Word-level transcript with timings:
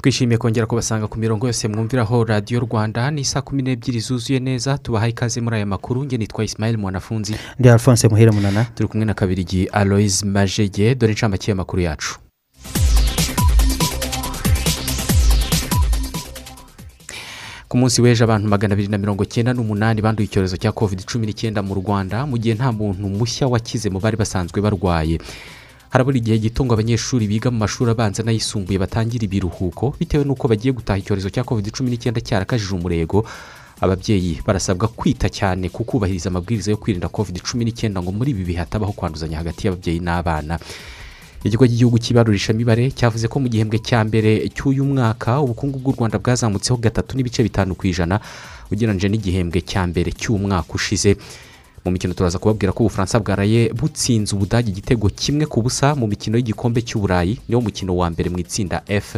Twishimiye 0.00 0.38
kongera 0.38 0.66
kubasanga 0.66 1.06
ku 1.06 1.18
mirongo 1.18 1.46
yose 1.46 1.68
mwumviraho 1.68 2.24
radiyo 2.24 2.60
rwanda. 2.60 3.10
Ni 3.10 3.24
saa 3.24 3.42
kumi 3.42 3.62
n'ebyiri 3.62 4.00
zuzuye 4.00 4.38
neza. 4.40 4.78
Tubahaye 4.78 5.10
ikaze 5.10 5.40
muri 5.40 5.56
aya 5.56 5.66
makuru. 5.66 6.04
Nge 6.04 6.16
nitwa 6.18 6.44
isimayeli 6.44 6.78
mwanafunzi. 6.78 7.34
Ndi 7.58 7.68
alphonse 7.68 8.08
muhire 8.08 8.30
munana. 8.30 8.64
Turi 8.74 8.88
kumwe 8.88 9.04
na 9.06 9.14
kabirigi 9.14 9.66
aloise 9.66 10.26
majege. 10.26 10.94
Dore 10.94 11.12
inshamake 11.12 11.50
y'amakuru 11.50 11.82
yacu. 11.82 12.18
Ku 17.68 17.76
munsi 17.76 17.98
w'ejo 18.02 18.24
abantu 18.24 18.48
magana 18.48 18.72
abiri 18.74 18.88
na 18.88 18.98
mirongo 18.98 19.22
icyenda 19.26 19.50
n'umunani 19.54 19.98
banduye 20.00 20.26
icyorezo 20.30 20.56
cya 20.56 20.70
covid 20.72 21.02
cumi 21.04 21.26
n'icyenda 21.26 21.60
mu 21.66 21.74
rwanda 21.74 22.22
mu 22.30 22.38
gihe 22.38 22.54
nta 22.54 22.70
muntu 22.72 23.02
mushya 23.18 23.46
wakize 23.50 23.90
mu 23.90 23.98
bari 23.98 24.16
basanzwe 24.16 24.58
barwaye. 24.62 25.18
Harabura 25.90 26.16
igihe 26.18 26.38
gito 26.38 26.62
ngo 26.64 26.74
abanyeshuri 26.74 27.26
biga 27.26 27.50
mu 27.50 27.58
mashuri 27.66 27.90
abanza 27.90 28.22
n'ayisumbuye 28.22 28.78
batangira 28.78 29.24
ibiruhuko 29.26 29.84
bitewe 29.98 30.22
n'uko 30.24 30.44
bagiye 30.46 30.72
gutaha 30.78 30.98
icyorezo 31.02 31.28
cya 31.34 31.42
covid 31.42 31.66
cumi 31.74 31.90
n'icyenda 31.90 32.20
cyarakajije 32.22 32.70
umurego. 32.74 33.26
Ababyeyi 33.82 34.40
barasabwa 34.46 34.88
kwita 34.88 35.28
cyane 35.28 35.68
ku 35.68 35.82
kubahiriza 35.84 36.30
amabwiriza 36.30 36.70
yo 36.70 36.78
kwirinda 36.80 37.10
covid 37.10 37.42
cumi 37.42 37.66
n'icyenda 37.66 37.98
ngo 38.00 38.08
muri 38.14 38.30
ibi 38.30 38.44
bihe 38.46 38.58
hatabaho 38.62 38.92
kwanduzanya 38.94 39.36
hagati 39.42 39.66
y'ababyeyi 39.66 40.00
n'abana. 40.00 40.54
Ikigo 41.48 41.66
cy'igihugu 41.66 41.98
cy'ibarurishamibare 41.98 42.90
cyavuze 42.90 43.28
ko 43.28 43.40
mu 43.40 43.48
gihembwe 43.48 43.78
cya 43.78 44.04
mbere 44.04 44.48
cy'uyu 44.54 44.84
mwaka 44.84 45.40
ubukungu 45.40 45.78
bw'u 45.78 45.92
rwanda 45.96 46.18
bwazamutseho 46.18 46.76
gatatu 46.80 47.16
n'ibice 47.16 47.42
bitanu 47.42 47.74
ku 47.74 47.86
ijana 47.86 48.20
ugereranyije 48.70 49.08
n'igihembwe 49.08 49.60
cya 49.62 49.86
mbere 49.86 50.10
cy'umwaka 50.12 50.72
ushize. 50.74 51.16
Mu 51.84 51.90
mikino 51.94 52.14
turaza 52.18 52.38
kubabwira 52.42 52.72
ko 52.74 52.82
ubufaransa 52.82 53.20
bwaraye 53.22 53.70
butsinze 53.70 54.34
ubudage 54.34 54.70
igitego 54.74 55.06
kimwe 55.08 55.46
ku 55.46 55.62
busa 55.62 55.94
mu 55.94 56.06
mikino 56.10 56.34
y'igikombe 56.36 56.82
cy'uburayi 56.82 57.38
niwo 57.48 57.60
mukino 57.62 57.94
wa 57.96 58.10
mbere 58.10 58.26
mu 58.30 58.38
itsinda 58.42 58.82
f. 58.88 59.16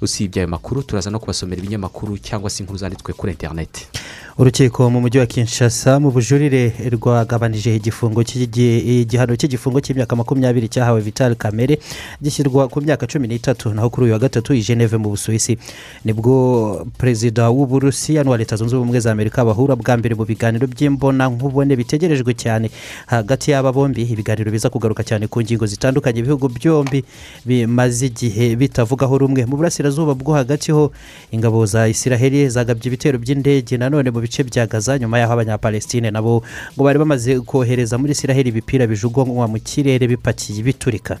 Usibye 0.00 0.40
ayo 0.44 0.48
makuru 0.48 0.82
turaza 0.86 1.10
no 1.10 1.18
kubasomera 1.18 1.58
ibinyamakuru 1.58 2.18
cyangwa 2.22 2.50
se 2.50 2.62
inkuru 2.62 2.78
zanditswe 2.78 3.10
kuri 3.16 3.32
interineti 3.32 3.88
urukiko 4.38 4.90
mu 4.90 5.00
mujyi 5.00 5.18
wa 5.18 5.26
kinshasa 5.26 6.00
mu 6.00 6.10
bujurire 6.10 6.72
rwagabanije 6.92 7.72
igifungo 7.76 8.20
igihano 8.20 9.32
cy'igifungo 9.36 9.80
cy'imyaka 9.80 10.12
makumyabiri 10.16 10.68
cyahawe 10.68 11.00
vital 11.00 11.32
kamere 11.40 11.80
gishyirwa 12.22 12.68
ku 12.68 12.84
myaka 12.84 13.06
cumi 13.08 13.28
n'itatu 13.32 13.72
naho 13.72 13.88
kuri 13.88 14.04
uyu 14.04 14.12
wa 14.12 14.18
gatatu 14.20 14.52
i 14.54 14.60
geneve 14.60 14.96
mu 15.00 15.08
busuwisi. 15.08 15.56
Nibwo 16.04 16.84
perezida 17.00 17.48
w'uburusiya 17.48 18.24
n'uwa 18.24 18.36
leta 18.36 18.56
zunze 18.60 18.76
ubumwe 18.76 19.00
za 19.00 19.12
amerika 19.12 19.40
bahura 19.44 19.72
bwa 19.76 19.96
mbere 19.96 20.12
mu 20.14 20.24
biganiro 20.28 20.66
by'imbonankubone 20.68 21.72
bitegerejwe 21.76 22.34
cyane. 22.36 22.68
Hagati 23.08 23.50
y'aba 23.56 23.72
bombi 23.72 24.02
ibiganiro 24.04 24.52
biza 24.52 24.68
kugaruka 24.68 25.00
cyane 25.00 25.26
ku 25.32 25.40
ngingo 25.40 25.64
zitandukanye 25.66 26.20
ibihugu 26.20 26.48
byombi 26.52 27.04
bimaze 27.48 28.06
igihe 28.12 28.52
bitavugaho 28.56 29.16
rumwe. 29.18 29.48
Mu 29.48 29.56
burasirazuba 29.56 30.12
bwo 30.12 30.36
hagati 30.36 30.72
ho 30.76 30.92
ingabo 31.32 31.64
za 31.66 31.88
isiraheli 31.88 32.48
zagabye 32.52 32.86
ibitero 32.92 33.16
by'indege 33.18 33.80
nanone 33.80 34.10
mu 34.12 34.20
bice 34.26 34.42
bya 34.44 34.66
gaza 34.66 34.98
nyuma 34.98 35.18
y'aho 35.18 35.32
abanyapalestine 35.38 36.10
nabo 36.10 36.42
ngo 36.74 36.82
bari 36.84 36.98
bamaze 36.98 37.40
kohereza 37.40 37.94
muri 37.98 38.12
isiraheli 38.12 38.50
ibipira 38.50 38.86
bijugunywa 38.86 39.46
mu 39.48 39.58
kirere 39.62 40.06
bipakiye 40.10 40.62
biturika. 40.66 41.18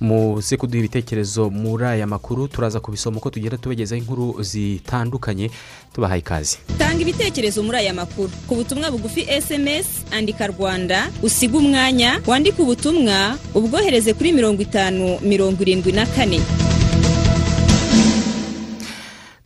Muze 0.00 0.56
kuduha 0.56 0.78
ibitekerezo 0.80 1.50
muri 1.50 1.84
aya 1.84 2.06
makuru 2.06 2.48
turaza 2.48 2.80
kubisoma 2.80 3.16
uko 3.20 3.30
tugenda 3.30 3.56
tubagezaho 3.58 4.00
inkuru 4.00 4.42
zitandukanye. 4.42 5.50
Tubahaye 5.92 6.20
ikaze. 6.20 6.56
Tanga 6.78 7.02
ibitekerezo 7.02 7.62
muri 7.62 7.78
aya 7.78 7.92
makuru. 7.94 8.30
Ku 8.48 8.54
butumwa 8.54 8.90
bugufi 8.90 9.26
esemesi 9.28 10.00
andika 10.10 10.46
rwanda 10.46 11.08
usiga 11.22 11.58
umwanya 11.58 12.20
wandike 12.26 12.62
ubutumwa 12.62 13.36
ubwohereze 13.54 14.14
kuri 14.16 14.32
mirongo 14.32 14.62
itanu 14.62 15.18
mirongo 15.20 15.60
irindwi 15.62 15.92
na 15.92 16.06
kane. 16.06 16.40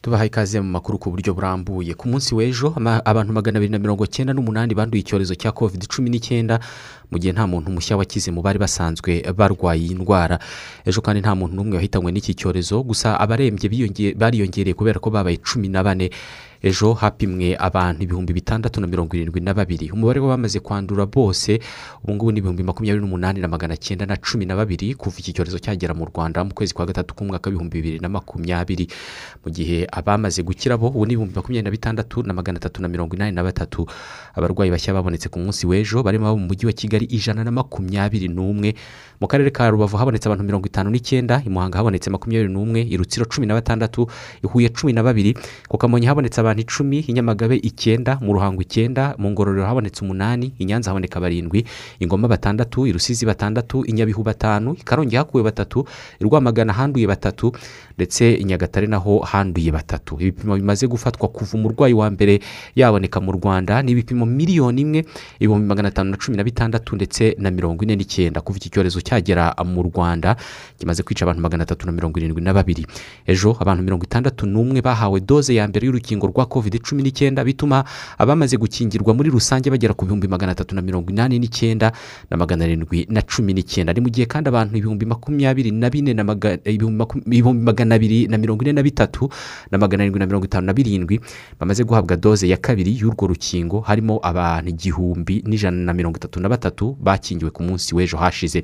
Tubahaye 0.04 0.26
ikaze 0.28 0.60
mu 0.60 0.68
makuru 0.68 0.98
ku 1.00 1.08
buryo 1.10 1.32
burambuye. 1.34 1.94
Ku 1.96 2.08
munsi 2.12 2.34
w'ejo 2.36 2.76
abantu 3.04 3.32
magana 3.32 3.56
abiri 3.56 3.72
na 3.72 3.78
mirongo 3.80 4.04
icyenda 4.04 4.36
n'umunani 4.36 4.76
banduye 4.76 5.00
icyorezo 5.00 5.32
cya 5.34 5.48
covid 5.56 5.88
cumi 5.88 6.12
n'icyenda 6.12 6.60
mu 7.08 7.16
gihe 7.18 7.32
nta 7.32 7.48
muntu 7.48 7.72
mushya 7.72 7.96
wakize 7.96 8.28
mu 8.28 8.44
bari 8.44 8.60
basanzwe 8.60 9.24
barwaye 9.32 9.80
iyi 9.80 9.94
ndwara. 9.96 10.36
Ejo 10.84 11.00
kandi 11.00 11.24
nta 11.24 11.32
muntu 11.34 11.56
n'umwe 11.56 11.76
wahitanywe 11.80 12.12
n'iki 12.12 12.36
cyorezo 12.36 12.84
gusa 12.84 13.16
abarembye 13.16 14.12
bariyongereye 14.12 14.76
kubera 14.76 15.00
ko 15.00 15.08
babaye 15.08 15.40
cumi 15.40 15.72
na 15.72 15.80
bane. 15.80 16.10
Ejo 16.64 16.92
hapimwe 16.96 17.56
abantu 17.60 18.02
ibihumbi 18.08 18.32
bitandatu 18.32 18.80
na 18.80 18.86
mirongo 18.86 19.12
irindwi 19.16 19.40
na 19.44 19.52
babiri. 19.54 19.90
Umubare 19.92 20.20
w'abamaze 20.20 20.60
kwandura 20.64 21.04
bose 21.06 21.60
ubu 22.02 22.14
ngubu 22.14 22.32
ni 22.32 22.38
ibihumbi 22.40 22.62
makumyabiri 22.62 23.04
n'umunani 23.04 23.40
na 23.40 23.48
magana 23.48 23.76
cyenda 23.76 24.06
na 24.08 24.16
cumi 24.16 24.46
na 24.48 24.56
babiri 24.56 24.94
kuva 24.96 25.16
iki 25.20 25.32
cyorezo 25.36 25.58
cyagera 25.60 25.92
mu 25.94 26.08
rwanda 26.08 26.40
mu 26.44 26.54
kwezi 26.56 26.72
kwa 26.74 26.86
gatatu 26.88 27.12
k'umwaka 27.14 27.50
w'ibihumbi 27.52 27.76
bibiri 27.82 27.98
na 28.00 28.08
makumyabiri. 28.08 28.88
Mu 29.44 29.52
gihe 29.52 29.84
abamaze 29.92 30.40
gukira 30.42 30.80
bo 30.80 30.88
ubu 30.88 31.04
ni 31.04 31.12
ibihumbi 31.12 31.36
makumyabiri 31.36 31.64
na 31.64 31.70
bitandatu 31.70 32.22
na 32.24 32.32
magana 32.32 32.56
atatu 32.56 32.80
na 32.82 32.88
mirongo 32.88 33.12
inani 33.16 33.36
na 33.36 33.44
batatu. 33.44 33.84
Abarwayi 34.34 34.70
bashya 34.72 34.96
babonetse 34.96 35.28
ku 35.28 35.38
munsi 35.44 35.66
w'ejo 35.68 36.00
barimo 36.02 36.28
abo 36.32 36.40
mu 36.40 36.48
mujyi 36.48 36.64
wa 36.66 36.72
kigali 36.72 37.04
ijana 37.12 37.44
na 37.44 37.52
makumyabiri 37.52 38.32
n'umwe. 38.32 38.72
Mu 39.20 39.26
karere 39.28 39.50
ka 39.50 39.70
rubavu 39.70 39.96
habonetse 39.96 40.26
abantu 40.28 40.44
mirongo 40.44 40.66
itanu 40.66 40.90
n'icyenda 40.90 41.42
i 41.46 41.48
muhanga 41.50 41.78
habonetse 41.78 42.10
makumyabiri 42.10 42.52
n'umwe 42.52 42.80
i 42.82 42.96
rutsiro 42.96 43.26
cumi 43.26 43.46
na 43.46 43.54
batandatu 43.54 44.06
i 44.42 44.46
huye 44.46 44.68
cumi 44.68 44.92
na 44.92 45.02
babiri 45.02 45.34
ku 45.68 45.78
kamonyi 45.78 46.06
habonetse 46.06 46.40
abantu 46.40 46.60
icumi 46.62 46.98
i 47.08 47.12
nyamagabe 47.12 47.56
icyenda 47.56 48.18
mu 48.20 48.32
ruhango 48.32 48.62
icyenda 48.62 49.14
mu 49.18 49.30
ngororero 49.30 49.66
habonetse 49.66 50.02
umunani 50.04 50.52
i 50.58 50.64
nyanza 50.64 50.90
haboneka 50.90 51.20
barindwi 51.20 51.64
ingoma 52.00 52.28
batandatu 52.28 52.86
i 52.86 52.92
rusizi 52.92 53.26
batandatu 53.26 53.84
i 53.86 53.92
nyabihu 53.92 54.22
batanu 54.22 54.74
i 54.78 54.82
karongi 54.84 55.16
hakuwe 55.16 55.42
batatu 55.42 55.84
i 56.20 56.24
rwamagana 56.24 56.72
handuye 56.72 57.06
batatu 57.06 57.52
ndetse 57.96 58.34
i 58.34 58.44
nyagatare 58.44 58.86
naho 58.86 59.18
handuye 59.18 59.70
batatu. 59.72 60.16
Ibipimo 60.20 60.56
bimaze 60.56 60.86
gufatwa 60.86 61.28
kuva 61.28 61.54
umurwayi 61.58 61.94
wa 61.94 62.10
mbere 62.10 62.40
yaboneka 62.74 63.20
mu 63.20 63.32
rwanda 63.32 63.82
ni 63.82 63.92
ibipimo 63.92 64.26
miliyoni 64.26 64.80
imwe 64.82 65.04
ibihumbi 65.38 65.66
magana 65.66 65.88
atanu 65.88 66.10
na 66.10 66.16
cumi 66.16 66.36
na 66.36 66.44
bitandatu 66.44 66.96
ndetse 66.96 67.36
na 67.38 67.50
mirongo 67.50 67.84
ine 67.84 67.96
n'icyenda. 67.96 68.40
Kuva 68.40 68.58
iki 68.58 68.70
cyorezo 68.70 68.98
cyagera 69.04 69.52
mu 69.64 69.82
rwanda 69.84 70.36
kimaze 70.80 71.02
kwica 71.04 71.22
abantu 71.28 71.42
magana 71.44 71.62
atatu 71.68 71.84
na 71.86 71.92
mirongo 71.92 72.16
irindwi 72.18 72.40
na 72.42 72.52
babiri. 72.56 72.86
Ejo 73.28 73.52
abantu 73.60 73.82
mirongo 73.84 74.04
itandatu 74.08 74.46
n'umwe 74.48 74.80
bahawe 74.80 75.20
doze 75.20 75.54
ya 75.54 75.68
mbere 75.68 75.84
y'urukingo 75.86 76.26
rwa 76.32 76.46
covid 76.48 76.80
cumi 76.80 77.02
n'icyenda 77.04 77.44
bituma 77.44 77.84
abamaze 78.18 78.56
gukingirwa 78.56 79.12
muri 79.14 79.28
rusange 79.30 79.68
bagera 79.70 79.92
ku 79.94 80.04
bihumbi 80.08 80.28
magana 80.28 80.52
atatu 80.56 80.74
na 80.74 80.80
mirongo 80.82 81.10
inani 81.12 81.38
n'icyenda 81.38 81.92
na 82.30 82.36
magana 82.36 82.64
arindwi 82.64 83.06
na 83.12 83.20
cumi 83.22 83.52
n'icyenda. 83.52 83.92
Ni 83.92 84.00
mu 84.00 84.08
gihe 84.08 84.24
kandi 84.26 84.48
abantu 84.48 84.76
ibihumbi 84.80 85.04
makumyabiri 85.06 85.70
na 85.70 85.90
bine 85.90 86.14
na 86.14 86.24
ibihumbi 86.64 87.62
magana 87.64 87.94
abiri 87.94 88.26
na 88.28 88.38
mirongo 88.38 88.62
ine 88.64 88.72
na 88.72 88.82
bitatu 88.82 89.28
na 89.70 89.78
magana 89.78 90.02
arindwi 90.02 90.18
na 90.20 90.26
mirongo 90.26 90.44
itanu 90.46 90.66
na 90.66 90.72
birindwi 90.72 91.20
bamaze 91.60 91.84
guhabwa 91.84 92.16
doze 92.16 92.48
ya 92.48 92.56
kabiri 92.56 92.96
y'urwo 92.98 93.26
rukingo 93.26 93.80
harimo 93.80 94.20
abantu 94.22 94.70
igihumbi 94.70 95.42
n'ijana 95.46 95.76
na 95.84 95.92
mirongo 95.92 96.16
itatu 96.16 96.40
na 96.40 96.48
batatu 96.48 96.96
bakingiwe 97.00 97.50
ku 97.50 97.62
munsi 97.62 97.94
w'ejo 97.94 98.16
hashize. 98.16 98.62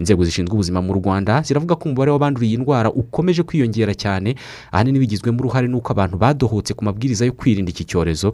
Inzego 0.00 0.24
zishinzwe 0.24 0.54
ubuzima 0.54 0.80
mu 0.82 0.92
rwanda 0.96 1.42
ziravuga 1.44 1.76
ko 1.76 1.84
umubare 1.92 2.10
w'abanduriye 2.10 2.54
indwara 2.56 2.88
ukomeje 2.92 3.42
kwiyongera 3.44 3.94
cyane 3.94 4.34
ahanini 4.72 4.98
bigizwemo 4.98 5.38
uruhare 5.38 5.68
n'uko 5.68 5.92
abantu 5.92 6.16
badohotse 6.16 6.74
ku 6.74 6.84
mabwiriza 6.84 7.24
yo 7.28 7.32
kwirinda 7.36 7.70
iki 7.70 7.84
cyorezo. 7.84 8.32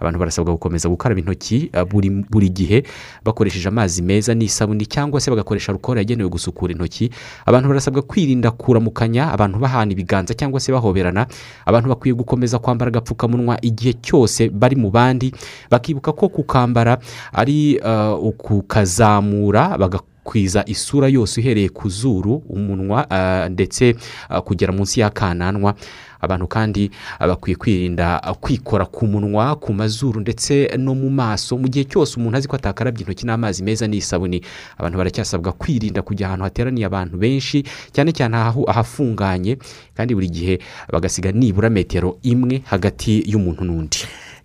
Abantu 0.00 0.18
barasabwa 0.18 0.52
gukomeza 0.58 0.88
gukaraba 0.90 1.20
intoki 1.22 1.70
buri, 1.90 2.10
buri 2.10 2.48
gihe 2.50 2.82
bakoresheje 3.24 3.68
amazi 3.70 4.02
meza 4.02 4.34
n'isabuni 4.34 4.86
cyangwa 4.86 5.20
se 5.20 5.30
bagakoresha 5.30 5.72
rukoro 5.72 5.98
yagenewe 6.02 6.28
gusukura 6.28 6.72
intoki. 6.74 7.10
Abantu 7.46 7.68
barasabwa 7.68 8.02
kwirinda 8.02 8.50
kuramukanya 8.50 9.30
abantu 9.32 9.58
bahana 9.58 9.92
ibiganza 9.92 10.34
cyangwa 10.34 10.60
se 10.60 10.72
bahoberana 10.72 11.26
abantu 11.66 11.88
bakwiye 11.88 12.14
gukomeza 12.14 12.58
kwambara 12.58 12.88
agapfukamunwa 12.90 13.58
igihe 13.62 13.92
cyose 14.02 14.48
bari 14.50 14.76
mu 14.76 14.90
bandi 14.90 15.32
bakibuka 15.70 16.12
ko 16.12 16.28
kukambara 16.28 16.98
ari 17.32 17.78
uh, 17.78 18.18
ukukazamura 18.24 19.78
bagakwiza 20.24 20.64
isura 20.66 21.08
yose 21.08 21.40
uhereye 21.40 21.68
ku 21.68 21.88
zuru 21.88 22.42
umunwa 22.48 23.06
uh, 23.10 23.52
ndetse 23.52 23.94
uh, 24.30 24.38
kugera 24.38 24.72
munsi 24.72 25.00
y'akananwa. 25.00 25.74
Abantu 26.20 26.46
kandi 26.48 26.90
ah, 27.18 27.26
bakwiye 27.28 27.56
kwirinda 27.56 28.22
ah, 28.22 28.34
kwikora 28.34 28.86
ku 28.86 29.06
munwa 29.06 29.56
ku 29.56 29.72
mazuru 29.74 30.20
ndetse 30.20 30.70
no 30.78 30.94
mu 30.94 31.10
maso. 31.10 31.58
Mu 31.58 31.68
gihe 31.68 31.84
cyose 31.84 32.16
umuntu 32.16 32.36
azi 32.38 32.48
ko 32.48 32.56
atakarabye 32.56 33.04
intoki 33.04 33.26
n'amazi 33.26 33.62
meza 33.62 33.84
n'isabuni 33.86 34.40
abantu 34.78 34.98
baracyasabwa 34.98 35.52
kwirinda 35.52 36.00
kujya 36.02 36.26
ahantu 36.26 36.44
hateraniye 36.44 36.86
abantu 36.86 37.16
benshi 37.20 37.60
cyane 37.92 38.12
cyane 38.16 38.36
ahafunganye. 38.40 39.58
Kandi 39.94 40.14
buri 40.14 40.28
gihe 40.32 40.58
bagasiga 40.88 41.32
nibura 41.32 41.68
metero 41.70 42.16
imwe 42.24 42.62
hagati 42.64 43.20
y'umuntu 43.28 43.64
n'undi. 43.64 43.98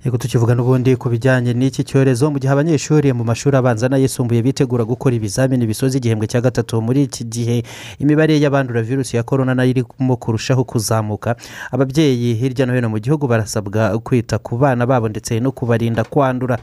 Yego 0.06 0.18
tukivuga 0.18 0.56
n'ubundi 0.56 0.96
ku 0.96 1.10
bijyanye 1.10 1.52
n'iki 1.54 1.84
cyorezo 1.84 2.32
mu 2.32 2.40
gihe 2.40 2.52
abanyeshuri 2.54 3.12
mu 3.14 3.24
mashuri 3.28 3.56
abanza 3.60 3.86
n'ayisumbuye 3.92 4.40
bitegura 4.48 4.84
gukora 4.88 5.14
ibizamini 5.20 5.68
bisoza 5.68 5.98
igihembwe 6.00 6.28
cya 6.32 6.40
gatatu 6.42 6.80
muri 6.82 7.04
iki 7.04 7.24
gihe 7.28 7.58
imibare 8.00 8.34
y'abandura 8.40 8.80
virusi 8.82 9.18
ya 9.20 9.24
korona 9.28 9.52
na 9.56 9.64
yo 9.68 9.70
irimo 9.76 10.16
kurushaho 10.16 10.64
kuzamuka. 10.64 11.36
Ababyeyi 11.72 12.34
hirya 12.40 12.66
no 12.66 12.74
hino 12.76 12.88
mu 12.90 13.00
gihugu 13.04 13.28
barasabwa 13.28 14.00
kwita 14.00 14.40
ku 14.40 14.56
bana 14.58 14.88
babo 14.88 15.10
ndetse 15.12 15.36
no 15.44 15.52
kubarinda 15.52 16.04
kwandura. 16.08 16.56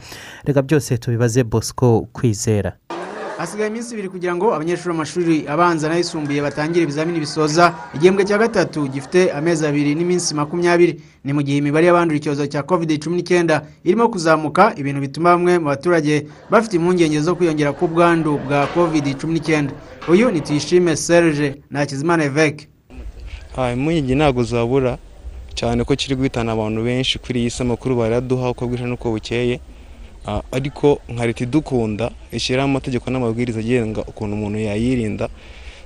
Reka 0.45 0.61
byose 0.65 0.97
tubibaze 0.97 1.43
bosco 1.43 2.07
kwizera. 2.13 2.73
Hasigaye 3.37 3.69
iminsi 3.69 3.93
ibiri 3.93 4.09
kugira 4.09 4.35
ngo 4.35 4.53
abanyeshuri 4.55 4.91
mu 4.93 4.99
mashuri 5.03 5.45
abanza 5.47 5.87
n'ayisumbuye 5.89 6.41
batangire 6.41 6.83
ibizamini 6.83 7.19
bisoza 7.19 7.73
igihembwe 7.95 8.25
cya 8.25 8.37
gatatu 8.37 8.87
gifite 8.87 9.31
amezi 9.31 9.65
abiri 9.67 9.95
n'iminsi 9.95 10.33
makumyabiri. 10.35 11.01
Ni 11.23 11.33
mu 11.33 11.41
gihe 11.45 11.57
imibare 11.57 11.85
y'abandura 11.87 12.17
icyorezo 12.17 12.45
cya 12.47 12.63
covid 12.63 12.89
cumi 13.03 13.15
n'icyenda 13.17 13.61
irimo 13.85 14.09
kuzamuka 14.09 14.73
ibintu 14.79 14.99
bituma 15.01 15.29
bamwe 15.37 15.59
mu 15.59 15.65
baturage 15.69 16.25
bafite 16.49 16.73
impungenge 16.77 17.19
zo 17.21 17.35
kwiyongera 17.35 17.73
k'ubwandu 17.77 18.39
bwa 18.45 18.65
covid 18.73 19.05
cumi 19.19 19.33
n'icyenda. 19.37 19.73
Uyu 20.09 20.31
ni 20.31 20.41
tuyishime 20.41 20.95
serge 20.95 21.61
na 21.69 21.79
hakizimana 21.79 22.23
eveke 22.25 22.67
impungenge 23.73 24.15
ntabwo 24.15 24.43
zabura 24.43 24.97
cyane 25.53 25.83
ko 25.83 25.93
kiri 25.95 26.15
guhitana 26.15 26.51
abantu 26.57 26.81
benshi 26.83 27.19
kuri 27.19 27.39
iyi 27.41 27.49
si 27.53 27.61
amakuru 27.61 27.95
baraduha 28.01 28.49
uko 28.49 28.65
bwije 28.67 28.85
n'uko 28.85 29.11
bukeye. 29.13 29.59
Ariko 30.51 30.99
nka 31.09 31.25
leta 31.25 31.43
idukunda 31.43 32.11
ishyiraho 32.31 32.69
amategeko 32.69 33.09
n'amabwiriza 33.11 33.59
agenga 33.59 34.01
ukuntu 34.01 34.33
umuntu 34.35 34.59
yayirinda. 34.59 35.29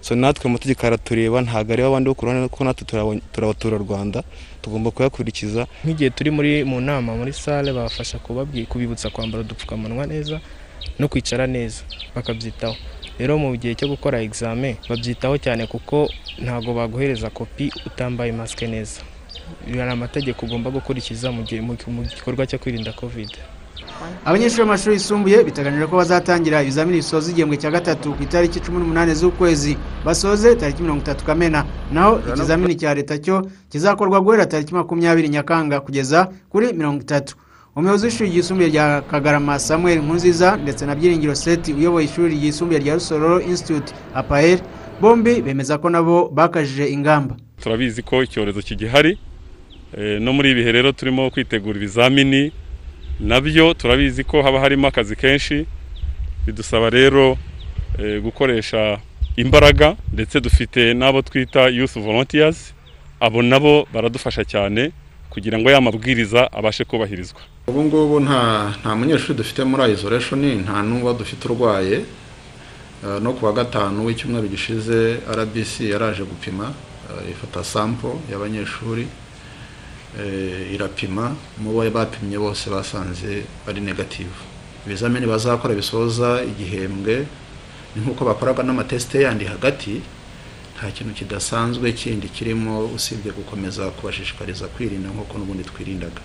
So 0.02 0.16
natwe 0.16 0.50
amategeko 0.50 0.82
aratureba 0.88 1.42
ntabwo 1.46 1.74
areba 1.74 1.88
abandi 1.94 2.10
bo 2.10 2.16
ku 2.18 2.26
ruhande 2.26 2.50
kuko 2.50 2.64
natwe 2.66 2.86
turaba- 2.90 3.22
turabaturarwanda 3.32 4.24
tugomba 4.62 4.90
kuyakurikiza. 4.92 5.68
Nk'igihe 5.86 6.10
turi 6.10 6.32
muri 6.34 6.64
mu 6.66 6.82
nama 6.82 7.14
muri 7.16 7.34
sale 7.34 7.70
babafasha 7.74 8.18
kubibutsa 8.70 9.10
kwambara 9.14 9.44
udupfukamunwa 9.46 10.06
neza 10.10 10.42
no 11.00 11.06
kwicara 11.08 11.46
neza 11.48 11.84
bakabyitaho. 12.16 12.74
Rero 13.22 13.38
mu 13.38 13.54
gihe 13.58 13.76
cyo 13.78 13.88
gukora 13.94 14.22
egizame 14.26 14.78
babyitaho 14.90 15.38
cyane 15.38 15.68
kuko 15.70 16.10
ntabwo 16.42 16.74
baguhereza 16.74 17.30
kopi 17.30 17.70
utambaye 17.86 18.32
masike 18.34 18.66
neza. 18.68 19.02
Hari 19.70 19.92
amategeko 19.94 20.46
ugomba 20.50 20.74
gukurikiza 20.74 21.30
mu 21.32 21.46
gikorwa 21.46 22.48
cyo 22.50 22.58
kwirinda 22.58 22.90
kovide 22.98 23.38
abanyeshuri 24.26 24.62
b'amashuri 24.64 24.96
yisumbuye 24.96 25.44
biteganyijwe 25.44 25.88
ko 25.88 25.96
bazatangira 25.98 26.62
ibizamini 26.64 26.98
bisoza 26.98 27.32
igihembwe 27.32 27.58
cya 27.58 27.72
gatatu 27.72 28.14
ku 28.14 28.24
itariki 28.24 28.60
cumi 28.60 28.78
n'umunani 28.80 29.16
z'ukwezi. 29.16 29.78
Basoze 30.06 30.56
tariki 30.56 30.82
mirongo 30.82 31.02
itatu 31.02 31.26
kamena. 31.26 31.66
Naho 31.92 32.20
ikizamini 32.34 32.76
cya 32.76 32.94
leta 32.94 33.18
cyo 33.18 33.48
kizakorwa 33.70 34.22
guhera 34.22 34.46
tariki 34.46 34.74
makumyabiri 34.74 35.30
nyakanga 35.30 35.80
kugeza 35.80 36.30
kuri 36.50 36.74
mirongo 36.74 37.02
itatu. 37.02 37.36
Umuyobozi 37.76 38.06
w'ishuri 38.06 38.30
ryisumbuye 38.30 38.70
rya 38.70 39.02
kagarama 39.02 39.60
samuel 39.60 40.00
nkunziza 40.02 40.58
ndetse 40.58 40.86
na 40.86 40.96
byiringiro 40.96 41.36
seti 41.36 41.74
uyoboye 41.74 42.06
ishuri 42.06 42.36
ryisumbuye 42.36 42.80
rya 42.80 42.94
rusororo 42.94 43.42
institute 43.42 43.94
apael 44.16 44.60
bombi 45.02 45.42
bemeza 45.42 45.78
ko 45.78 45.90
nabo 45.90 46.30
bakajije 46.30 46.88
ingamba. 46.90 47.36
Turabizi 47.64 48.02
ko 48.04 48.24
icyorezo 48.24 48.62
kigihari 48.62 49.18
Eh, 49.98 50.22
no 50.22 50.34
muri 50.34 50.52
ibi 50.52 50.60
bihe 50.62 50.72
rero 50.72 50.92
turimo 50.92 51.30
kwitegura 51.30 51.76
ibizamini 51.78 52.52
na 53.22 53.42
byo 53.42 53.74
turabizi 53.74 54.24
ko 54.24 54.42
haba 54.44 54.60
harimo 54.60 54.88
akazi 54.88 55.16
kenshi 55.16 55.66
bidusaba 56.46 56.90
rero 56.90 57.38
eh, 58.00 58.22
gukoresha 58.22 58.98
imbaraga 59.38 59.96
ndetse 60.14 60.42
dufite 60.42 60.94
n'abo 60.94 61.22
twita 61.22 61.70
youth 61.70 61.94
volunteers 62.00 62.74
abo 63.20 63.42
nabo 63.42 63.88
baradufasha 63.94 64.44
cyane 64.46 64.92
kugira 65.30 65.60
ngo 65.60 65.70
ya 65.72 65.82
mabwiriza 65.82 66.52
abashe 66.52 66.84
kubahirizwa. 66.86 67.42
Ubu 67.68 67.84
ngubu 67.84 68.20
nta 68.20 68.96
munyeshuri 68.96 69.38
dufite 69.38 69.64
muri 69.64 69.94
isolation 69.94 70.42
nta 70.64 70.84
n'uwo 70.84 71.14
dufite 71.14 71.46
urwaye. 71.48 71.98
Eh, 73.06 73.18
no 73.22 73.34
ku 73.34 73.46
wa 73.46 73.54
gatanu 73.54 74.06
w'icyumweru 74.06 74.48
gishize 74.48 75.18
rbc 75.38 75.80
yaraje 75.94 76.24
gupima 76.24 76.74
eh, 77.10 77.32
ifata 77.32 77.64
sample 77.64 78.18
y'abanyeshuri. 78.32 79.08
Irapima 80.74 81.36
mu 81.58 81.72
bo 81.74 81.90
bapimye 81.90 82.38
bose 82.38 82.70
basanze 82.70 83.44
ari 83.68 83.82
negative. 83.82 84.32
Ibizamini 84.86 85.28
bazakora 85.28 85.76
bisoza 85.76 86.44
igihembwe 86.44 87.26
ni 87.96 88.02
nk'uko 88.02 88.26
bakoraga 88.26 88.64
n'amatesite 88.64 89.22
yandi 89.22 89.46
hagati 89.46 90.02
nta 90.78 90.92
kintu 90.92 91.14
kidasanzwe 91.14 91.92
kindi 91.92 92.28
kirimo 92.28 92.86
usibye 92.96 93.32
gukomeza 93.32 93.84
kubashishikariza 93.94 94.68
kwirinda 94.68 95.10
nk'uko 95.10 95.38
n'ubundi 95.38 95.64
twirindaga. 95.64 96.22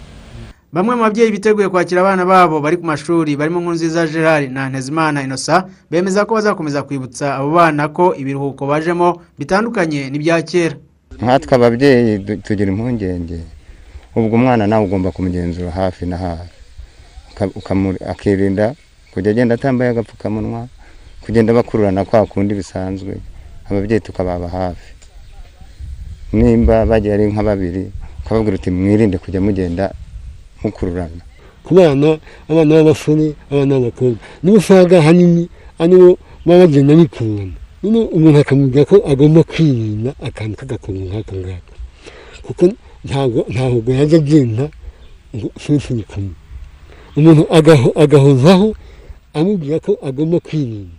Bamwe 0.72 0.94
mu 0.96 1.02
babyeyi 1.02 1.30
biteguye 1.30 1.68
kwakira 1.68 2.00
abana 2.00 2.24
babo 2.24 2.60
bari 2.60 2.76
ku 2.76 2.84
mashuri 2.86 3.36
barimo 3.36 3.60
nkurunziza 3.60 4.06
gerard 4.06 4.50
na 4.52 4.68
ntezimana 4.68 5.22
inosa 5.22 5.68
bemeza 5.90 6.24
ko 6.24 6.34
bazakomeza 6.34 6.82
kwibutsa 6.82 7.36
abo 7.36 7.50
bana 7.50 7.88
ko 7.88 8.14
ibiruhuko 8.18 8.66
bajemo 8.66 9.22
bitandukanye 9.38 10.10
n'ibya 10.10 10.42
kera. 10.42 10.76
Nkatwe 11.22 11.54
ababyeyi 11.54 12.18
tugira 12.44 12.68
impungenge 12.72 13.40
ubwo 14.16 14.34
umwana 14.36 14.66
nawe 14.66 14.84
ugomba 14.84 15.10
kumugenzura 15.10 15.70
hafi 15.70 16.06
na 16.06 16.16
hafi. 16.16 16.50
Akirinda 18.08 18.74
kujya 19.12 19.30
agenda 19.30 19.54
atambaye 19.54 19.90
agapfukamunwa 19.90 20.68
kugenda 21.20 21.52
bakururana 21.52 22.04
kwa 22.04 22.26
kundi 22.26 22.54
bisanzwe 22.54 23.16
ababyeyi 23.70 24.00
tukababa 24.00 24.48
hafi. 24.48 24.92
Nimba 26.32 26.86
bagiye 26.86 27.14
ari 27.14 27.26
nka 27.32 27.42
babiri 27.42 27.90
ukababwira 28.24 28.56
uti 28.56 28.70
mwirinde 28.70 29.18
kujya 29.18 29.40
mugenda 29.40 29.92
mukururana. 30.62 31.22
Ku 31.64 31.74
bana 31.74 32.18
abana 32.48 32.74
b'abasore 32.74 33.34
abana 33.50 33.74
b'abakobwa. 33.78 34.18
Nibo 34.42 34.56
usanga 34.56 34.98
ahanini 34.98 35.48
ari 35.78 35.96
bo 35.96 36.18
baba 36.46 36.66
bagenda 36.66 36.94
bikururana. 36.94 37.52
Umuntu 37.82 38.38
akamubwira 38.38 38.84
ko 38.84 38.96
agomba 39.06 39.42
kwirinda 39.44 40.10
akantu 40.24 40.54
k'agakungu 40.56 41.04
nk'ako 41.10 41.34
ngako 41.36 41.72
kuko 42.46 42.64
ntabwo 43.06 43.90
yajya 43.98 44.18
agenda 44.18 44.64
ngo 45.34 45.48
suri 45.60 46.02
kumwe 46.10 46.34
umuntu 47.16 47.42
agaho- 47.58 47.92
agahozaho 48.02 48.68
amubwira 49.34 49.80
ko 49.80 49.92
agomba 50.02 50.40
kwirinda. 50.40 50.96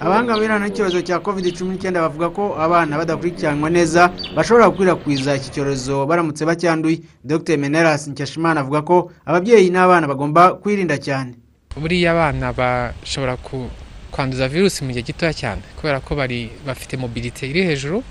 Abahanga 0.00 0.38
birana 0.38 0.66
n'icyorezo 0.68 1.00
cya 1.02 1.18
covid 1.20 1.46
cumi 1.56 1.74
n'icyenda 1.74 2.00
bavuga 2.06 2.28
ko 2.30 2.44
abana 2.58 2.96
badakurikiranwa 3.00 3.68
neza 3.70 4.12
bashobora 4.36 4.68
gukwirakwiza 4.70 5.36
iki 5.36 5.50
cyorezo 5.54 6.06
baramutse 6.06 6.44
bacyanduye. 6.46 7.00
Dr. 7.24 7.56
Menelas 7.58 8.06
nkeshimana 8.08 8.60
avuga 8.60 8.82
ko 8.82 9.10
ababyeyi 9.26 9.70
n'abana 9.70 10.06
bagomba 10.06 10.54
kwirinda 10.60 10.96
cyane. 10.98 11.34
Buriya 11.76 12.12
abana 12.12 12.52
bashobora 12.52 13.36
kwanduza 14.12 14.48
virusi 14.48 14.84
mu 14.84 14.90
gihe 14.92 15.02
gitoya 15.02 15.32
cyane 15.32 15.60
kubera 15.76 16.00
ko 16.00 16.14
bari 16.16 16.48
bafite 16.66 16.96
mobilite 16.96 17.44
iri 17.50 17.62
hejuru 17.68 18.02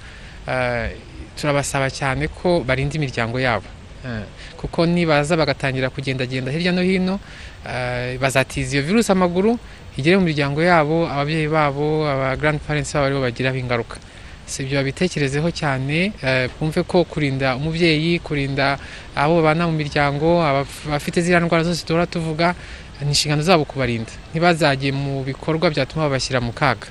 eh, 0.47 0.91
turabasaba 1.37 1.89
cyane 1.89 2.27
ko 2.27 2.63
barinda 2.67 2.95
imiryango 2.95 3.39
yabo. 3.39 3.67
Eh, 4.05 4.23
kuko 4.57 4.85
nibaza 4.85 5.33
bagatangira 5.37 5.89
kugendagenda 5.89 6.51
hirya 6.51 6.71
no 6.71 6.81
hino 6.81 7.19
eh, 7.65 8.17
bazatiza 8.21 8.77
iyo 8.77 8.83
virusi 8.85 9.11
amaguru 9.11 9.57
igere 9.97 10.17
mu 10.17 10.23
miryango 10.29 10.61
yabo 10.61 11.09
ababyeyi 11.09 11.47
babo 11.49 12.05
aba 12.05 12.35
grand 12.37 12.59
parents 12.61 12.93
babo 12.93 13.05
ari 13.05 13.15
bo 13.15 13.21
bagiraho 13.21 13.57
ingaruka. 13.57 13.97
Si 14.45 14.61
ibyo 14.61 14.77
babitekerezeho 14.77 15.49
cyane 15.49 16.13
eh, 16.21 16.45
bumve 16.59 16.83
ko 16.85 17.01
kurinda 17.03 17.57
umubyeyi 17.57 18.19
kurinda 18.21 18.77
abo 19.17 19.41
babana 19.41 19.65
mu 19.65 19.73
miryango 19.73 20.37
abaf- 20.45 20.85
abafite 20.85 21.21
ziriya 21.25 21.41
ndwara 21.41 21.63
zose 21.65 21.81
duhora 21.81 22.05
tuvuga 22.05 22.53
ni 23.01 23.09
inshingano 23.09 23.41
zabo 23.41 23.65
kubarinda. 23.65 24.11
Ntibazajye 24.31 24.93
mu 24.93 25.25
bikorwa 25.25 25.73
byatuma 25.73 26.05
babashyira 26.05 26.37
mu 26.45 26.53
kaga. 26.53 26.87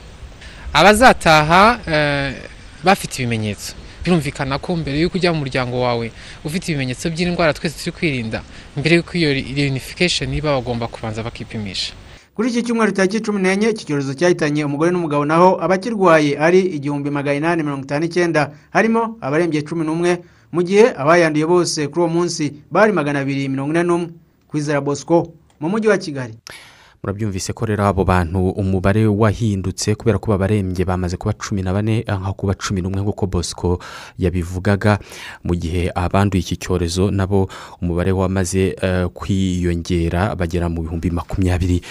Abazataha 0.74 1.78
bafite 2.82 3.22
ibimenyetso. 3.22 3.72
Birumvikana 4.04 4.58
ko 4.58 4.76
mbere 4.76 5.00
y'uko 5.00 5.16
ujya 5.18 5.32
mu 5.32 5.38
muryango 5.40 5.80
wawe 5.80 6.12
ufite 6.44 6.68
ibimenyetso 6.72 7.10
by'indwara 7.10 7.52
twese 7.56 7.78
turi 7.80 7.96
kwirinda 7.96 8.42
mbere 8.76 8.96
y'uko 8.96 9.12
iyo 9.18 9.32
reunification 9.32 10.28
iba 10.34 10.52
bagomba 10.54 10.86
kubanza 10.88 11.22
bakipimisha. 11.22 11.92
Kuri 12.34 12.48
iki 12.50 12.62
cyumweru 12.62 12.92
tariki 12.92 13.20
cumi 13.22 13.40
n'enye 13.42 13.70
iki 13.70 13.84
cyorezo 13.86 14.14
cyahitanye 14.14 14.64
umugore 14.64 14.90
n'umugabo 14.90 15.24
naho 15.24 15.54
abakirwaye 15.62 16.34
ari 16.38 16.60
igihumbi 16.60 17.10
magana 17.10 17.36
inani 17.36 17.62
mirongo 17.62 17.84
itanu 17.86 18.00
n'icyenda 18.04 18.50
harimo 18.74 19.16
abarembye 19.20 19.62
cumi 19.62 19.84
n'umwe 19.86 20.18
mu 20.52 20.62
gihe 20.62 20.90
abayanduye 20.98 21.46
bose 21.46 21.86
kuri 21.88 22.00
uwo 22.00 22.08
munsi 22.10 22.52
bari 22.70 22.92
magana 22.92 23.20
abiri 23.22 23.48
mirongo 23.48 23.70
ine 23.72 23.82
n'umwe. 23.86 24.08
Kwizera 24.50 24.80
bosco 24.80 25.30
mu 25.60 25.68
mujyi 25.70 25.88
wa 25.88 25.98
kigali. 25.98 26.34
Murabyumvise 27.04 27.52
ko 27.52 27.68
rero 27.68 27.84
abo 27.84 28.00
bantu 28.04 28.48
umubare 28.56 29.04
wahindutse 29.06 29.92
kubera 29.94 30.16
ko 30.16 30.32
babarembye 30.32 30.88
bamaze 30.88 31.20
kuba 31.20 31.36
cumi 31.36 31.60
na 31.60 31.76
bane 31.76 32.00
aho 32.08 32.32
kuba 32.32 32.56
cumi 32.56 32.80
n'umwe 32.80 33.04
nk'uko 33.04 33.28
bosco 33.28 33.76
yabivugaga. 34.16 34.96
Mu 35.44 35.52
gihe 35.52 35.92
abanduye 35.92 36.40
iki 36.40 36.56
cyorezo 36.56 37.12
nabo 37.12 37.44
umubare 37.84 38.08
wamaze 38.16 38.72
eh, 38.80 39.04
kwiyongera 39.12 40.32
bagera 40.32 40.72
mu 40.72 40.80
bihumbi 40.80 41.12
makumyabiri 41.12 41.84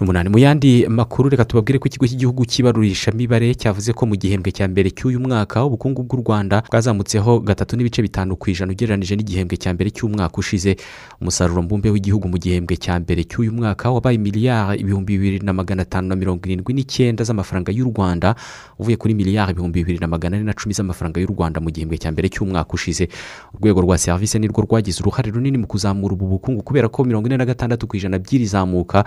n'umunani 0.00 0.28
mu 0.28 0.38
yandi 0.38 0.84
makuru 0.88 1.28
reka 1.32 1.44
tubabwire 1.48 1.78
ko 1.80 1.88
ikigo 1.88 2.04
cy'igihugu 2.06 2.44
cy'ibarurishamibare 2.44 3.54
cyavuze 3.56 3.92
ko 3.96 4.04
mu 4.06 4.12
gihembwe 4.16 4.52
cya 4.52 4.68
mbere 4.68 4.90
cy'uyu 4.92 5.16
mwaka 5.20 5.64
ubukungu 5.64 6.02
bw'u 6.04 6.20
rwanda 6.20 6.60
bwazamutseho 6.68 7.40
gatatu 7.40 7.76
n'ibice 7.80 8.02
bitanu 8.04 8.36
ku 8.36 8.50
ijana 8.52 8.72
ugereranyije 8.76 9.16
n'igihembwe 9.16 9.56
cya 9.56 9.72
mbere 9.72 9.88
cy'umwaka 9.90 10.36
ushize. 10.36 10.76
Umusaruro 11.20 11.62
mbumbe 11.64 11.88
w'igihugu 11.90 12.28
mu 12.28 12.36
gihembwe 12.36 12.76
cya 12.76 13.00
mbere 13.00 13.24
cy'uyu 13.24 13.52
mwaka 13.56 13.88
wabaye 13.90 14.18
miliyari 14.20 14.80
ibihumbi 14.84 15.16
bibiri 15.16 15.38
na 15.40 15.52
magana 15.56 15.82
atanu 15.88 16.08
na 16.08 16.16
mirongo 16.16 16.44
irindwi 16.44 16.74
n'icyenda 16.76 17.24
z'amafaranga 17.24 17.72
y'u 17.72 17.88
rwanda 17.88 18.36
uvuye 18.78 18.96
kuri 19.00 19.14
miliyari 19.16 19.52
ibihumbi 19.56 19.80
bibiri 19.80 19.98
na 19.98 20.06
magana 20.12 20.36
ane 20.36 20.44
na 20.44 20.52
cumi 20.52 20.74
z'amafaranga 20.76 21.20
y'u 21.24 21.32
rwanda 21.32 21.56
mu 21.60 21.72
gihembwe 21.72 21.96
cya 21.96 22.12
mbere 22.12 22.28
cy'umwaka 22.28 22.68
ushize. 22.76 23.08
Urwego 23.56 23.80
rwa 23.80 23.96
serivisi 23.98 24.36
nirwo 24.38 24.60
rwagize 24.60 25.00
uruhare 25.00 25.30
runini 25.32 25.56
mu 25.58 25.66
kuzamura 25.66 26.12
ubu 26.12 26.26
bukungu 26.36 26.60
kubera 26.62 26.88
ko 26.92 27.00
mirongo 27.04 27.32
ine 27.32 27.36
na 27.40 27.48
gatandatu 27.48 27.88
ku 27.88 27.96
ijana 27.96 28.18
by'iri 28.20 28.44
zamuka 28.46 29.04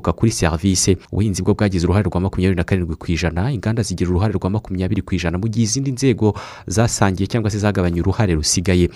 rirakomoka 0.00 0.12
kuri 0.12 0.32
serivisi. 0.32 0.96
Ubuhinzi 1.12 1.42
bwo 1.42 1.54
bwagize 1.54 1.86
uruhare 1.86 2.08
rwa 2.08 2.20
makumyabiri 2.20 2.56
na 2.56 2.64
karindwi 2.64 2.96
ku 2.96 3.06
ijana 3.12 3.52
inganda 3.52 3.82
zigira 3.82 4.10
uruhare 4.10 4.32
rwa 4.32 4.50
makumyabiri 4.50 5.02
ku 5.02 5.14
ijana 5.14 5.38
mu 5.38 5.48
gihe 5.48 5.64
izindi 5.64 5.92
nzego 5.92 6.34
zasangiye 6.66 7.26
cyangwa 7.26 7.50
se 7.50 7.58
zagabanya 7.58 8.00
uruhare 8.02 8.34
rusigaye. 8.34 8.88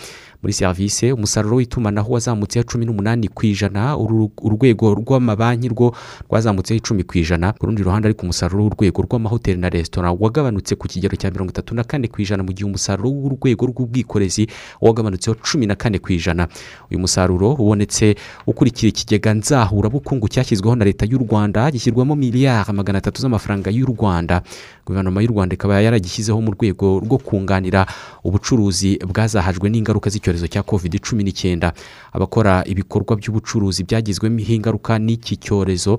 Muri 0.43 0.53
serivisi 0.53 1.13
umusaruro 1.13 1.57
w'itumanaho 1.57 2.13
wazamutseho 2.13 2.65
cumi 2.69 2.85
n'umunani 2.87 3.29
ku 3.29 3.47
ijana 3.47 3.97
urwego 3.97 4.95
rw'amabanki 4.95 5.69
rwo 5.69 5.95
rwazamutseho 6.29 6.77
icumi 6.79 7.03
ku 7.05 7.19
ijana. 7.19 7.53
Ku 7.53 7.67
rundi 7.67 7.83
ruhande 7.83 8.09
ariko 8.09 8.23
umusaruro 8.23 8.65
w'urwego 8.65 9.03
rw'amahoteli 9.03 9.61
na 9.61 9.69
resitora 9.69 10.13
wagabanutse 10.13 10.77
ku 10.77 10.89
kigero 10.89 11.17
cya 11.17 11.31
mirongo 11.31 11.51
itatu 11.51 11.75
na 11.75 11.85
kane 11.85 12.09
ku 12.09 12.21
ijana 12.21 12.43
mu 12.45 12.53
gihe 12.53 12.67
umusaruro 12.69 13.09
w'urwego 13.11 13.67
rw'ubwikorezi 13.73 14.47
wagabanutseho 14.81 15.37
cumi 15.41 15.67
na 15.67 15.75
kane 15.75 15.99
ku 15.99 16.13
ijana. 16.13 16.49
Uyu 16.93 17.01
musaruro 17.01 17.53
ubonetse 17.57 18.15
ukurikira 18.47 18.89
ikigega 18.89 19.35
nzahurabukungu 19.35 20.29
cyashyizweho 20.29 20.77
na 20.77 20.85
leta 20.85 20.94
y'u 21.03 21.19
rwanda 21.19 21.67
gishyirwamo 21.75 22.15
miliyari 22.15 22.71
magana 22.73 22.99
atatu 23.03 23.19
z'amafaranga 23.23 23.71
y'u 23.75 23.87
rwanda. 23.91 24.43
Guverinoma 24.87 25.19
y'u 25.23 25.35
rwanda 25.35 25.55
ikaba 25.59 25.83
yaragishyizeho 25.83 26.39
mu 26.41 26.55
rwego 26.55 27.03
rwo 27.03 27.19
kunganira 27.19 27.87
ubucuruzi 28.23 29.03
bwazahajwe 29.03 29.67
n'ingaruka 29.71 30.11
z'icyorezo 30.15 30.47
cya 30.47 30.63
covid 30.63 31.03
cumi 31.03 31.25
n'icyenda. 31.27 31.73
Abakora 32.15 32.63
ibikorwa 32.71 33.17
by'ubucuruzi 33.19 33.83
byagizwemo 33.83 34.39
ingaruka 34.39 34.95
n'iki 35.03 35.37
cyorezo 35.43 35.99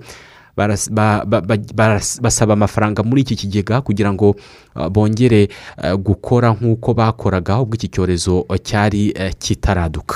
basaba 2.22 2.54
amafaranga 2.54 3.04
muri 3.04 3.22
iki 3.22 3.36
kigega 3.36 3.82
kugira 3.82 4.14
ngo 4.14 4.36
uh, 4.76 4.88
bongere 4.88 5.50
uh, 5.84 5.94
gukora 6.00 6.56
nk'uko 6.56 6.94
bakoraga 6.94 7.60
ubwo 7.60 7.76
iki 7.76 7.88
cyorezo 7.92 8.40
uh, 8.48 8.56
cyari 8.64 9.12
kitaraduka. 9.40 10.16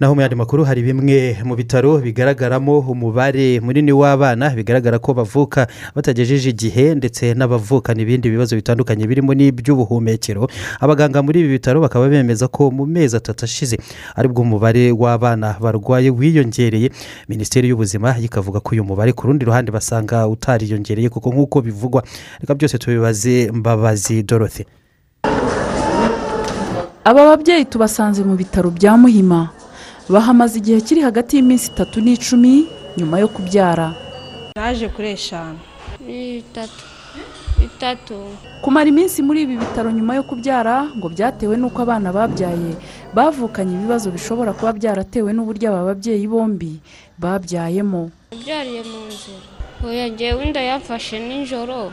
Naho 0.00 0.14
mu 0.14 0.20
yandi 0.20 0.36
makuru 0.36 0.64
hari 0.64 0.82
bimwe 0.82 1.36
mu 1.44 1.56
bitaro 1.56 1.98
bigaragaramo 1.98 2.78
umubare 2.78 3.60
munini 3.60 3.92
w'abana 3.92 4.50
bigaragara 4.54 4.98
ko 4.98 5.14
bavuka 5.14 5.66
batagejeje 5.94 6.50
igihe 6.54 6.94
ndetse 6.94 7.34
n'abavukana 7.34 7.98
ibindi 8.02 8.30
bibazo 8.30 8.54
bitandukanye 8.56 9.06
birimo 9.10 9.34
n'iby'ubuhumekero. 9.34 10.46
Abaganga 10.80 11.18
muri 11.22 11.40
ibi 11.42 11.58
bitaro 11.58 11.80
bakaba 11.82 12.06
bemeza 12.08 12.46
ko 12.48 12.70
mu 12.70 12.86
mezi 12.86 13.16
atatu 13.18 13.44
ashize 13.44 13.74
ari 14.14 14.28
bwo 14.30 14.42
umubare 14.46 14.92
w'abana 14.94 15.58
barwaye 15.60 16.10
wiyongereye. 16.14 16.90
Minisiteri 17.28 17.68
y'ubuzima 17.68 18.14
ikavuga 18.22 18.60
ko 18.62 18.78
uyu 18.78 18.84
mubare 18.86 19.10
ku 19.12 19.26
rundi 19.26 19.44
ruhande 19.44 19.74
basanga 19.74 20.28
utariyongereye 20.30 21.08
kuko 21.10 21.30
nk'uko 21.34 21.60
bivugwa 21.60 22.02
reka 22.40 22.54
byose 22.54 22.78
tubibaze 22.78 23.50
mbabazi 23.50 24.22
dorothe 24.22 24.62
aba 27.04 27.24
babyeyi 27.34 27.64
tubasanze 27.64 28.22
mu 28.22 28.36
bitaro 28.36 28.70
bya 28.70 28.92
muhima. 28.96 29.48
Bahamaze 30.08 30.58
igihe 30.58 30.80
kiri 30.80 31.00
hagati 31.00 31.36
y'iminsi 31.36 31.70
itatu 31.72 32.00
n'icumi 32.00 32.66
nyuma 32.96 33.18
yo 33.22 33.28
kubyara. 33.28 33.94
Naje 34.56 34.88
kuri 34.88 35.08
eshanu 35.16 35.58
itatu. 36.08 36.84
Itatu. 37.58 38.14
Kumara 38.62 38.86
iminsi 38.88 39.22
muri 39.22 39.42
ibi 39.42 39.56
bitaro 39.58 39.90
nyuma 39.90 40.14
yo 40.14 40.22
kubyara 40.22 40.86
ngo 40.96 41.08
byatewe 41.10 41.56
n'uko 41.58 41.82
abana 41.82 42.12
babyaye 42.12 42.72
bavukanye 43.14 43.74
ibibazo 43.74 44.10
bishobora 44.14 44.52
kuba 44.54 44.72
byaratewe 44.78 45.30
n'uburyo 45.34 45.66
aba 45.70 45.82
babyeyi 45.90 46.26
bombi 46.30 46.78
babyayemo. 47.18 48.10
Nabyariye 48.32 48.82
mu 48.90 48.98
nzira. 49.10 49.42
Oya 49.84 50.06
ngewe 50.10 50.42
inda 50.46 50.60
yafashe 50.62 51.18
nijoro 51.18 51.90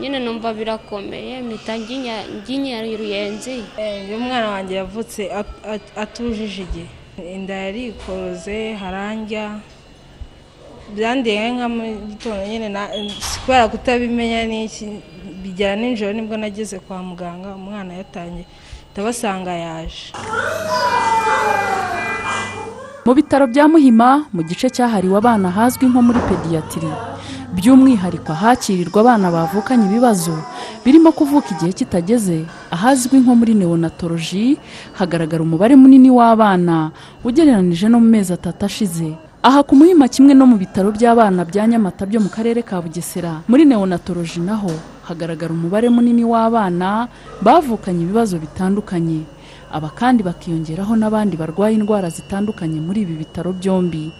nyine 0.00 0.18
numva 0.18 0.52
birakomeye 0.54 1.42
mpita 1.42 1.78
nginya 1.78 2.82
ruyenzi. 2.82 3.62
Uyu 4.08 4.18
mwana 4.18 4.48
wanjye 4.50 4.74
yavutse 4.76 5.22
at- 5.40 5.62
at- 5.74 5.92
atujuje 6.02 6.62
igihe. 6.66 6.88
Inda 7.34 7.54
yarikoroze 7.54 8.74
harandya 8.80 9.44
byandiye 10.96 11.52
nka 11.54 11.66
mu 11.68 11.82
gitondo 12.10 12.42
nyine 12.46 12.68
na- 12.68 12.88
kubera 13.44 13.68
kutabimenya 13.68 14.40
n'iki 14.50 14.84
bigera 15.42 15.76
nijoro 15.76 16.12
ni 16.12 16.22
bwo 16.26 16.36
nageze 16.36 16.78
kwa 16.84 16.98
muganga 17.02 17.54
umwana 17.54 17.92
yatangiye 18.00 18.46
ndabasanga 18.92 19.52
yaje. 19.64 20.12
Mu 23.04 23.12
bitaro 23.18 23.46
bya 23.46 23.66
muhima 23.68 24.08
mu 24.32 24.42
gice 24.46 24.70
cyahariwe 24.70 25.16
abana 25.18 25.50
hazwi 25.50 25.84
nko 25.90 26.00
muri 26.06 26.20
pediyatiri 26.28 26.90
by'umwihariko 27.52 28.32
ahakirirwa 28.32 29.00
abana 29.00 29.28
bavukanye 29.30 29.84
ibibazo 29.86 30.32
birimo 30.84 31.12
kuvuka 31.12 31.48
igihe 31.54 31.72
kitageze. 31.72 32.44
Ahazwi 32.70 33.20
nko 33.20 33.32
muri 33.36 33.52
neonatoloji 33.54 34.56
hagaragara 34.98 35.42
umubare 35.44 35.76
munini 35.76 36.10
w'abana 36.10 36.90
ugereranije 37.24 37.88
no 37.88 38.00
mu 38.00 38.08
mezi 38.08 38.32
atatu 38.32 38.64
ashize. 38.64 39.12
Aha 39.42 39.60
ku 39.66 39.74
muhima 39.76 40.08
kimwe 40.08 40.32
no 40.34 40.46
mu 40.46 40.56
bitaro 40.56 40.88
by'abana 40.94 41.44
bya 41.44 41.66
nyamata 41.66 42.06
byo 42.06 42.20
mu 42.24 42.30
karere 42.30 42.62
ka 42.62 42.80
bugesera 42.80 43.42
muri 43.50 43.64
neonatoloji 43.68 44.40
naho 44.40 44.70
hagaragara 45.04 45.52
umubare 45.52 45.88
munini 45.90 46.24
w'abana 46.24 47.08
bavukanye 47.42 48.02
ibibazo 48.08 48.38
bitandukanye. 48.38 49.26
Aba 49.72 49.88
kandi 49.92 50.22
bakiyongeraho 50.22 50.96
n'abandi 50.96 51.36
barwaye 51.36 51.74
indwara 51.76 52.08
zitandukanye 52.08 52.80
muri 52.80 53.02
ibi 53.04 53.14
bitaro 53.24 53.52
byombi. 53.52 54.12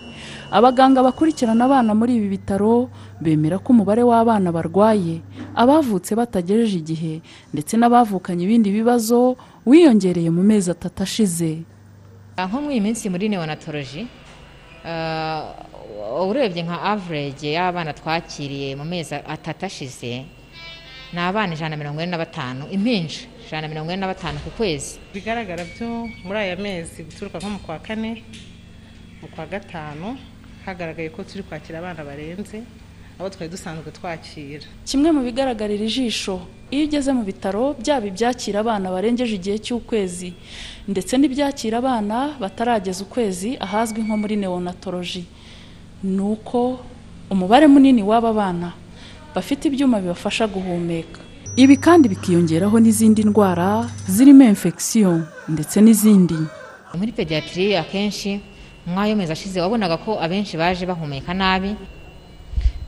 Abaganga 0.52 1.00
bakurikirana 1.02 1.64
abana 1.64 1.94
muri 1.96 2.16
ibi 2.20 2.28
bitaro 2.36 2.90
bemera 3.20 3.56
ko 3.58 3.72
umubare 3.72 4.02
w'abana 4.04 4.52
barwaye 4.52 5.20
abavutse 5.56 6.12
batagejeje 6.14 6.76
igihe 6.84 7.14
ndetse 7.52 7.74
n'abavukanye 7.80 8.44
ibindi 8.44 8.68
bibazo 8.70 9.36
wiyongereye 9.66 10.30
mu 10.30 10.42
mezi 10.44 10.68
atatu 10.70 11.02
ashize. 11.02 11.64
Nko 12.36 12.56
muri 12.60 12.74
iyi 12.76 12.84
minsi 12.84 13.08
muri 13.08 13.28
neonatoloji 13.32 14.06
urebye 16.28 16.62
nka 16.66 16.78
average 16.82 17.48
y'abana 17.56 17.92
twakiriye 17.92 18.76
mu 18.76 18.84
mezi 18.84 19.14
atatu 19.14 19.64
ashize 19.66 20.24
ni 21.12 21.20
abana 21.20 21.52
ijana 21.54 21.76
na 21.76 21.76
mirongo 21.76 22.00
ine 22.02 22.10
na 22.10 22.18
batanu 22.18 22.64
impinja 22.70 23.20
ijana 23.46 23.62
na 23.62 23.68
mirongo 23.68 23.92
ine 23.92 24.00
na 24.00 24.06
batanu 24.12 24.38
ku 24.44 24.50
kwezi. 24.50 24.98
Bigaragara 25.14 25.64
byo 25.64 26.08
muri 26.24 26.38
aya 26.38 26.56
mezi 26.56 27.04
guturuka 27.04 27.38
nko 27.38 27.48
mu 27.50 27.58
kwa 27.58 27.78
kane 27.78 28.24
mu 29.22 29.28
kwa 29.28 29.46
gatanu 29.46 30.16
hagaragaye 30.66 31.08
ko 31.10 31.22
turi 31.24 31.42
kwakira 31.42 31.78
abana 31.78 32.04
barenze 32.04 32.62
abo 33.18 33.28
twari 33.30 33.50
dusanzwe 33.50 33.90
twakira. 33.92 34.66
Kimwe 34.88 35.08
mu 35.12 35.20
bigaragarira 35.22 35.84
ijisho 35.84 36.40
iyo 36.70 36.84
ugeze 36.88 37.12
mu 37.12 37.22
bitaro 37.24 37.74
byaba 37.80 38.06
ibyakira 38.10 38.60
abana 38.64 38.90
barengeje 38.90 39.34
igihe 39.36 39.58
cy'ukwezi 39.64 40.32
ndetse 40.88 41.12
n'ibyakira 41.20 41.78
abana 41.78 42.16
batarageza 42.42 43.04
ukwezi 43.04 43.50
ahazwi 43.60 44.00
nko 44.02 44.16
muri 44.16 44.34
neonatoloji 44.40 45.24
ni 46.02 46.20
uko 46.32 46.80
umubare 47.30 47.66
munini 47.66 48.02
w'aba 48.02 48.32
bana 48.32 48.72
bafite 49.34 49.62
ibyuma 49.68 50.00
bibafasha 50.00 50.46
guhumeka. 50.48 51.20
Ibi 51.56 51.76
kandi 51.76 52.08
bikiyongeraho 52.08 52.80
n'izindi 52.80 53.22
ndwara 53.28 53.84
zirimo 54.08 54.44
infection 54.44 55.26
ndetse 55.48 55.76
n'izindi. 55.84 56.38
Muri 56.98 57.12
pediyatiri 57.12 57.76
akenshi 57.76 58.40
nk'ayo 58.86 59.16
mezi 59.16 59.32
ashize 59.32 59.60
wabonaga 59.60 59.96
ko 59.96 60.18
abenshi 60.20 60.56
baje 60.56 60.86
bahumeka 60.86 61.34
nabi. 61.34 61.76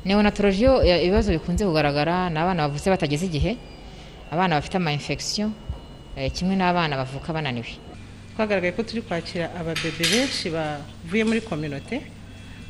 Neonatoloji 0.05 0.65
yo 0.65 0.85
ibibazo 0.85 1.33
bikunze 1.33 1.65
kugaragara 1.65 2.31
ni 2.31 2.39
abana 2.39 2.69
bavutse 2.69 2.91
batageze 2.91 3.27
igihe 3.27 3.57
abana 4.31 4.57
bafite 4.61 4.77
ama 4.77 4.93
infection 4.93 5.53
kimwe 6.35 6.57
n'abana 6.57 6.97
bavuka 6.97 7.33
bananiwe. 7.33 7.79
Twagaragaye 8.37 8.73
ko 8.77 8.83
turi 8.83 9.03
kwakira 9.03 9.49
ababebe 9.61 10.05
benshi 10.13 10.51
bavuye 10.51 11.25
muri 11.25 11.41
kominote 11.41 12.03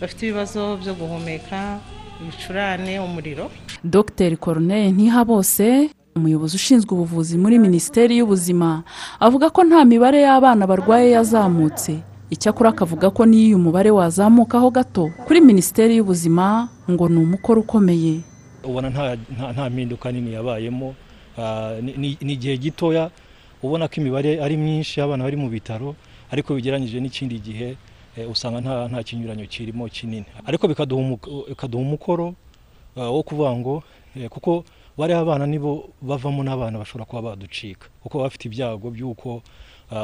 bafite 0.01 0.23
ibibazo 0.29 0.77
byo 0.77 0.95
guhumeka 0.95 1.79
ibicurane 2.23 3.01
umuriro. 3.01 3.51
Dr 3.85 4.37
corneille 4.37 4.93
ntihabose 4.93 5.91
umuyobozi 6.17 6.55
ushinzwe 6.57 6.91
ubuvuzi 6.95 7.35
muri 7.39 7.59
minisiteri 7.59 8.19
y'ubuzima 8.23 8.85
avuga 9.21 9.51
ko 9.51 9.65
nta 9.67 9.83
mibare 9.85 10.23
y'abana 10.23 10.67
barwaye 10.71 11.11
yazamutse. 11.11 11.99
Icyakora 12.35 12.71
akavuga 12.71 13.11
ko 13.11 13.27
n'iyo 13.27 13.47
uyu 13.55 13.59
mubare 13.59 13.91
wazamukaho 13.91 14.71
gato 14.71 15.11
kuri 15.27 15.41
minisiteri 15.41 15.97
y'ubuzima 15.97 16.69
ngo 16.91 17.09
ni 17.09 17.19
umukoro 17.23 17.61
ukomeye. 17.63 18.21
Ubona 18.65 18.91
nta 18.91 19.71
mpinduka 19.71 20.13
nini 20.13 20.33
yabayemo. 20.35 20.95
Ah, 21.39 21.75
ni- 21.83 22.17
igihe 22.21 22.57
gitoya 22.59 23.11
ubona 23.63 23.89
ko 23.89 23.95
imibare 24.01 24.39
ari 24.43 24.57
myinshi 24.57 25.01
y'abana 25.01 25.25
bari 25.25 25.37
mu 25.37 25.49
bitaro 25.51 25.97
ariko 26.31 26.55
bigereranyije 26.55 27.01
n'ikindi 27.01 27.39
gihe 27.43 27.77
eh, 28.17 28.31
usanga 28.31 28.61
nta 28.63 29.03
kinyuranyo 29.03 29.47
kirimo 29.51 29.89
kinini. 29.91 30.27
Ariko 30.47 30.69
bikaduha 30.69 31.01
umu- 31.03 31.47
bikaduha 31.49 31.83
umukoro 31.83 32.35
ah, 32.97 33.11
wo 33.11 33.23
kuvuga 33.23 33.51
ngo 33.57 33.83
eh, 34.17 34.29
kuko 34.31 34.65
bariya 34.99 35.21
abana 35.27 35.47
nibo 35.47 35.91
bavamo 36.03 36.43
n'abana 36.47 36.79
bashobora 36.79 37.05
kuba 37.05 37.23
baducika. 37.35 37.89
Kuko 38.03 38.19
baba 38.19 38.29
bafite 38.31 38.45
ibyago 38.49 38.91
by'uko 38.95 39.43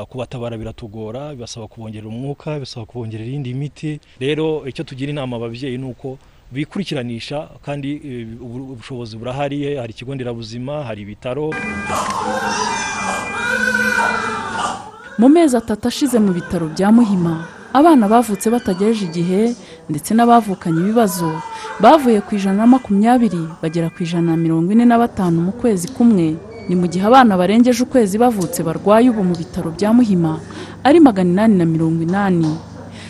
kubatabara 0.09 0.57
biratugora 0.59 1.35
bibasaba 1.35 1.67
kubongerera 1.69 2.09
umwuka 2.09 2.59
bisaba 2.61 2.87
kubongerera 2.87 3.31
iyindi 3.31 3.55
miti. 3.55 4.01
Rero 4.21 4.67
icyo 4.69 4.85
tugira 4.85 5.11
inama 5.11 5.37
ababyeyi 5.37 5.79
ni 5.79 5.85
uko 5.91 6.19
bikurikiranisha 6.53 7.49
kandi 7.63 7.91
eh, 8.05 8.27
ubu- 8.43 8.73
ubushobozi 8.73 9.17
burahari 9.17 9.77
hari 9.77 9.93
ikigo 9.93 10.15
nderabuzima 10.15 10.85
hari 10.85 11.03
ibitaro. 11.03 11.51
Mu 15.19 15.29
mezi 15.29 15.57
atatu 15.57 15.89
ashize 15.89 16.19
mu 16.19 16.33
bitaro 16.33 16.67
bya 16.69 16.93
muhima 16.93 17.45
abana 17.73 18.09
bavutse 18.09 18.51
batagejeje 18.51 19.05
igihe 19.07 19.55
ndetse 19.91 20.15
n'abavukanye 20.15 20.81
ibibazo 20.81 21.29
bavuye 21.81 22.21
ku 22.21 22.35
ijana 22.35 22.57
na 22.57 22.67
makumyabiri 22.67 23.43
bagera 23.63 23.91
ku 23.95 24.03
ijana 24.03 24.33
na 24.33 24.37
mirongo 24.37 24.73
ine 24.73 24.85
na 24.85 24.99
batanu 24.99 25.39
mu 25.47 25.53
kwezi 25.53 25.89
kumwe. 25.95 26.35
Ni 26.71 26.79
mu 26.79 26.87
gihe 26.87 27.03
abana 27.03 27.35
barengeje 27.35 27.83
ukwezi 27.83 28.15
bavutse 28.15 28.63
barwaye 28.63 29.11
ubu 29.11 29.27
mu 29.27 29.35
bitaro 29.35 29.75
bya 29.75 29.91
muhima 29.91 30.39
ari 30.87 31.03
magana 31.03 31.31
inani 31.51 31.55
na 31.59 31.65
mirongo 31.67 31.99
inani. 32.07 32.47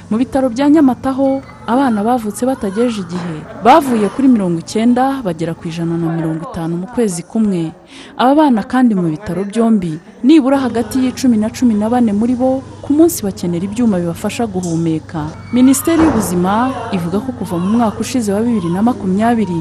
Mu 0.08 0.16
bitaro 0.16 0.48
bya 0.48 0.64
nyamata 0.72 1.12
ho 1.12 1.44
abana 1.72 2.02
bavutse 2.06 2.42
batagejeje 2.50 3.00
igihe 3.06 3.36
bavuye 3.64 4.06
kuri 4.14 4.26
mirongo 4.34 4.58
icyenda 4.64 5.22
bagera 5.24 5.54
ku 5.54 5.68
ijana 5.70 5.94
na 5.96 6.08
mirongo 6.18 6.42
itanu 6.50 6.74
mu 6.82 6.86
kwezi 6.94 7.22
kumwe. 7.22 7.70
Aba 8.18 8.34
bana 8.34 8.62
kandi 8.72 8.94
mu 8.98 9.06
bitaro 9.14 9.44
byombi 9.50 9.98
nibura 10.26 10.58
hagati 10.58 10.98
y'icumi 11.04 11.36
na 11.38 11.48
cumi 11.50 11.74
na 11.78 11.86
bane 11.92 12.12
muri 12.12 12.34
bo 12.34 12.62
ku 12.82 12.90
munsi 12.96 13.22
bakenera 13.22 13.64
ibyuma 13.68 13.98
bibafasha 14.02 14.46
guhumeka. 14.50 15.30
Minisiteri 15.54 16.02
y'ubuzima 16.02 16.52
ivuga 16.96 17.18
ko 17.24 17.30
kuva 17.38 17.54
mu 17.62 17.68
mwaka 17.78 17.98
ushize 18.02 18.32
wa 18.32 18.40
bibiri 18.42 18.68
na 18.74 18.82
makumyabiri 18.82 19.60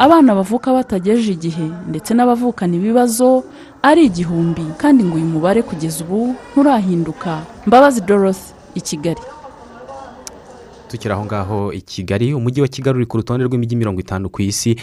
abana 0.00 0.32
bavuka 0.38 0.72
batagejeje 0.72 1.32
igihe 1.36 1.66
ndetse 1.90 2.10
n'abavukana 2.16 2.72
ibibazo 2.80 3.44
ari 3.82 4.08
igihumbi. 4.08 4.64
Kandi 4.80 5.04
ngo 5.04 5.16
uyu 5.20 5.28
mubare 5.34 5.60
kugeza 5.62 6.04
ubu 6.04 6.34
nturahinduka. 6.52 7.38
Mbabazi 7.66 8.00
dorothy 8.00 8.52
i 8.74 8.80
kigali. 8.80 9.20
Tukiri 10.90 11.14
aho 11.14 11.24
ngaho 11.24 11.72
i 11.72 11.80
kigali 11.80 12.34
umujyi 12.34 12.60
wa 12.62 12.68
kigali 12.68 12.98
uri 12.98 13.06
ku 13.06 13.16
rutonde 13.22 13.46
rw'imijyi 13.46 13.76
mirongo 13.78 14.00
itanu 14.02 14.26
ku 14.26 14.42
isi. 14.42 14.74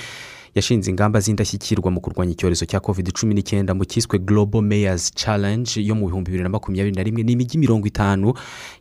Yashinze 0.57 0.89
ingamba 0.91 1.19
z'indashyikirwa 1.19 1.91
mu 1.91 2.01
kurwanya 2.01 2.31
icyorezo 2.33 2.65
cya 2.65 2.79
covid 2.81 3.11
cumi 3.13 3.33
n'icyenda 3.37 3.73
mu 3.77 3.85
cyiswe 3.85 4.17
global 4.19 4.61
mayors 4.65 5.13
challenge 5.13 5.77
yo 5.81 5.93
mu 5.95 6.07
bihumbi 6.09 6.31
bibiri 6.31 6.43
na 6.43 6.49
makumyabiri 6.49 6.95
na 6.95 7.03
rimwe 7.03 7.23
ni 7.23 7.31
imijyi 7.37 7.57
mirongo 7.61 7.85
itanu 7.87 8.33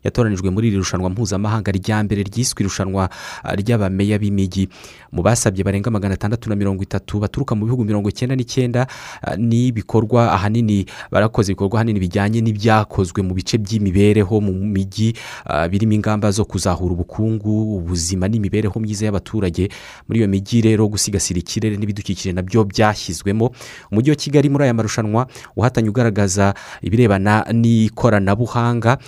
yatoranijwe 0.05 0.51
muri 0.51 0.69
iri 0.69 0.77
rushanwa 0.81 1.11
mpuzamahanga 1.11 1.71
rya 1.73 2.01
mbere 2.05 2.23
ryiswe 2.23 2.65
irushanwa 2.65 3.11
ah, 3.45 3.55
ry'abameya 3.57 4.19
b'imijyi. 4.19 4.69
Mu 5.13 5.23
basabye 5.23 5.65
barenga 5.65 5.91
magana 5.91 6.15
atandatu 6.15 6.49
na 6.49 6.57
mirongo 6.57 6.83
itatu 6.83 7.19
baturuka 7.19 7.55
mu 7.55 7.65
bihugu 7.67 7.85
mirongo 7.85 8.09
icyenda 8.09 8.37
n'icyenda 8.37 8.87
ah, 9.23 9.37
n'ibikorwa 9.37 10.33
ahanini 10.33 10.87
barakoze 11.11 11.53
ibikorwa 11.53 11.81
ahanini 11.81 12.01
bijyanye 12.01 12.41
n'ibyakozwe 12.41 13.21
mu 13.27 13.35
bice 13.35 13.59
by'imibereho 13.59 14.41
mu 14.41 14.53
mijyi 14.55 15.13
ah, 15.45 15.69
birimo 15.69 15.93
ingamba 15.93 16.31
zo 16.31 16.45
kuzahura 16.49 16.93
ubukungu 16.95 17.77
ubuzima 17.77 18.29
n'imibereho 18.29 18.81
myiza 18.81 19.05
y'abaturage. 19.11 19.69
Muri 20.09 20.19
iyo 20.23 20.29
mijyi 20.29 20.61
rero 20.63 20.87
gusigasira 20.89 21.39
ikirere 21.43 21.66
n'ibidukikije 21.75 22.31
na 22.33 22.43
byo 22.47 22.63
byashyizwemo. 22.65 23.51
Umujyi 23.91 24.11
wa 24.11 24.17
kigali 24.17 24.47
muri 24.49 24.65
aya 24.65 24.75
marushanwa 24.75 25.27
uhatanye 25.59 25.89
ugaragaza 25.91 26.55
ibirebana 26.83 27.43
n'ikoranabuhanga. 27.53 28.99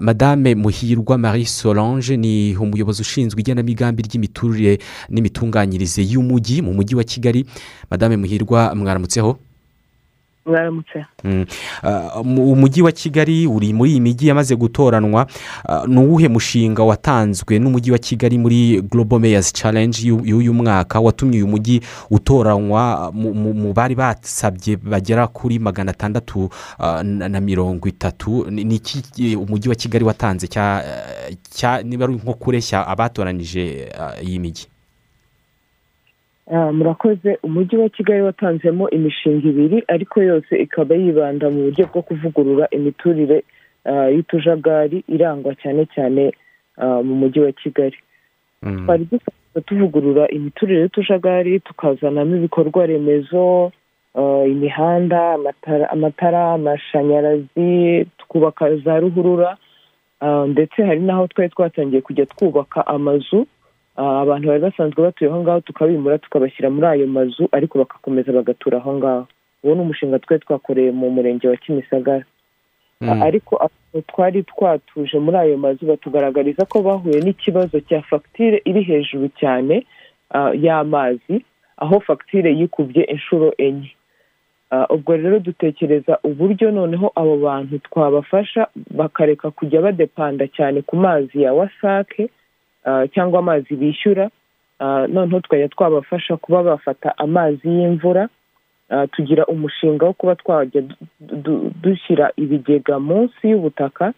Madame 0.00 0.54
muhirwa 0.54 1.18
marie 1.18 1.46
solange 1.46 2.16
ni 2.16 2.56
umuyobozi 2.56 3.02
ushinzwe 3.02 3.40
igenamigambi 3.40 4.02
ry'imiturire 4.02 4.78
n'imitunganyirize 5.08 6.02
y'umujyi 6.02 6.62
mu 6.62 6.74
mujyi 6.74 6.94
wa 6.98 7.04
kigali. 7.04 7.46
Madame 7.90 8.16
muhirwa 8.16 8.74
mwaramutseho 8.74 9.38
mwaramutse. 10.46 11.04
Mm. 11.24 11.44
Ah, 11.82 12.20
umujyi 12.20 12.82
wa 12.82 12.92
kigali 12.92 13.46
uri 13.46 13.72
muri 13.72 13.90
iyi 13.90 14.00
mijyi 14.00 14.28
yamaze 14.28 14.56
gutoranwa 14.56 15.26
Ah, 15.68 15.84
ni 15.86 15.98
uwuhe 15.98 16.28
mushinga 16.28 16.82
watanzwe 16.82 17.58
n'umujyi 17.58 17.90
wa 17.92 17.98
kigali 17.98 18.38
muri 18.38 18.80
global 18.82 19.20
mayors 19.20 19.52
challenge 19.52 19.98
y'u- 20.06 20.24
y'uyu 20.26 20.54
mwaka? 20.54 21.00
Watumye 21.00 21.36
uyu 21.36 21.46
mujyi 21.48 21.80
utoranywa 22.10 23.12
mu- 23.12 23.72
bari 23.72 23.94
basabye 23.94 24.76
bagera 24.76 25.26
kuri 25.26 25.58
magana 25.58 25.90
atandatu 25.90 26.48
ah, 26.78 27.02
na 27.02 27.40
mirongo 27.40 27.88
itatu. 27.88 28.50
Ni 28.50 28.74
iki 28.74 29.02
eh, 29.32 29.40
umujyi 29.40 29.68
wa 29.68 29.74
kigali 29.74 30.04
watanze 30.04 30.46
cya 30.48 30.84
cya- 31.54 31.82
niba 31.84 32.04
ari 32.04 32.14
nko 32.14 32.34
kureshya 32.34 32.86
abatoranije 32.86 33.88
iyi 34.22 34.38
mijyi 34.38 34.66
murakoze 36.50 37.38
umujyi 37.42 37.76
wa 37.76 37.88
kigali 37.88 38.22
watanzemo 38.22 38.90
imishinga 38.90 39.48
ibiri 39.48 39.84
ariko 39.88 40.22
yose 40.22 40.56
ikaba 40.58 40.94
yibanda 40.94 41.50
mu 41.50 41.60
buryo 41.70 41.86
bwo 41.86 42.02
kuvugurura 42.02 42.66
imiturire 42.70 43.44
ah, 43.84 44.08
y'utujagari 44.10 45.04
irangwa 45.08 45.54
cyane 45.54 45.86
cyane 45.94 46.32
ah, 46.76 47.02
mu 47.02 47.14
mujyi 47.14 47.40
wa 47.40 47.52
kigali. 47.52 47.96
Twari 48.84 49.04
dusanzwe 49.10 49.60
tuvugurura 49.66 50.28
imiturire 50.28 50.80
y'utujagari 50.80 51.60
tukazanamo 51.60 52.36
ibikorwa 52.36 52.86
remezo 52.86 53.72
ah, 54.14 54.44
imihanda 54.46 55.38
amatara 55.90 56.52
amashanyarazi 56.52 58.06
twubaka 58.18 58.76
za 58.76 58.98
ruhurura 59.00 59.56
ndetse 60.46 60.82
hari 60.82 61.00
n'aho 61.00 61.26
twari 61.26 61.50
twatangiye 61.50 62.00
kujya 62.02 62.26
twubaka 62.26 62.86
amazu 62.86 63.46
abantu 63.96 64.48
bari 64.48 64.60
basanzwe 64.62 65.02
batuye 65.02 65.30
aho 65.30 65.40
ngaho 65.42 65.60
tukabimura 65.60 66.18
tukabashyira 66.18 66.70
muri 66.70 66.86
ayo 66.86 67.06
mazu 67.06 67.48
ariko 67.52 67.78
bagakomeza 67.78 68.32
bagatura 68.32 68.78
aho 68.78 68.94
ngaho. 68.96 69.26
Uwo 69.64 69.74
ni 69.74 69.80
umushinga 69.80 70.18
twari 70.18 70.42
twakoreye 70.42 70.90
mu 70.90 71.10
murenge 71.10 71.48
wa 71.48 71.56
kimisagara. 71.56 72.24
Ah, 73.02 73.22
ariko 73.26 73.70
twari 74.06 74.42
twatuje 74.42 75.18
muri 75.18 75.36
ayo 75.36 75.56
mazu 75.58 75.86
batugaragariza 75.86 76.64
ko 76.64 76.82
bahuye 76.82 77.20
n'ikibazo 77.20 77.80
cya 77.80 78.02
fagitire 78.02 78.62
iri 78.64 78.82
hejuru 78.82 79.28
cyane 79.40 79.84
ah, 80.30 80.52
y'amazi 80.54 81.44
aho 81.76 82.00
fagitire 82.00 82.52
yikubye 82.56 83.02
inshuro 83.04 83.52
enye. 83.58 83.92
Ah, 84.70 84.86
ubwo 84.94 85.16
rero 85.16 85.38
dutekereza 85.40 86.18
uburyo 86.24 86.70
noneho 86.70 87.12
abo 87.16 87.36
bantu 87.36 87.78
twabafasha 87.78 88.66
bakareka 88.90 89.50
kujya 89.50 89.80
badepanda 89.82 90.46
cyane 90.48 90.82
ku 90.82 90.96
mazi 90.96 91.42
ya 91.42 91.52
wasake 91.52 92.22
ah, 92.24 92.28
cyangwa 93.14 93.38
amazi 93.38 93.74
bishyura 93.76 94.30
Ah, 94.82 95.06
noneho 95.06 95.40
tukajya 95.40 95.68
twabafasha 95.68 96.36
kuba 96.36 96.62
bafata 96.62 97.18
amazi 97.18 97.68
y'imvura 97.68 98.28
Ah, 98.90 99.06
tugira 99.06 99.46
umushinga 99.46 100.06
wo 100.06 100.12
kuba 100.12 100.34
twajya 100.34 100.80
du- 100.82 100.96
du- 101.20 101.70
dushyira 101.82 102.32
ibigega 102.36 102.98
munsi 102.98 103.50
y'ubutaka 103.50 104.12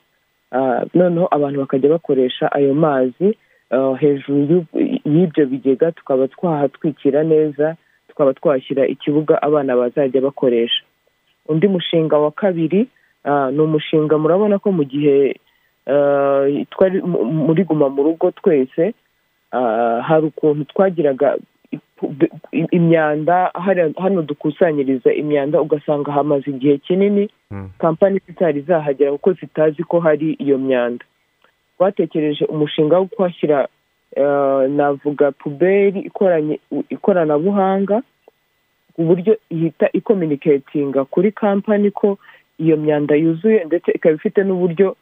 noneho 0.94 1.28
abantu 1.30 1.60
bakajya 1.60 1.90
bakoresha 1.90 2.52
ayo 2.52 2.74
mazi 2.74 3.36
hejuru 4.00 4.64
y'ibyo 5.04 5.46
bigega 5.46 5.92
tukaba 5.92 6.28
twahatwikira 6.28 7.22
neza 7.24 7.76
tukaba 8.08 8.34
twashyira 8.34 8.86
ikibuga 8.86 9.42
abana 9.42 9.76
bazajya 9.76 10.20
bakoresha. 10.20 10.82
Undi 11.48 11.68
mushinga 11.68 12.18
wa 12.18 12.30
kabiri 12.30 12.86
ni 13.52 13.60
umushinga 13.60 14.18
murabona 14.18 14.58
ko 14.58 14.72
mu 14.72 14.84
gihe 14.84 15.36
twari 16.70 17.02
mu- 17.02 17.24
muri 17.24 17.64
guma 17.64 17.88
mu 17.88 18.02
rugo 18.02 18.30
twese 18.30 18.94
ah, 19.52 20.00
hari 20.02 20.26
ukuntu 20.26 20.64
twagiraga 20.64 21.36
imyanda 22.70 23.50
hano 23.98 24.22
dukusanyiriza 24.22 25.12
imyanda 25.12 25.60
ugasanga 25.60 26.12
hamaze 26.12 26.50
igihe 26.50 26.78
kinini 26.78 27.30
kampani 27.78 28.20
zitari 28.26 28.60
zahagera 28.60 29.12
kuko 29.12 29.32
zitazi 29.32 29.82
ko 29.84 30.00
hari 30.00 30.32
iyo 30.32 30.58
myanda. 30.58 31.04
Twatekereje 31.78 32.44
umushinga 32.44 32.98
wo 32.98 33.06
kuhashyira 33.06 33.68
eh, 34.16 34.70
navuga 34.70 35.30
puberi 35.32 36.10
ikoranabuhanga 36.90 38.02
ku 38.94 39.02
buryo 39.02 39.36
ihita 39.50 39.88
ikominiketinga 39.92 41.04
kuri 41.04 41.32
kampani 41.32 41.90
ko 41.90 42.18
iyo 42.58 42.76
myanda 42.76 43.14
yuzuye 43.14 43.64
ndetse 43.64 43.90
ikaba 43.92 44.14
ifite 44.14 44.44
n'uburyo 44.44 44.88
eh, 44.88 44.96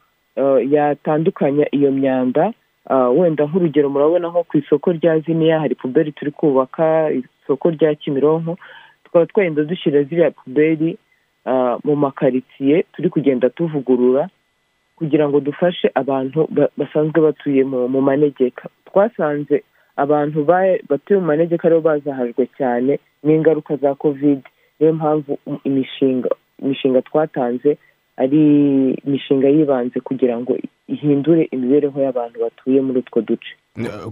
yatandukanya 0.71 1.65
iyo 1.75 1.91
myanda. 1.91 2.53
Ah, 2.89 3.09
wenda 3.09 3.45
nk'urugero 3.45 3.89
murabona 3.89 4.27
nko 4.29 4.43
ku 4.43 4.57
isoko 4.57 4.91
rya 4.91 5.19
ziniya 5.19 5.59
hari 5.59 5.75
puberi 5.75 6.11
turi 6.11 6.31
kubaka 6.31 7.11
isoko 7.13 7.69
rya 7.71 7.95
kimironko 7.95 8.57
tukaba 9.03 9.25
twagenda 9.25 9.63
dushyira 9.63 10.03
ziriya 10.03 10.31
puberi 10.31 10.97
ah, 11.45 11.77
mu 11.83 11.95
makaritsiye 11.95 12.83
turi 12.93 13.09
kugenda 13.09 13.49
tuvugurura 13.49 14.29
kugira 14.97 15.29
ngo 15.29 15.39
dufashe 15.39 15.91
abantu 15.95 16.47
ba- 16.49 16.69
basanzwe 16.77 17.21
batuye 17.21 17.63
mu 17.63 18.01
manegeka. 18.01 18.69
Twasanze 18.89 19.61
abantu 19.97 20.43
ba- 20.43 20.81
batuye 20.89 21.19
mu 21.21 21.25
manegeka 21.25 21.67
ari 21.69 21.75
bo 21.77 21.81
bazahajwe 21.85 22.49
cyane 22.57 22.97
n'ingaruka 23.23 23.75
za 23.77 23.93
kovide 23.95 24.41
niyo 24.79 24.93
mpamvu 24.93 25.37
imishinga 25.63 26.29
imishinga 26.61 27.01
twatanze 27.01 27.77
ari 28.21 28.41
imishinga 29.05 29.47
yibanze 29.49 29.99
kugira 29.99 30.37
ngo 30.39 30.57
ihindure 30.87 31.47
imibereho 31.51 31.97
y'abantu 32.01 32.39
batuye 32.43 32.81
muri 32.81 32.99
utwo 32.99 33.21
duce. 33.21 33.51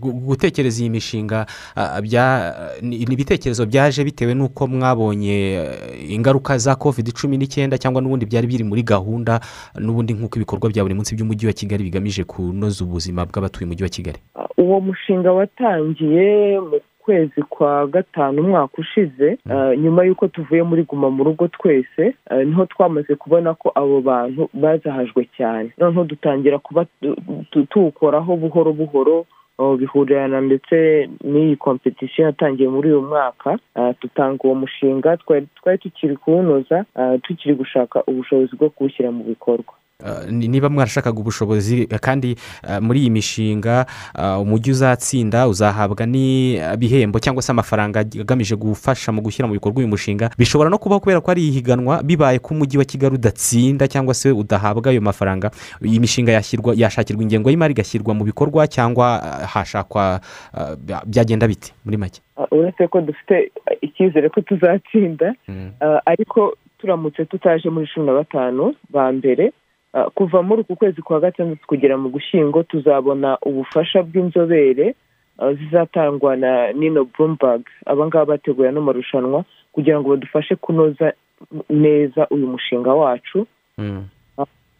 Gu- 0.02 0.14
gutekereza 0.28 0.82
iyi 0.82 0.90
mishinga 0.90 1.46
ni 2.82 2.96
ibitekerezo 2.96 3.66
byaje 3.66 4.04
bitewe 4.04 4.34
n'uko 4.34 4.68
mwabonye 4.68 5.36
eh, 5.54 6.12
ingaruka 6.16 6.58
za 6.58 6.76
covid 6.76 7.12
cumi 7.14 7.38
n'icyenda 7.38 7.78
cyangwa 7.78 8.02
n'ubundi 8.02 8.26
byari 8.26 8.48
biri 8.48 8.64
muri 8.64 8.84
gahunda 8.84 9.40
n'ubundi 9.80 10.14
nk'uko 10.14 10.36
ibikorwa 10.40 10.70
bya 10.72 10.84
buri 10.84 10.96
munsi 10.96 11.16
by'umujyi 11.16 11.48
wa 11.48 11.54
kigali 11.54 11.84
bigamije 11.84 12.24
kunoza 12.24 12.84
ubuzima 12.86 13.26
bw'abatuye 13.26 13.66
umujyi 13.66 13.84
wa 13.84 13.90
kigali. 13.90 14.20
Uwo 14.58 14.80
mushinga 14.82 15.32
watangiye 15.32 16.60
kwezi 17.10 17.42
kwa 17.50 17.88
gatanu 17.88 18.42
umwaka 18.44 18.78
ushize 18.78 19.38
uh, 19.50 19.74
nyuma 19.80 20.04
y'uko 20.06 20.28
tuvuye 20.28 20.64
muri 20.64 20.84
guma 20.86 21.10
mu 21.10 21.24
rugo 21.24 21.48
twese 21.48 22.14
uh, 22.32 22.38
ni 22.46 22.54
ho 22.54 22.66
twamaze 22.66 23.16
kubona 23.16 23.54
ko 23.58 23.72
abo 23.76 24.02
bantu 24.02 24.50
bazahajwe 24.54 25.26
cyane. 25.38 25.74
Noneho 25.78 26.04
dutangira 26.04 26.60
kuba 26.62 26.86
tu- 27.02 27.18
tu- 27.52 27.66
tuwukoraho 27.66 28.36
buhoro 28.38 28.74
buhoro 28.74 29.26
uh, 29.58 29.76
bihurirana 29.76 30.42
ndetse 30.42 31.10
n'iyi 31.24 31.56
kompetisiyo 31.56 32.26
yatangiye 32.30 32.70
muri 32.70 32.88
uyu 32.94 33.02
mwaka 33.02 33.58
dutanga 34.02 34.44
uwo 34.44 34.56
mushinga 34.56 35.18
twari 35.18 35.78
tukiri 35.82 36.16
kuwunoza 36.18 36.86
tukiri 37.24 37.56
gushaka 37.56 38.04
ubushobozi 38.08 38.56
bwo 38.56 38.70
kuwushyira 38.70 39.12
mu 39.12 39.24
bikorwa. 39.24 39.74
Niba 40.32 40.70
mwarashakaga 40.70 41.20
ubushobozi 41.20 41.88
eh, 41.92 42.00
kandi 42.00 42.36
ah, 42.64 42.82
muri 42.82 43.00
iyi 43.02 43.10
mishinga 43.10 43.86
umujyi 44.42 44.72
uzatsinda 44.72 45.48
uzahabwa 45.48 46.06
n'ibihembo 46.06 47.20
cyangwa 47.20 47.42
se 47.44 47.52
amafaranga 47.52 48.00
agamije 48.00 48.56
gufasha 48.56 49.12
mu 49.12 49.22
gushyira 49.22 49.48
mu 49.48 49.54
bikorwa 49.54 49.80
uyu 49.80 49.88
mushinga. 49.88 50.30
Bishobora 50.38 50.70
no 50.70 50.78
kubaho 50.78 51.00
kubera 51.00 51.22
ko 51.22 51.32
ari 51.32 51.48
ihiganwa 51.48 52.04
bibaye 52.04 52.40
ko 52.40 52.54
umujyi 52.56 52.78
wa 52.78 52.86
kigali 52.86 53.16
udatsinda 53.16 53.88
cyangwa 53.88 54.14
se 54.14 54.32
udahabwa 54.32 54.90
ayo 54.92 55.02
mafaranga. 55.02 55.52
Iyi 55.84 56.00
mishinga 56.00 56.32
yashyirwa 56.32 56.74
yashakirwa 56.78 57.24
ingengo 57.24 57.50
y'imari 57.50 57.74
igashyirwa 57.74 58.14
mu 58.16 58.24
bikorwa 58.24 58.68
cyangwa 58.68 59.20
hashakwa 59.52 60.20
bya- 60.86 61.04
byagenda 61.06 61.48
bite 61.48 61.74
muri 61.86 61.98
make? 61.98 62.22
Uretse 62.52 62.88
ko 62.88 63.02
dufite 63.02 63.52
icyizere 63.82 64.30
ko 64.30 64.42
tuzatsinda 64.42 65.36
uh, 65.48 66.00
ariko 66.06 66.56
turamutse 66.80 67.26
tutaje 67.26 67.70
muri 67.70 67.88
cumi 67.94 68.06
na 68.08 68.14
batanu 68.14 68.74
ba 68.90 69.12
mbere 69.12 69.52
kuva 70.14 70.42
muri 70.44 70.62
uku 70.62 70.76
kwezi 70.76 71.02
kwa 71.02 71.20
gatandatu 71.20 71.68
kugera 71.68 71.98
mu 71.98 72.10
gushyingo 72.10 72.64
tuzabona 72.64 73.38
ubufasha 73.42 74.04
bw'inzobere 74.04 74.96
uh, 75.40 75.52
zizatangwa 75.58 76.36
na 76.36 76.72
nino 76.72 77.06
bloomberg. 77.06 77.62
Aba 77.86 78.06
ngaba 78.08 78.26
bateguye 78.26 78.70
ano 78.70 78.82
marushanwa 78.82 79.44
kugira 79.72 80.00
ngo 80.00 80.10
badufashe 80.10 80.56
kunoza 80.56 81.14
neza 81.70 82.28
uyu 82.30 82.48
mushinga 82.48 82.94
wacu. 82.94 83.48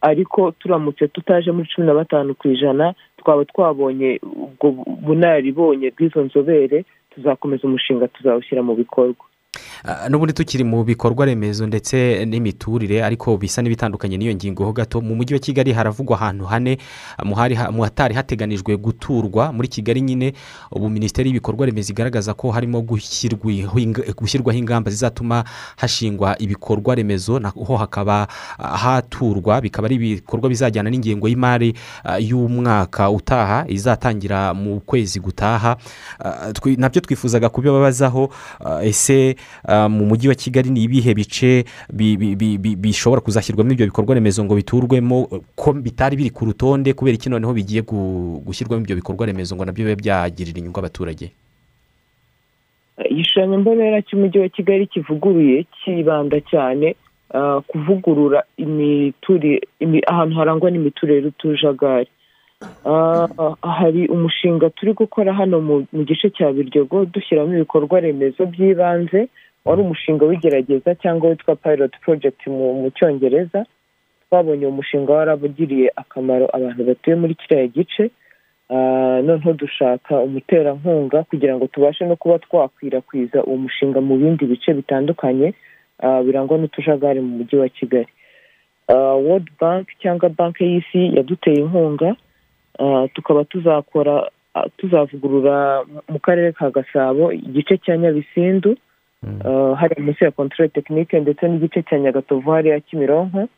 Ariko 0.00 0.50
turamutse 0.50 1.08
tutaje 1.08 1.50
muri 1.52 1.68
cumi 1.74 1.86
na 1.86 1.94
batanu 1.94 2.34
ku 2.34 2.48
ijana 2.48 2.94
twaba 3.20 3.44
twabonye 3.44 4.20
ubwo 4.22 4.70
bunararibonye 4.86 5.90
bw'izo 5.90 6.20
nzobere 6.24 6.84
tuzakomeza 7.10 7.68
umushinga 7.68 8.08
tuzawushyira 8.08 8.62
mu 8.62 8.74
bikorwa. 8.74 9.24
N'ubundi 10.08 10.32
tukiri 10.32 10.64
mu 10.64 10.84
bikorwa 10.84 11.26
remezo 11.26 11.66
ndetse 11.66 12.24
n'imiturire 12.28 13.04
ariko 13.04 13.36
bisa 13.36 13.62
n'ibitandukanye 13.62 14.16
n'iyo 14.16 14.34
ngingo 14.34 14.64
ho 14.64 14.72
gato 14.72 15.00
mu 15.00 15.14
mujyi 15.16 15.34
wa 15.34 15.40
kigali 15.40 15.72
haravugwa 15.72 16.16
ahantu 16.20 16.44
hane 16.44 16.78
ah, 17.18 17.24
mu 17.72 17.82
hatari 17.82 18.14
hateganijwe 18.14 18.76
guturwa. 18.76 19.52
Muri 19.52 19.68
kigali 19.68 20.00
nyine 20.00 20.32
ubu 20.70 20.90
minisiteri 20.90 21.28
y'ibikorwa 21.28 21.66
remezo 21.66 21.92
igaragaza 21.92 22.34
ko 22.34 22.50
harimo 22.50 22.82
gushyirwaho 22.82 23.78
inga- 23.78 24.12
gushyirwaho 24.12 24.58
ingamba 24.58 24.90
zizatuma 24.90 25.44
hashingwa 25.76 26.36
ibikorwa 26.38 26.94
remezo 26.94 27.38
naho 27.38 27.76
hakaba 27.76 28.28
ah, 28.58 28.76
haturwa. 28.76 29.60
Bikaba 29.60 29.86
ari 29.86 29.96
ibikorwa 29.96 30.48
bizajyana 30.48 30.90
n'ingengo 30.90 31.28
y'imari 31.28 31.74
ah, 32.04 32.18
y'umwaka 32.18 33.10
utaha 33.10 33.64
izatangira 33.68 34.54
mu 34.54 34.80
kwezi 34.80 35.20
gutaha. 35.20 35.76
Ah, 36.20 36.52
na 36.76 36.88
byo 36.88 37.00
twifuzaga 37.00 37.48
kubibabazaho 37.48 38.28
ah, 38.64 38.84
ese 38.84 39.36
ah, 39.64 39.69
mu 39.88 40.04
mujyi 40.06 40.28
wa 40.28 40.34
kigali 40.34 40.70
ni 40.70 40.82
ibihe 40.84 41.14
bice 41.14 41.64
bi- 41.92 42.16
bi- 42.16 42.36
bi- 42.36 42.58
bi- 42.58 42.76
bishobora 42.76 43.20
kuzashyirwamo 43.22 43.72
ibyo 43.72 43.86
bikorwa 43.86 44.14
remezo 44.14 44.44
ngo 44.44 44.54
biturwemo 44.54 45.28
ko 45.56 45.72
bitari 45.72 46.16
biri 46.16 46.30
ku 46.30 46.44
rutonde 46.44 46.92
kubera 46.92 47.14
iki 47.14 47.30
noneho 47.30 47.52
bigiye 47.54 47.82
gu- 47.82 48.42
gushyirwamo 48.46 48.82
ibyo 48.82 48.96
bikorwa 48.96 49.26
remezo 49.26 49.56
ngo 49.56 49.64
na 49.64 49.72
byo 49.72 49.84
bibe 49.86 49.96
byagirira 50.02 50.58
inyungu 50.58 50.78
abaturage? 50.80 51.30
Igishushanyo 53.10 53.58
mbonera 53.58 54.02
cy'umujyi 54.02 54.38
wa 54.38 54.48
kigali 54.48 54.86
kivuguruye 54.86 55.64
kibanda 55.84 56.40
cyane 56.40 56.96
ah, 57.34 57.60
kuvugurura 57.66 58.44
ahantu 60.06 60.34
harangwa 60.36 60.70
n'imiturire 60.70 61.20
y'utujagari 61.22 62.08
Ah, 62.84 63.28
hari 63.64 64.04
umushinga 64.08 64.70
turi 64.70 64.92
gukora 64.92 65.32
hano 65.32 65.60
mu 65.64 66.04
gice 66.04 66.28
cya 66.30 66.52
biryogo 66.52 67.04
dushyiramo 67.08 67.54
ibikorwa 67.56 68.00
remezo 68.04 68.44
by'ibanze 68.46 69.28
wari 69.64 69.80
umushinga 69.82 70.24
w'igerageza 70.24 70.94
cyangwa 70.94 71.30
witwa 71.30 71.56
pilot 71.56 71.92
project 72.00 72.46
mu 72.46 72.90
cyongereza. 72.96 73.66
Twabonye 74.28 74.66
uwo 74.66 74.76
mushinga 74.76 75.12
warabugiriye 75.12 75.92
akamaro 75.96 76.46
abantu 76.56 76.84
batuye 76.84 77.16
muri 77.16 77.34
kiriya 77.34 77.66
gice. 77.66 78.10
Ah, 78.70 79.18
noneho 79.22 79.52
dushaka 79.52 80.20
umuterankunga 80.20 81.22
kugira 81.26 81.56
ngo 81.56 81.66
tubashe 81.66 82.06
no 82.06 82.16
kuba 82.16 82.38
twakwirakwiza 82.38 83.44
uwo 83.44 83.56
mushinga 83.56 84.00
mu 84.00 84.14
bindi 84.16 84.44
bice 84.46 84.70
bitandukanye 84.74 85.54
ah, 85.98 86.22
birangwa 86.22 86.58
n'utujagari 86.58 87.20
mu 87.20 87.38
mujyi 87.38 87.56
wa 87.58 87.68
kigali. 87.68 88.06
Ah, 88.88 89.14
world 89.18 89.50
bank 89.60 89.88
cyangwa 90.02 90.28
banki 90.28 90.64
y'isi 90.64 91.16
yaduteye 91.16 91.56
inkunga. 91.60 92.14
Tukaba 93.14 93.44
tuzakora 93.44 94.30
tuzavugurura 94.76 95.84
mu 96.08 96.18
karere 96.18 96.52
ka 96.52 96.70
gasabo 96.70 97.32
igice 97.32 97.76
cya 97.78 97.96
nyabisindu. 97.96 98.76
Ah, 99.24 99.74
hariya 99.76 100.00
munsi 100.02 100.24
ya 100.24 100.30
control 100.30 100.68
tekinike 100.68 101.20
ndetse 101.20 101.48
n'igice 101.48 101.82
cya 101.82 101.98
nyagatovu 101.98 102.50
hariya 102.50 102.80
kimironko. 102.80 103.48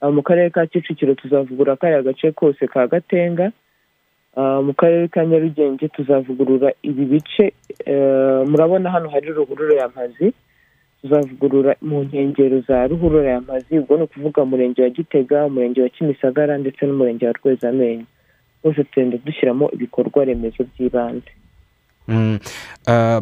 Ah, 0.00 0.10
mu 0.10 0.22
karere 0.22 0.50
ka 0.50 0.66
kicukiro 0.66 1.14
tuzavugurura 1.14 1.76
kariya 1.76 2.02
gace 2.02 2.32
kose 2.32 2.66
ka 2.66 2.86
gatenga. 2.86 3.52
Ah, 4.36 4.62
mu 4.62 4.72
karere 4.74 5.08
ka 5.08 5.24
nyarugenge 5.26 5.88
tuzavugurura 5.88 6.72
ibi 6.82 7.04
bice. 7.04 7.52
Murabona 8.46 8.90
hano 8.90 9.08
hari 9.10 9.28
ruhurura 9.34 9.74
y'amazi 9.74 10.32
tuzavugurura 11.02 11.74
mu 11.82 12.02
nkengero 12.06 12.60
za 12.60 12.86
ruhurura 12.86 13.30
y'amazi 13.30 13.78
ubwo 13.78 13.96
ni 13.96 14.02
ukuvuga 14.02 14.42
umurenge 14.42 14.82
wa 14.82 14.90
gitega 14.90 15.44
umurenge 15.46 15.82
wa 15.82 15.88
kimisagara 15.88 16.58
ndetse 16.58 16.86
n'umurenge 16.86 17.26
wa 17.26 17.32
rwezamenyo. 17.32 18.06
Bose 18.64 18.84
tugenda 18.84 19.18
dushyiramo 19.18 19.70
ibikorwa 19.74 20.24
remezo 20.24 20.62
by'ibanze. 20.64 21.26
Mm. 21.34 21.41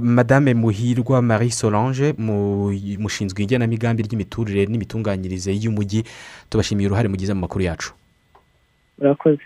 Madame 0.01 0.55
muhirwa 0.55 1.23
marie 1.23 1.51
solange 1.51 2.15
mu- 2.19 2.73
mushinzwe 2.99 3.43
igenamigambi 3.43 4.03
ry'imiturire 4.03 4.67
n'imitunganyirize 4.67 5.53
y'umujyi 5.53 6.05
tubashimiye 6.51 6.87
uruhare 6.89 7.09
mugize 7.09 7.35
mu 7.35 7.41
makuru 7.41 7.65
yacu. 7.65 7.93
Murakoze. 8.99 9.43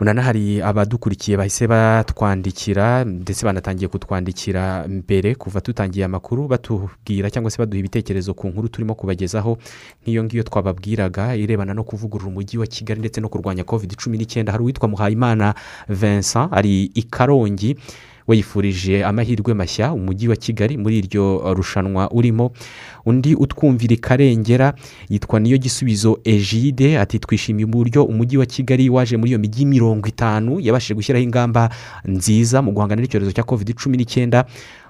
Munana 0.00 0.22
hari 0.22 0.60
abadukurikiye 0.62 1.36
bahise 1.36 1.66
batwandikira 1.66 3.04
ndetse 3.04 3.46
banatangiye 3.46 3.88
kutwandikira 3.88 4.84
mbere 4.88 5.34
kuva 5.34 5.60
tutangiye 5.60 6.04
amakuru 6.04 6.48
batubwira 6.48 7.30
cyangwa 7.30 7.50
se 7.50 7.58
baduha 7.58 7.80
ibitekerezo 7.80 8.34
ku 8.34 8.48
nkuru 8.48 8.68
turimo 8.68 8.94
kubagezaho. 8.94 9.56
Nk'iyo 10.02 10.24
ngiyo 10.24 10.42
twababwiraga 10.42 11.32
irebana 11.36 11.74
no 11.74 11.84
kuvugurura 11.84 12.28
umujyi 12.28 12.58
wa 12.58 12.66
kigali 12.66 13.00
ndetse 13.00 13.20
no 13.20 13.28
kurwanya 13.28 13.64
covid 13.64 13.96
cumi 13.96 14.18
n'icyenda. 14.18 14.52
Hari 14.52 14.62
uwitwa 14.64 14.88
muhayimana 14.88 15.54
vincent 15.88 16.52
ari 16.52 16.90
i 16.94 17.02
karongi. 17.02 17.76
We 18.28 18.36
yifurije 18.36 19.04
amahirwe 19.04 19.54
mashya 19.54 19.92
umujyi 19.92 20.28
wa 20.28 20.36
kigali 20.36 20.76
muri 20.78 20.98
iryo 20.98 21.54
rushanwa 21.54 22.10
urimo. 22.10 22.50
Undi 23.06 23.34
utwumvira 23.34 23.94
ikarengera 23.94 24.74
yitwa 25.08 25.40
niyo 25.40 25.58
gisubizo 25.58 26.18
egide 26.24 26.98
ati 26.98 27.18
twishimiye 27.18 27.64
uburyo 27.66 28.04
umujyi 28.04 28.36
wa 28.38 28.46
kigali 28.46 28.90
waje 28.90 29.16
muri 29.16 29.30
iyo 29.30 29.38
mijyi 29.38 29.66
mirongo 29.66 30.08
itanu 30.08 30.60
yabashije 30.60 30.94
gushyiraho 30.94 31.24
ingamba 31.24 31.70
nziza 32.04 32.62
mu 32.62 32.72
guhangana 32.72 33.02
n'icyorezo 33.02 33.32
cya 33.32 33.42
covid 33.46 33.74
cumi 33.74 33.96
n'icyenda. 33.96 34.44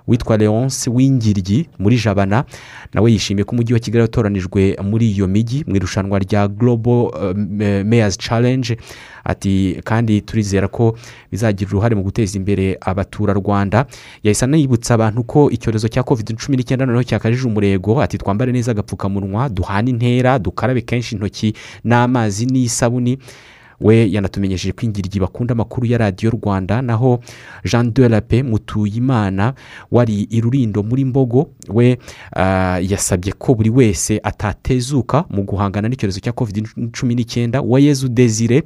Witwa 0.08 0.36
leonce 0.36 0.90
w'ingiryi 0.90 1.68
muri 1.78 1.96
jabana 1.98 2.44
nawe 2.94 3.12
yishimiye 3.12 3.44
ko 3.44 3.52
umujyi 3.52 3.72
wa 3.74 3.78
kigali 3.80 4.02
watoranijwe 4.02 4.76
muri 4.82 5.10
iyo 5.10 5.26
mijyi 5.28 5.64
mu 5.66 5.76
irushanwa 5.76 6.18
rya 6.18 6.48
global 6.48 7.10
mayors 7.84 8.18
challenge. 8.18 8.76
Ati 9.24 9.80
kandi 9.84 10.20
turizera 10.20 10.68
ko 10.68 10.96
bizagira 11.32 11.70
uruhare 11.70 11.94
mu 11.94 12.02
guteza 12.02 12.38
imbere 12.38 12.78
abaturarwanda. 12.80 13.86
Yahise 14.22 14.44
anayibutsa 14.44 14.94
abantu 14.94 15.24
ko 15.24 15.50
icyorezo 15.50 15.88
cya 15.88 16.02
covid 16.02 16.36
cumi 16.38 16.56
n'icyenda 16.56 16.86
noneho 16.86 17.02
cyakajije 17.02 17.46
umurego. 17.46 17.98
Ati 18.02 18.18
twambare 18.18 18.52
neza 18.52 18.70
agapfukamunwa 18.70 19.48
duhane 19.48 19.90
intera 19.90 20.38
dukarabe 20.38 20.80
kenshi 20.86 21.14
intoki 21.14 21.54
n'amazi 21.84 22.46
n'isabuni. 22.46 23.18
We 23.80 24.10
yanatumenyesheje 24.12 24.72
ko 24.72 24.86
ingiryi 24.86 25.20
bakunda 25.20 25.52
amakuru 25.52 25.86
ya 25.86 25.98
radiyo 25.98 26.30
rwanda 26.30 26.82
naho 26.82 27.20
jean 27.64 27.92
de 27.94 28.08
la 28.08 28.20
pe 28.20 28.42
mutuyimana 28.42 29.54
wari 29.90 30.22
i 30.30 30.40
rurindo 30.40 30.82
muri 30.82 31.04
mbogo 31.04 31.48
we 31.68 31.98
ah, 32.36 32.78
yasabye 32.82 33.32
ko 33.32 33.54
buri 33.54 33.70
wese 33.70 34.20
atatezuka 34.22 35.24
mu 35.30 35.42
guhangana 35.42 35.88
n'icyorezo 35.88 36.20
cya 36.20 36.32
covid 36.32 36.68
cumi 36.92 37.14
n'icyenda. 37.14 37.62
Uwayezu 37.62 38.08
desire 38.08 38.62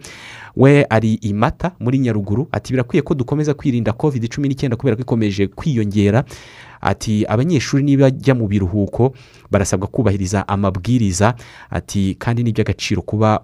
we 0.56 0.86
ari 0.90 1.14
i 1.22 1.32
mata 1.32 1.72
muri 1.80 1.98
nyaruguru 1.98 2.48
ati 2.52 2.72
birakwiye 2.72 3.02
ko 3.02 3.14
dukomeza 3.14 3.54
kwirinda 3.54 3.92
covid 3.92 4.28
cumi 4.28 4.48
n'icyenda 4.48 4.76
kubera 4.76 4.96
ko 4.96 5.02
ikomeje 5.02 5.46
kwiyongera. 5.46 6.24
Ati 6.80 7.24
abanyeshuri 7.28 7.82
nibajya 7.84 8.34
mu 8.34 8.48
biruhuko 8.48 9.12
barasabwa 9.50 9.88
kubahiriza 9.88 10.48
amabwiriza. 10.48 11.34
Ati 11.70 12.14
kandi 12.18 12.42
ni 12.42 12.50
iby'agaciro 12.50 13.02
kuba 13.02 13.40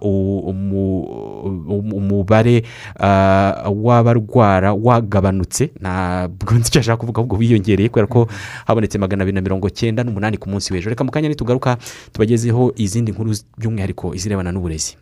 umubare 1.97 2.63
ah, 2.99 3.69
w'abarwara 3.69 4.73
wagabanutse. 4.73 5.71
Ntabwo 5.81 6.53
nzi 6.57 6.67
icyo 6.67 6.79
ashaka 6.79 6.97
kuvuga 6.97 7.19
ahubwo 7.21 7.37
wiyongereye 7.37 7.89
kubera 7.89 8.07
ko 8.07 8.27
habonetse 8.65 8.97
magana 8.97 9.23
abiri 9.23 9.35
na 9.35 9.41
mirongo 9.41 9.69
cyenda 9.69 10.03
n'umunani 10.03 10.37
ku 10.37 10.49
munsi 10.49 10.73
w'ejo. 10.73 10.89
Reka 10.89 11.03
mu 11.03 11.11
kanya 11.11 11.29
nitugaruka 11.29 11.77
tubagezeho 12.11 12.73
izindi 12.75 13.11
nkuru 13.11 13.35
by'umwihariko 13.57 14.15
izirebana 14.15 14.51
n'uburezi. 14.51 14.97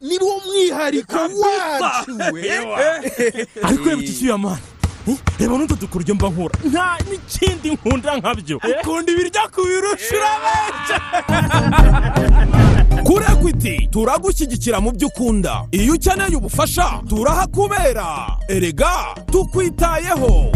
Ni 0.00 0.16
wo 0.18 0.40
mwihariko 0.46 1.16
wacu 1.16 2.12
ariko 3.66 3.88
reba 3.90 4.38
mani 4.38 4.62
Eh, 4.62 4.71
reba 5.38 5.58
n'utu 5.58 5.76
dukuryo 5.76 6.14
mba 6.14 6.28
nkura. 6.28 6.54
Nta 6.70 6.96
n'ikindi 7.10 7.70
nkunda 7.70 8.16
nkabyo. 8.16 8.56
Ukunda 8.56 9.12
ibiryo 9.12 9.40
kubirusha 9.54 10.14
urabenje 10.16 10.96
kuri 13.06 13.24
ekwiti 13.32 13.88
turagushyigikira 13.90 14.80
mu 14.80 14.90
byo 14.92 15.08
ukunda. 15.08 15.64
Iyo 15.70 15.94
ukeneye 15.94 16.36
ubufasha 16.36 17.02
turahakubera 17.08 18.38
erega 18.48 19.14
tukwitayeho. 19.32 20.52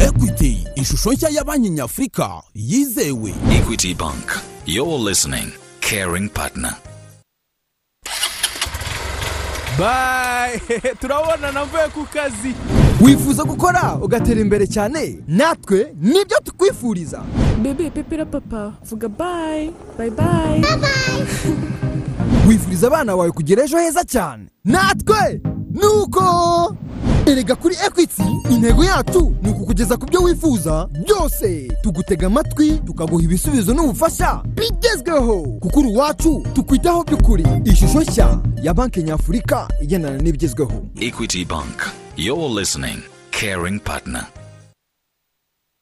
Ekwiti 0.00 0.66
ishusho 0.76 1.12
nshya 1.12 1.28
ya 1.28 1.44
banki 1.44 1.70
nyafurika 1.70 2.42
yizewe. 2.54 3.34
Equity 3.50 3.94
Bank. 3.94 4.38
You're 4.66 4.98
listening. 4.98 5.52
Caring 5.80 6.28
partner. 6.28 6.76
bayi 9.78 10.60
turabona 11.00 11.52
navuye 11.52 11.88
ku 11.94 12.06
kazi. 12.06 12.54
Wifuza 13.04 13.44
gukora 13.44 13.98
ugatera 14.02 14.40
imbere 14.40 14.66
cyane. 14.66 15.18
Natwe 15.28 15.94
ni 16.00 16.24
byo 16.24 16.38
tukwifuriza. 16.44 17.22
Bebe 17.62 17.90
pepera 17.90 18.24
papa 18.26 18.72
vuga 18.84 19.08
bayi 19.08 19.72
bayi 19.98 20.10
bayi 20.10 20.64
wifuriza 22.48 22.86
abana 22.86 23.16
bawe 23.16 23.30
kugira 23.30 23.64
ejo 23.64 23.78
heza 23.78 24.04
cyane. 24.04 24.44
Natwe 24.64 25.40
nuko. 25.70 26.76
Erega 27.26 27.54
kuri 27.56 27.76
ekwiti 27.86 28.22
intego 28.50 28.84
yacu 28.84 29.36
ni 29.42 29.50
ukukugeza 29.50 29.96
ku 29.96 30.06
byo 30.06 30.20
wifuza. 30.22 30.88
Byose 31.04 31.68
tugutega 31.82 32.26
amatwi 32.26 32.70
tukaguha 32.86 33.24
ibisubizo 33.24 33.74
n'ubufasha. 33.74 34.42
Bigezweho. 34.54 35.42
Kuko 35.60 35.80
uri 35.80 35.90
iwacu 35.90 36.46
tukwitaho 36.52 37.04
by'ukuri. 37.04 37.44
Ishusho 37.64 38.00
nshya 38.00 38.38
ya 38.62 38.74
banki 38.74 39.02
nyafurika 39.02 39.68
igendana 39.80 40.16
n'ibigezweho 40.18 40.72
Equity 41.00 41.44
Bank. 41.44 41.82
You're 42.16 42.48
listening. 42.60 43.02
Caring 43.30 43.80
partner. 43.80 44.26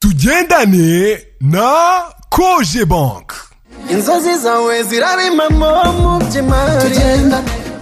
tugendane 0.03 1.19
na 1.41 2.03
koje 2.31 2.85
banki 2.87 3.35
inzozi 3.91 4.39
zawe 4.43 4.83
zirabimamo 4.83 5.93
mu 5.93 6.19
by'imari 6.19 7.35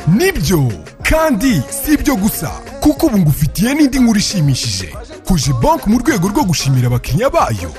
ni 0.07 0.33
byo 0.33 0.73
kandi 1.03 1.63
si 1.85 1.93
ibyo 1.95 2.17
gusa 2.17 2.51
kuko 2.81 3.07
ubu 3.07 3.19
ngufitiye 3.19 3.75
n'indi 3.75 3.99
nkuru 3.99 4.19
ishimishije. 4.19 4.95
Koje 5.29 5.53
banki 5.63 5.89
mu 5.91 5.99
rwego 5.99 6.29
rwo 6.29 6.43
gushimira 6.45 6.87
abakiriya 6.87 7.31
bayo. 7.31 7.71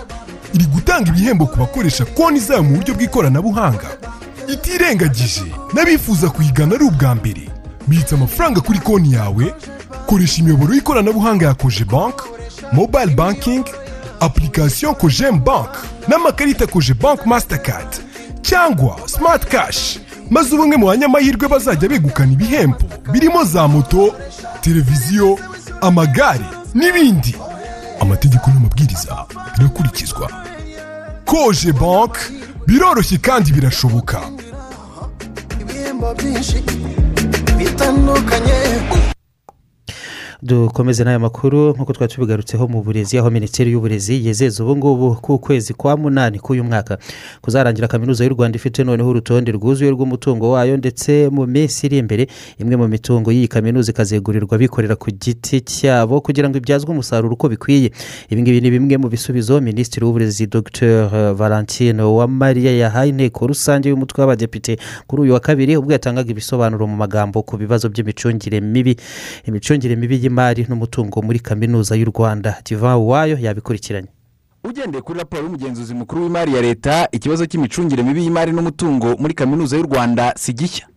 Iri 0.53 0.65
gutanga 0.65 1.10
ibihembo 1.10 1.45
ku 1.47 1.57
bakoresha 1.60 2.05
konti 2.05 2.39
zayo 2.39 2.63
mu 2.63 2.75
buryo 2.77 2.93
bw'ikoranabuhanga. 2.95 3.89
Itirengagije 4.47 5.45
n'abifuza 5.73 6.29
kuyigana 6.29 6.75
ari 6.75 6.84
ubwa 6.86 7.15
mbere. 7.15 7.49
Bitsa 7.88 8.15
amafaranga 8.15 8.62
kuri 8.62 8.79
konti 8.79 9.13
yawe 9.13 9.53
koresha 10.08 10.41
imiyoboro 10.41 10.73
y'ikoranabuhanga 10.73 11.45
ya 11.45 11.54
koje 11.54 11.86
banki 11.86 12.23
mobile 12.71 13.15
banking 13.15 13.65
application 14.19 14.95
kojem 14.95 15.39
bank 15.43 15.69
n'amakarita 16.08 16.67
koje 16.67 16.93
bank 16.93 17.25
mastercard 17.25 17.88
cyangwa 18.41 18.95
smart 19.08 19.45
cash. 19.45 19.99
Maze 20.30 20.56
ubumwe 20.56 20.77
mu 20.77 20.86
banyamahirwe 20.88 21.47
bazajya 21.47 21.89
begukana 21.89 22.32
ibihembo 22.32 22.86
birimo 23.12 23.43
za 23.43 23.67
moto 23.67 24.15
televiziyo 24.62 25.38
amagare 25.82 26.45
n'ibindi. 26.73 27.36
Amategeko 27.99 28.49
n'amabwiriza 28.49 29.25
birakurikizwa. 29.58 30.30
Koje 31.25 31.73
bank 31.73 32.17
biroroshye 32.67 33.17
kandi 33.17 33.51
birashoboka. 33.51 34.21
Ibihembo 35.62 36.13
byinshi 36.13 36.63
bitandukanye. 37.58 38.60
Dukomeze 40.43 41.04
n'aya 41.04 41.19
makuru. 41.19 41.69
Nk'uko 41.73 41.93
twari 41.93 42.13
tubigarutseho 42.13 42.67
mu 42.67 42.82
burezi 42.84 43.17
aho 43.17 43.30
minisiteri 43.30 43.71
y'uburezi 43.71 44.25
yizeza 44.25 44.63
ubu 44.63 44.75
ngubu 44.77 45.15
kwezi 45.39 45.73
kwa 45.73 45.97
munani 45.97 46.39
k'uyu 46.39 46.63
mwaka 46.63 46.97
kuzarangira 47.41 47.88
kaminuza 47.88 48.23
y'u 48.23 48.34
rwanda 48.34 48.56
ifite 48.56 48.84
noneho 48.84 49.10
urutonde 49.10 49.51
rwuzuye 49.51 49.91
rw'umutungo 49.91 50.51
wayo 50.51 50.77
ndetse 50.77 51.30
mu 51.30 51.45
minsi 51.47 51.86
iri 51.88 51.97
imbere 51.97 52.27
imwe 52.58 52.75
mu 52.75 52.88
mitungo 52.88 53.32
y'iyi 53.32 53.47
kaminuza 53.47 53.91
ikazegurirwa 53.91 54.56
abikorera 54.56 54.95
ku 54.95 55.12
giti 55.12 55.62
cyabo 55.62 56.21
kugira 56.21 56.49
ngo 56.49 56.58
ibyazwe 56.58 56.89
umusaruro 56.91 57.34
uko 57.34 57.49
bikwiye. 57.49 57.91
Ibi 58.30 58.41
ngibi 58.41 58.62
ni 58.62 58.69
bimwe 58.71 58.97
mu 58.97 59.10
bisubizo 59.10 59.62
minisitiri 59.62 60.06
w'uburezi 60.06 60.47
dr. 60.47 61.34
Valentine 61.38 62.01
uwamariya 62.04 62.71
yahaye 62.77 63.10
inteko 63.13 63.47
rusange 63.47 63.89
y'umutwe 63.89 64.21
w'abadepite 64.21 64.77
kuri 65.08 65.21
uyu 65.21 65.34
wa 65.34 65.39
kabiri 65.39 65.77
ubwo 65.77 65.91
yatangaga 65.93 66.32
ibisobanuro 66.32 66.88
mu 66.88 66.95
magambo 66.97 67.43
ku 67.45 67.58
bibazo 67.58 67.89
by'imicungire 67.89 68.58
mibi. 68.62 68.95
Imicungire 69.45 69.95
mibi 69.95 70.31
y'imari 70.32 70.65
n'umutungo 70.70 71.22
muri 71.22 71.39
kaminuza 71.39 71.96
y'u 71.96 72.06
rwanda. 72.06 72.56
Diva 72.65 72.98
wayo 72.98 73.38
yabikurikiranye. 73.41 74.08
Ugendeye 74.63 75.02
kuri 75.02 75.20
raporo 75.20 75.44
y'umugenzuzi 75.44 75.94
mukuru 75.94 76.24
w'imari 76.24 76.56
ya 76.56 76.62
leta 76.62 77.08
ikibazo 77.12 77.46
cy'imicungire 77.46 78.04
mibi 78.04 78.24
y'imari 78.24 78.52
n'umutungo 78.52 79.17
muri 79.20 79.34
kaminuza 79.34 79.76
y'u 79.78 79.84
rwanda 79.84 80.34
si 80.38 80.54
gishya. 80.54 80.88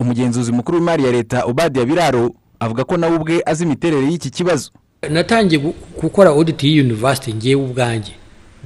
Umugenzuzi 0.00 0.52
mukuru 0.52 0.78
w'imari 0.78 1.04
ya 1.04 1.12
leta 1.12 1.44
obadiya 1.44 1.84
biraro 1.86 2.34
avuga 2.60 2.84
ko 2.84 2.96
nawe 2.96 3.16
ubwe 3.16 3.40
azi 3.46 3.64
imiterere 3.64 4.04
y'iki 4.06 4.30
kibazo. 4.30 4.70
Natangiye 5.10 5.60
gu- 5.62 5.74
gukora 6.00 6.30
audit 6.30 6.62
y'iyi 6.62 6.80
university 6.80 7.34
ngewe 7.34 7.62
ubwanjye. 7.62 8.12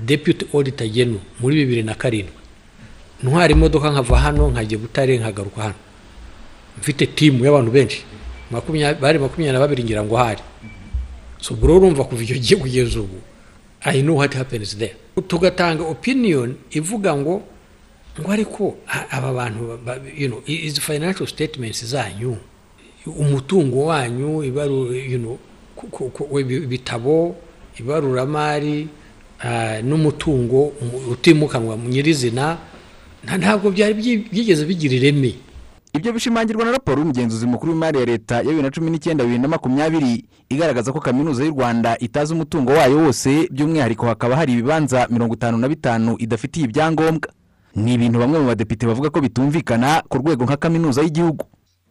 Deputy 0.05 0.47
auditor 0.55 0.89
genu 0.89 1.21
muri 1.41 1.57
bibiri 1.57 1.83
na 1.83 1.95
karindwi. 1.95 2.35
Ntwara 3.23 3.53
imodoka 3.53 3.91
nkava 3.91 4.19
hano 4.19 4.49
nkajya 4.51 4.79
butare 4.79 5.19
nkagaruka 5.19 5.63
hano. 5.63 5.75
Mfite 6.79 7.07
timu 7.07 7.45
y'abantu 7.45 7.71
benshi. 7.71 8.05
Bari 9.01 9.19
makumyabiri 9.19 9.53
na 9.53 9.59
babiri 9.61 9.85
ngira 9.85 10.05
ngo 10.05 10.17
hari 10.17 10.43
so 11.41 11.55
ubwo 11.55 11.77
urumva 11.77 12.05
kuva 12.05 12.23
icyo 12.23 12.37
gihe 12.39 12.57
kugeza 12.61 13.01
ubu 13.01 13.19
i 13.85 14.03
know 14.03 14.17
what 14.17 14.35
happens 14.35 14.77
there. 14.79 14.95
Tugatanga 15.29 15.83
opinion 15.83 16.55
ivuga 16.71 17.17
ngo 17.17 17.43
ngo 18.21 18.29
ariko 18.33 18.77
aba 19.11 19.33
bantu 19.33 19.61
ba- 19.69 19.77
ba- 19.99 20.01
you 20.17 20.29
know, 20.29 20.43
izi 20.47 20.81
financial 20.81 21.27
statements 21.27 21.85
zanyu 21.85 22.37
umutungo 23.07 23.87
wanyu 23.91 24.45
ibaru 24.45 24.95
you 24.95 25.19
know, 25.19 25.39
ibitabo 26.41 27.35
ibaruramari 27.81 28.87
n'umutungo 29.83 30.73
um- 30.81 31.11
utimukanwa 31.13 31.77
mu 31.77 31.89
nyirizina 31.89 32.59
nta- 33.25 33.39
ntabwo 33.39 33.71
byari 33.71 33.95
byi- 33.95 34.25
byigeze 34.33 34.63
bigira 34.65 34.95
ireme. 34.95 35.35
Ibyo 35.93 36.13
bishimangirwa 36.13 36.65
na 36.65 36.71
raporo 36.73 36.99
y'umugenzuzi 37.01 37.47
mukuru 37.47 37.73
w'imari 37.73 37.99
ya 37.99 38.05
leta 38.05 38.35
ya 38.37 38.43
bibiri 38.43 38.63
na 38.63 38.71
cumi 38.71 38.91
n'icyenda 38.91 39.25
bibiri 39.25 39.43
na 39.43 39.49
makumyabiri 39.49 40.25
igaragaza 40.49 40.93
ko 40.93 41.01
kaminuza 41.01 41.45
y'u 41.45 41.51
rwanda 41.53 41.99
itazi 41.99 42.33
umutungo 42.33 42.73
wayo 42.73 42.99
wose 42.99 43.49
by'umwihariko 43.51 44.07
hakaba 44.07 44.37
hari 44.37 44.53
ibibanza 44.53 45.07
mirongo 45.11 45.35
itanu 45.35 45.59
na 45.59 45.69
bitanu 45.69 46.17
idafitiye 46.19 46.65
ibyangombwa. 46.67 47.29
Ni 47.75 47.95
ibintu 47.95 48.19
bamwe 48.19 48.39
mu 48.39 48.47
badepite 48.47 48.87
bavuga 48.87 49.11
ko 49.11 49.21
bitumvikana 49.21 50.03
ku 50.09 50.19
rwego 50.19 50.45
nka 50.45 50.57
kaminuza 50.57 51.03
y'igihugu. 51.03 51.45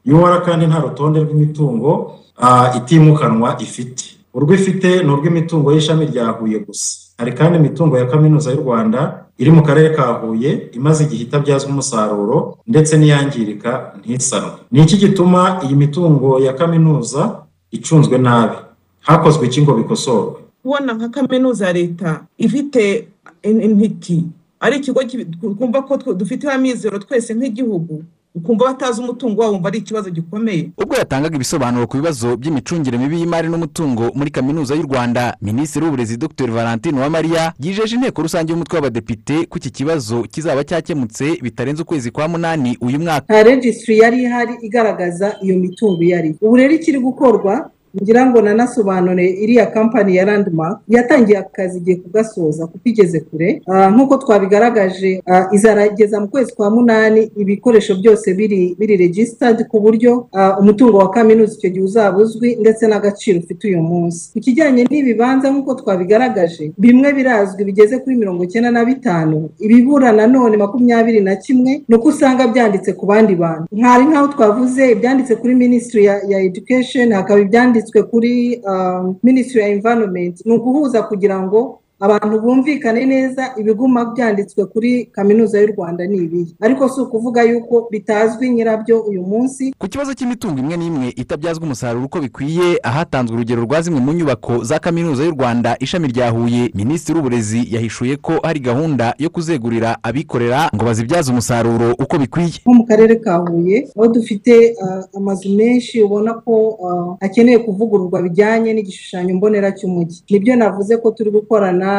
UR 0.06 0.46
kandi 0.46 0.66
nta 0.68 0.80
rutonde 0.80 1.20
rw'imitungo 1.20 2.20
ah, 2.38 2.74
itimukanwa 2.78 3.58
ifite. 3.62 4.18
Urwo 4.34 4.54
ifite 4.54 5.04
ni 5.04 5.10
urw'imitungo 5.12 5.74
y'ishami 5.74 6.06
rya 6.06 6.28
huye 6.38 6.60
gusa. 6.60 7.11
Hari 7.18 7.32
kandi 7.34 7.58
imitungo 7.58 7.98
ya 7.98 8.06
kaminuza 8.06 8.52
y'u 8.52 8.62
rwanda 8.62 9.26
iri 9.38 9.52
mu 9.52 9.64
karere 9.64 9.90
ka 9.96 10.04
huye 10.22 10.70
imaze 10.74 11.04
igihe 11.04 11.24
itabyazwa 11.24 11.70
umusaruro 11.72 12.58
ndetse 12.68 12.98
n'iyangirika 12.98 13.94
ntisanwe 14.06 14.52
ni 14.72 14.82
iki 14.82 14.98
gituma 14.98 15.60
iyi 15.66 15.76
mitungo 15.76 16.40
ya 16.40 16.54
kaminuza 16.54 17.42
icunzwe 17.72 18.18
nabi? 18.18 18.56
Hakozwe 19.02 19.48
iki 19.48 19.62
ngo 19.62 19.74
bikosorwe? 19.74 20.40
Kubona 20.62 20.94
nka 20.94 21.10
kaminuza 21.10 21.68
ya 21.68 21.74
leta 21.74 22.22
ifite 22.38 23.08
in- 23.44 23.62
intiti 23.62 24.24
ari 24.60 24.78
ikigo 24.78 25.00
ki- 25.00 25.26
twumva 25.58 25.82
ko 25.82 26.14
dufiteho 26.14 26.54
amizero 26.54 27.00
twese 27.00 27.34
nk'igihugu 27.34 28.04
ukumva 28.36 28.66
batazi 28.66 29.02
umutungo 29.02 29.42
wabo 29.42 29.54
wumva 29.54 29.68
ari 29.68 29.78
ikibazo 29.78 30.10
gikomeye. 30.10 30.70
Ubwo 30.78 30.96
yatangaga 30.96 31.36
ibisobanuro 31.36 31.88
ku 31.88 31.98
bibazo 31.98 32.38
by'imicungire 32.38 32.98
mibi 32.98 33.20
y'imari 33.20 33.48
n'umutungo 33.50 34.12
muri 34.16 34.32
kaminuza 34.32 34.76
y'u 34.76 34.84
rwanda 34.88 35.38
minisitiri 35.42 35.86
w'uburezi 35.86 36.18
dr. 36.18 36.52
Valentine 36.52 36.98
uwamariya 37.00 37.54
yijeje 37.60 37.96
inteko 37.96 38.22
rusange 38.22 38.52
y'umutwe 38.52 38.76
w'abadepite 38.76 39.46
ko 39.46 39.58
iki 39.58 39.70
kibazo 39.70 40.22
kizaba 40.24 40.64
cyakemutse 40.64 41.38
bitarenze 41.42 41.82
ukwezi 41.82 42.12
kwa 42.12 42.28
munani 42.28 42.78
uyu 42.82 43.00
mwaka. 43.00 43.26
Nta 43.34 43.44
registry 43.44 43.98
yari 43.98 44.24
ihari 44.24 44.54
igaragaza 44.62 45.36
iyo 45.42 45.58
mitungo 45.60 46.04
iyo 46.04 46.18
ari. 46.18 46.28
Yo. 46.30 46.36
ubu 46.42 46.56
rero 46.56 46.74
ikiri 46.74 47.00
gukorwa 47.00 47.70
ngira 48.02 48.26
ngo 48.26 48.42
nanasobanure 48.42 49.26
iriya 49.44 49.66
kampani 49.66 50.16
ya 50.16 50.26
landmark 50.26 50.80
yatangiye 50.88 51.38
akazi 51.38 51.78
igiye 51.78 51.96
kugasoza 51.98 52.68
kuko 52.68 52.80
igeze 52.86 53.20
kure. 53.20 53.62
Ah, 53.68 53.90
nk'uko 53.92 54.18
twabigaragaje 54.18 55.22
ah, 55.26 55.46
izarageza 55.52 56.20
mu 56.20 56.28
kwezi 56.28 56.54
kwa 56.54 56.70
munani 56.70 57.32
ibikoresho 57.38 57.96
byose 57.96 58.34
biri 58.34 58.76
biri 58.80 58.98
registered 58.98 59.68
ku 59.68 59.80
buryo 59.80 60.28
ah, 60.34 60.58
umutungo 60.60 60.98
wa 60.98 61.10
kaminuza 61.10 61.54
icyo 61.58 61.70
gihe 61.70 61.86
uzaba 61.86 62.18
uzwi 62.18 62.56
ndetse 62.56 62.88
n'agaciro 62.88 63.40
ufite 63.40 63.68
uyu 63.68 63.82
munsi. 63.82 64.32
Ku 64.34 64.40
kijyanye 64.40 64.84
n'ibibanza 64.90 65.52
nk'uko 65.52 65.74
twabigaragaje 65.76 66.72
bimwe 66.78 67.14
birazwi 67.14 67.64
bigeze 67.64 67.98
kuri 68.00 68.16
mirongo 68.16 68.44
icyenda 68.44 68.72
na 68.72 68.86
bitanu 68.86 69.50
ibibura 69.60 70.12
nanone 70.12 70.58
makumyabiri 70.58 71.20
na 71.22 71.36
kimwe 71.36 71.82
ni 71.88 71.96
uko 71.96 72.08
usanga 72.10 72.48
byanditse 72.48 72.94
ku 72.94 73.06
bandi 73.06 73.36
bantu. 73.36 73.66
Nkari 73.72 74.04
nk'aho 74.06 74.28
twavuze 74.28 74.92
ibyanditse 74.92 75.36
kuri 75.36 75.56
minisitiri 75.56 76.06
ya, 76.06 76.40
education 76.42 77.12
hakaba 77.14 77.40
ibyanditswe 77.82 78.04
kuri 78.04 78.62
um, 78.64 79.16
minisitiri 79.24 79.62
ya 79.64 79.70
environment. 79.70 80.46
Ni 80.46 80.54
uguhuza 80.54 81.04
kugira 81.04 81.40
ngo 81.42 81.81
abantu 82.02 82.42
bumvikane 82.42 83.06
neza 83.06 83.44
ibiguma 83.58 84.06
byanditswe 84.06 84.66
kuri 84.66 85.06
kaminuza 85.06 85.62
y'u 85.62 85.72
rwanda 85.74 86.06
ni 86.08 86.18
ibihe? 86.18 86.52
Ariko 86.62 86.90
si 86.90 87.02
ukuvuga 87.02 87.44
yuko 87.44 87.88
bitazwi 87.92 88.50
nyirabyo 88.50 89.00
uyu 89.02 89.22
munsi. 89.22 89.74
Ku 89.78 89.88
kibazo 89.88 90.14
cy'imitungo 90.14 90.60
imwe 90.60 90.78
n'imwe 90.78 91.08
itabyazwa 91.16 91.64
umusaruro 91.64 92.06
uko 92.06 92.20
bikwiye 92.20 92.80
ahatanzwe 92.84 93.36
urugero 93.36 93.62
rwa 93.62 93.82
zimwe 93.82 94.00
mu 94.02 94.14
nyubako 94.14 94.64
za 94.64 94.80
kaminuza 94.80 95.24
y'u 95.24 95.32
rwanda 95.38 95.76
ishami 95.80 96.08
rya 96.08 96.30
huye 96.30 96.72
minisitiri 96.76 97.16
w'uburezi 97.18 97.62
yahishuye 97.76 98.16
ko 98.18 98.34
hari 98.44 98.60
gahunda 98.60 99.14
yo 99.18 99.30
kuzegurira 99.30 99.98
abikorera 100.04 100.70
ngo 100.76 100.86
bazibyaze 100.86 101.32
umusaruro 101.32 101.92
uko 102.04 102.18
bikwiye. 102.18 102.60
Nko 102.66 102.74
mu 102.74 102.84
karere 102.86 103.16
ka 103.16 103.36
huye 103.38 103.88
aho 103.98 104.08
dufite 104.08 104.76
ah, 104.84 105.04
amazu 105.18 105.50
menshi 105.50 106.02
ubona 106.04 106.34
ko 106.34 106.54
ah, 106.88 107.26
akeneye 107.26 107.60
kuvugururwa 107.60 108.22
bijyanye 108.22 108.74
n'igishushanyo 108.74 109.36
mbonera 109.36 109.72
cy'umujyi. 109.72 110.24
Nibyo 110.30 110.56
navuze 110.56 110.98
ko 110.98 111.12
turi 111.12 111.32
gukorana 111.32 111.91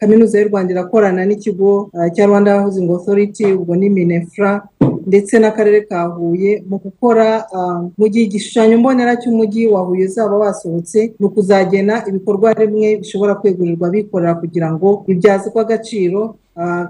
kaminuza 0.00 0.38
y'u 0.40 0.48
rwanda 0.48 0.72
irakorana 0.72 1.22
n'ikigo 1.26 1.90
ah, 1.94 2.10
cya 2.14 2.26
rwanda 2.26 2.60
housing 2.62 2.90
authority 2.90 3.44
ubwo 3.52 3.76
ni 3.76 3.88
minefra 3.90 4.62
ndetse 5.06 5.38
n'akarere 5.38 5.80
ka 5.88 6.02
huye. 6.14 6.62
Mu 6.68 6.78
gukora 6.78 7.26
ah, 7.56 7.82
mu 7.98 8.06
gihe 8.08 8.24
igishushanyo 8.24 8.78
mbonera 8.78 9.16
cy'umujyi 9.16 9.66
wa 9.66 9.80
huye 9.80 10.04
uzaba 10.06 10.36
wasohotse 10.38 11.00
ni 11.18 11.26
ukuzagena 11.26 11.94
ibikorwa 12.08 12.54
bimwe 12.54 12.96
bishobora 12.96 13.34
kwegurirwa 13.34 13.88
abikorera 13.88 14.34
kugira 14.34 14.68
ngo 14.72 15.04
bibyazwe 15.06 15.60
agaciro 15.60 16.36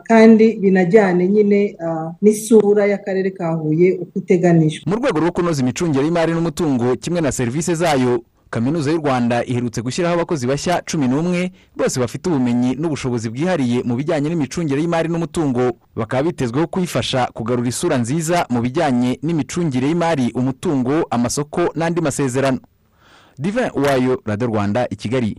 kandi 0.09 0.47
binajyane 0.61 1.29
nyine 1.29 1.77
n'isura 2.23 2.87
y'akarere 2.87 3.31
ka 3.31 3.53
huye 3.55 3.99
uko 4.03 4.19
iteganijwe. 4.19 4.83
Mu 4.87 4.97
rwego 4.97 5.19
rwo 5.21 5.33
kunoza 5.33 5.63
imicungire 5.63 6.05
y'imari 6.05 6.33
n'umutungo 6.35 6.97
kimwe 6.97 7.21
na 7.21 7.33
serivisi 7.33 7.75
zayo 7.75 8.21
kaminuza 8.53 8.91
y'u 8.91 8.99
rwanda 8.99 9.45
iherutse 9.45 9.83
gushyiraho 9.83 10.15
abakozi 10.15 10.47
bashya 10.47 10.83
cumi 10.91 11.09
n'umwe 11.09 11.53
bose 11.77 12.01
bafite 12.01 12.29
ubumenyi 12.29 12.75
n'ubushobozi 12.77 13.31
bwihariye 13.33 13.83
mu 13.83 13.97
bijyanye 13.97 14.29
n'imicungire 14.29 14.81
y'imari 14.81 15.09
n'umutungo. 15.09 15.73
Bakaba 15.97 16.23
bitezweho 16.23 16.67
kuyifasha 16.67 17.27
kugarura 17.35 17.69
isura 17.69 17.97
nziza 17.99 18.47
mu 18.53 18.61
bijyanye 18.61 19.19
n'imicungire 19.23 19.89
y'imari 19.89 20.33
umutungo 20.35 21.07
amasoko 21.11 21.73
n'andi 21.75 22.01
masezerano. 22.01 22.61
Divin 23.39 23.71
uwayo 23.75 24.23
radiyo 24.27 24.49
rwanda 24.49 24.87
i 24.91 24.97
kigali. 24.97 25.37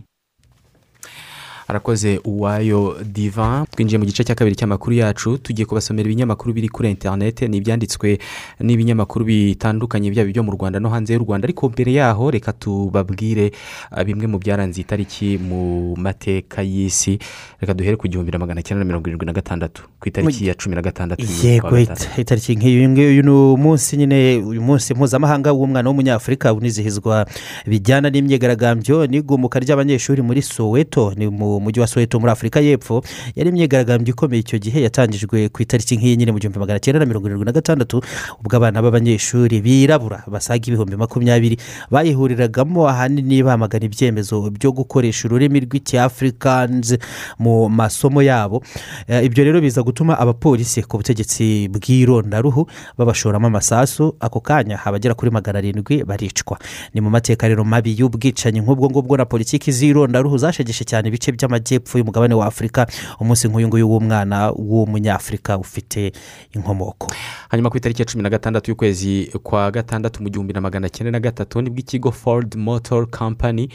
Arakoze 1.74 2.20
uwayo 2.24 2.96
divan 3.04 3.66
twinjiye 3.66 3.98
mu 3.98 4.06
gice 4.06 4.24
cya 4.24 4.34
kabiri 4.34 4.56
cy'amakuru 4.56 4.94
yacu 4.96 5.38
tugiye 5.42 5.66
kubasomera 5.66 6.06
ibinyamakuru 6.06 6.54
biri 6.54 6.68
kuri 6.68 6.90
interinete 6.90 7.48
ni 7.50 7.56
ibyanditswe 7.58 8.18
n'ibinyamakuru 8.62 9.24
bitandukanye 9.26 10.10
byaba 10.14 10.30
ibyo 10.30 10.42
mu 10.46 10.52
rwanda 10.54 10.78
no 10.80 10.88
hanze 10.88 11.12
y'u 11.14 11.26
rwanda. 11.26 11.46
Ariko 11.50 11.68
mbere 11.68 11.92
yaho 11.92 12.30
reka 12.30 12.52
tubabwire 12.52 13.50
ah, 13.90 14.04
bimwe 14.04 14.26
mu 14.30 14.38
byaranze 14.38 14.80
iyi 14.80 14.86
tariki 14.86 15.38
mu 15.42 15.94
mateka 15.98 16.62
y'isi. 16.62 17.18
Reka 17.58 17.74
duhere 17.74 17.96
ku 17.98 18.06
gihumbi 18.08 18.30
na 18.30 18.38
magana 18.38 18.62
cyenda 18.62 18.84
na 18.84 18.88
mirongo 18.88 19.08
irindwi 19.10 19.26
na 19.26 19.32
gatandatu 19.34 19.82
ku 19.98 20.08
itariki 20.08 20.46
ya 20.46 20.54
cumi 20.54 20.76
na 20.76 20.82
gatandatu 20.82 21.24
yego 21.42 21.74
itariki 22.18 22.54
nk'iyi 22.56 22.88
ngiyi 22.88 23.22
ni 23.22 23.30
umunsi 23.30 23.96
nyine 23.96 24.38
uyu 24.46 24.62
munsi 24.62 24.94
mpuzamahanga 24.94 25.52
w'umwana 25.52 25.88
w'umunyafurika 25.88 26.52
unizihizwa 26.54 27.26
bijyana 27.66 28.10
n'imyigaragambyo 28.10 29.06
n'igumuka 29.06 29.58
ry'abanyeshuri 29.58 30.22
muri 30.22 30.42
soweto 30.42 31.14
ni 31.16 31.26
mu 31.26 31.60
mujyi 31.64 31.80
wa 31.80 31.86
soweto 31.86 32.20
muri 32.20 32.32
afurika 32.32 32.60
y'epfo 32.60 33.02
yari 33.36 33.48
imyigaragambyo 33.50 34.12
ikomeye 34.14 34.40
icyo 34.40 34.58
gihe 34.58 34.82
yatangijwe 34.82 35.48
ku 35.48 35.62
itariki 35.62 35.96
nk'iyi 35.96 36.16
nyine 36.16 36.32
mu 36.32 36.38
gihumbi 36.38 36.58
magana 36.58 36.78
cyenda 36.80 36.98
na 37.00 37.06
mirongo 37.06 37.26
irindwi 37.26 37.44
na 37.46 37.52
gatandatu 37.52 38.02
ubwo 38.40 38.56
abana 38.56 38.82
b'abanyeshuri 38.82 39.60
birabura 39.60 40.22
basaga 40.28 40.66
ibihumbi 40.68 40.96
makumyabiri 40.96 41.56
bayihuriragamo 41.90 42.88
ahanini 42.88 43.42
bamagana 43.42 43.84
ibyemezo 43.88 44.50
byo 44.50 44.72
gukoresha 44.72 45.28
ururimi 45.28 45.60
rw'icyafurikanzi 45.64 46.98
mu 47.38 47.68
masomo 47.68 48.22
yabo. 48.22 48.62
Eh, 49.08 49.24
ibyo 49.24 49.44
rero 49.44 49.60
biza 49.60 49.82
gutuma 49.82 50.18
abapolisi 50.18 50.82
ku 50.82 50.96
butegetsi 50.98 51.68
bw'irondaruhu 51.68 52.66
babashoramo 52.98 53.46
amasasu 53.46 54.16
ako 54.20 54.40
kanya 54.40 54.78
abagera 54.84 55.14
kuri 55.14 55.30
magana 55.30 55.58
arindwi 55.58 56.04
baricwa. 56.04 56.58
Ni 56.94 57.00
mu 57.00 57.10
mateka 57.10 57.48
rero 57.48 57.64
mabi 57.64 57.94
y'ubwicanyi 57.98 58.60
nk'ubwo 58.60 58.90
ngubwo 58.90 59.16
na 59.16 59.24
politiki 59.24 59.72
z'irondaruhu 59.72 60.38
zashegeshe 60.38 60.84
cyane 60.84 61.08
ibice 61.08 61.32
by'amajyepfo 61.48 61.98
y'umugabane 61.98 62.34
wa 62.34 62.46
afurika 62.46 62.86
umunsi 63.20 63.48
nk'uyu 63.48 63.68
nguyu 63.68 63.90
w'umwana 63.90 64.50
w'umunyafurika 64.50 65.58
ufite 65.58 66.12
inkomoko. 66.56 67.12
Hanyuma 67.48 67.70
ku 67.70 67.76
itariki 67.76 68.02
ya 68.02 68.06
cumi 68.06 68.22
na 68.22 68.30
gatandatu 68.30 68.70
y'ukwezi 68.70 69.30
kwa 69.42 69.70
gatandatu 69.70 70.22
mu 70.22 70.28
gihumbi 70.30 70.52
na 70.52 70.60
magana 70.60 70.88
cyenda 70.88 71.10
na 71.10 71.20
gatatu 71.20 71.62
ni 71.62 71.70
bwo 71.70 71.78
ikigo 71.80 72.12
ford 72.12 72.56
motor 72.56 73.10
company 73.10 73.68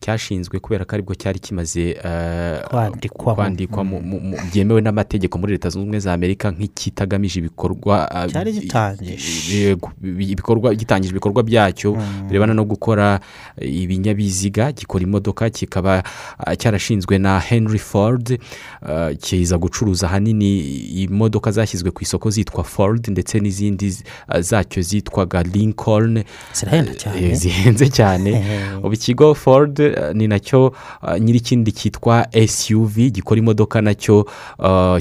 cyashinzwe 0.00 0.60
kubera 0.60 0.84
ko 0.84 0.94
ari 0.94 1.02
bwo 1.02 1.14
cyari 1.14 1.38
kimaze 1.40 1.96
eh, 2.04 2.60
kwandikwa 3.34 3.34
byemewe 4.52 4.80
n'amategeko 4.80 5.38
muri 5.38 5.52
leta 5.52 5.68
zunze 5.68 5.82
ubumwe 5.82 5.98
za 6.00 6.12
amerika 6.12 6.50
nk'ikitagamije 6.50 7.38
ibikorwa 7.40 8.08
gitangije. 8.60 9.76
bi- 10.00 10.30
ibikorwa 10.30 10.74
gitangije 10.74 11.10
ibikorwa 11.10 11.42
byacyo 11.42 11.96
birebana 12.28 12.54
no 12.54 12.64
gukora 12.64 13.20
eh, 13.56 13.82
ibinyabiziga 13.82 14.72
gikora 14.72 15.02
imodoka 15.04 15.50
kikaba 15.50 16.02
ah, 16.38 16.56
cyarashinzwe 17.16 17.18
na 17.18 17.40
henry 17.40 17.78
ford 17.78 18.38
ah, 18.82 19.14
kiza 19.14 19.58
gucuruza 19.58 20.06
ahanini 20.06 20.58
imodoka 21.02 21.50
zashyizwe 21.50 21.90
ku 21.90 22.02
isoko 22.02 22.30
zitwa 22.30 22.64
ford 22.64 23.08
ndetse 23.08 23.40
n'izindi 23.40 23.96
ah, 24.28 24.40
zacyo 24.40 24.82
zitwaga 24.82 25.42
lincoln. 25.42 26.24
Cyane 26.52 26.94
Eh, 27.16 27.34
zihenze 27.34 27.88
cyane. 27.88 28.44
Ubu 28.84 28.92
ikigo 28.94 29.34
ford 29.34 29.80
eh, 29.80 30.14
ni 30.14 30.28
na 30.28 30.38
cyo 30.38 30.72
nyir'ikindi 31.20 31.72
cyitwa 31.72 32.26
suv 32.48 32.96
gikora 32.96 33.38
imodoka 33.38 33.80
na 33.82 33.94
cyo 33.94 34.26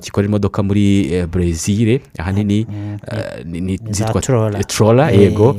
gikora 0.01 0.28
imodoka 0.28 0.63
muri 0.63 1.10
brezil 1.32 1.99
ahanini 2.17 2.65
eh, 3.12 3.80
zitwa 3.91 4.21
trola 4.67 5.12
Eh. 5.12 5.19
yego. 5.21 5.56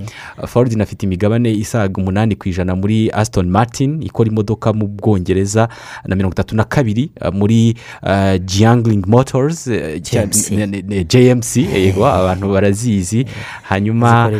Ford 0.46 0.72
inafite 0.72 1.02
imigabane 1.06 1.52
isaga 1.52 2.00
umunani 2.02 2.36
ku 2.36 2.48
ijana 2.48 2.74
muri 2.76 3.10
aston 3.10 3.48
martin 3.48 4.02
ikora 4.02 4.28
imodoka 4.30 4.72
mu 4.72 4.86
bwongereza 4.88 5.68
na 6.04 6.16
mirongo 6.16 6.32
itatu 6.32 6.45
itatu 6.46 6.56
na 6.56 6.64
kabiri 6.64 7.10
uh, 7.20 7.34
muri 7.34 7.74
uh, 8.02 8.36
uh, 9.66 9.98
cya- 10.02 10.26
JMC. 11.04 11.56
yego 11.56 12.06
abantu 12.06 12.52
barazizi 12.52 13.26
hanyuma 13.62 14.30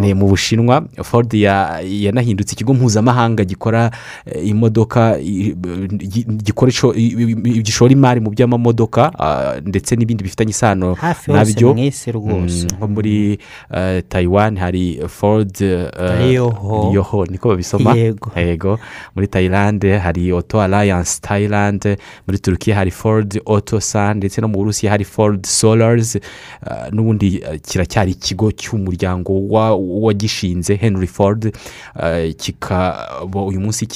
ni 0.00 0.14
mu 0.14 0.28
bushinwa 0.28 0.84
ford 1.04 1.34
ya- 1.34 1.80
yanahindutse 1.84 2.52
ikigo 2.54 2.74
mpuzamahanga 2.74 3.44
gikora 3.44 3.90
eh, 4.26 4.48
imodoka 4.48 5.18
gishora 7.62 7.92
imari 7.92 8.20
mu 8.20 8.30
by'amamodoka 8.30 9.12
ah, 9.18 9.60
ndetse 9.64 9.96
n'ibindi 9.96 10.24
bifitanye 10.24 10.50
isano 10.50 10.96
na 11.28 11.44
byo. 11.44 11.74
Mm, 12.72 12.78
nko 12.78 12.88
muri 12.88 13.38
eh, 13.74 14.02
taiwan 14.08 14.56
hari 14.58 15.00
Ryoho. 16.18 16.90
Ryoho, 16.90 17.26
niko 17.26 17.48
babisoma 17.48 17.94
Yego. 17.96 18.30
muri 19.14 19.26
thailand 19.28 19.84
hari 20.02 20.30
auto 20.30 20.60
alliance 21.22 21.80
thailand 21.80 21.98
muri 22.26 22.38
turukiya 22.38 22.76
hari 22.76 22.90
ford 22.90 23.40
otosan 23.46 24.16
ndetse 24.16 24.40
no 24.40 24.48
mu 24.48 24.58
burusiya 24.58 24.92
hari 24.92 25.04
ford 25.04 25.46
solars 25.46 26.16
uh, 26.16 26.88
n'ubundi 26.92 27.38
uh, 27.42 27.56
kiracyari 27.60 28.10
ikigo 28.10 28.52
cy'umuryango 28.52 29.48
wa- 29.48 29.76
wagishinze 29.76 30.76
henry 30.76 31.06
ford 31.06 31.44
uh, 31.96 32.34
kikaba 32.36 33.42
uyu 33.46 33.60
munsi 33.60 33.86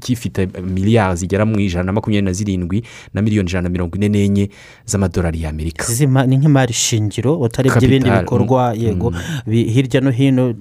gifite 0.00 0.46
miliyari 0.62 1.16
zigera 1.16 1.44
mu 1.44 1.60
ijana 1.60 1.84
na 1.84 1.92
makumyabiri 1.92 2.24
na 2.26 2.32
zirindwi 2.32 2.82
na 3.14 3.22
miliyoni 3.22 3.48
ijana 3.48 3.62
na 3.62 3.68
mirongo 3.68 3.96
ine 3.96 4.08
n'enye 4.08 4.50
z'amadolari 4.86 5.42
y'amerika 5.42 5.84
ni 6.26 6.36
nk'imari 6.36 6.72
shingiro 6.72 7.40
utarebye 7.40 7.76
ibindi 7.86 8.10
bikorwa 8.20 8.74
mm, 8.74 8.82
yego. 8.82 9.12
Hirya 9.46 10.00
no 10.00 10.10
hino 10.10 10.54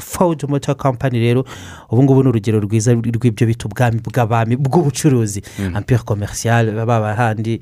fawudi 0.00 0.46
moto 0.46 0.74
kampani 0.74 1.18
rero 1.18 1.44
ubu 1.90 2.02
ngubu 2.02 2.22
ni 2.22 2.28
urugero 2.28 2.60
rwiza 2.60 2.92
rw'ibyo 2.94 3.46
bita 3.46 3.66
ubwami 3.68 4.00
bw'abami 4.00 4.56
bw'ubucuruzi. 4.56 5.23
Mm. 5.58 5.76
ampere 5.76 6.02
komerisiyale 6.04 6.72
baba 6.72 7.14
handi 7.14 7.58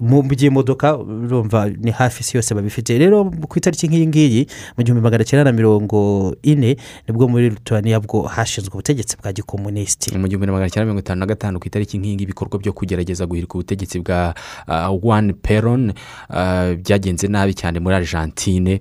mu 0.00 0.22
by'imodoka 0.22 0.96
urumva 0.98 1.68
ni 1.68 1.90
hafi 1.90 2.20
isi 2.20 2.36
yose 2.36 2.54
babifite. 2.54 2.98
Rero 2.98 3.24
ku 3.24 3.58
itariki 3.58 3.86
nk'iyi 3.88 4.06
ngiyi 4.06 4.46
mu 4.76 4.84
gihumbi 4.84 5.02
magana 5.02 5.24
cyenda 5.24 5.44
na 5.44 5.52
mirongo 5.52 6.34
ine 6.42 6.76
ni 7.08 7.10
bwo 7.14 7.28
muri 7.28 7.50
lituwaniya 7.50 8.00
bwo 8.00 8.22
hashinzwe 8.28 8.72
ubutegetsi 8.72 9.16
bwa 9.22 9.32
gikomunisiti 9.32 10.18
mu 10.18 10.28
gihumbi 10.28 10.46
na 10.46 10.52
magana 10.52 10.70
cyenda 10.70 10.84
mirongo 10.84 11.00
itanu 11.00 11.20
na 11.20 11.26
gatanu 11.26 11.60
ku 11.60 11.66
itariki 11.68 11.98
nk'iyi 11.98 12.14
ngiyi 12.14 12.24
ibikorwa 12.28 12.58
byo 12.58 12.72
kugerageza 12.72 13.26
guhirika 13.26 13.54
ubutegetsi 13.54 14.00
bwa 14.00 14.34
wani 15.02 15.32
peron 15.32 15.92
byagenze 16.82 17.28
nabi 17.28 17.54
cyane 17.54 17.80
muri 17.80 17.94
argentine. 17.96 18.80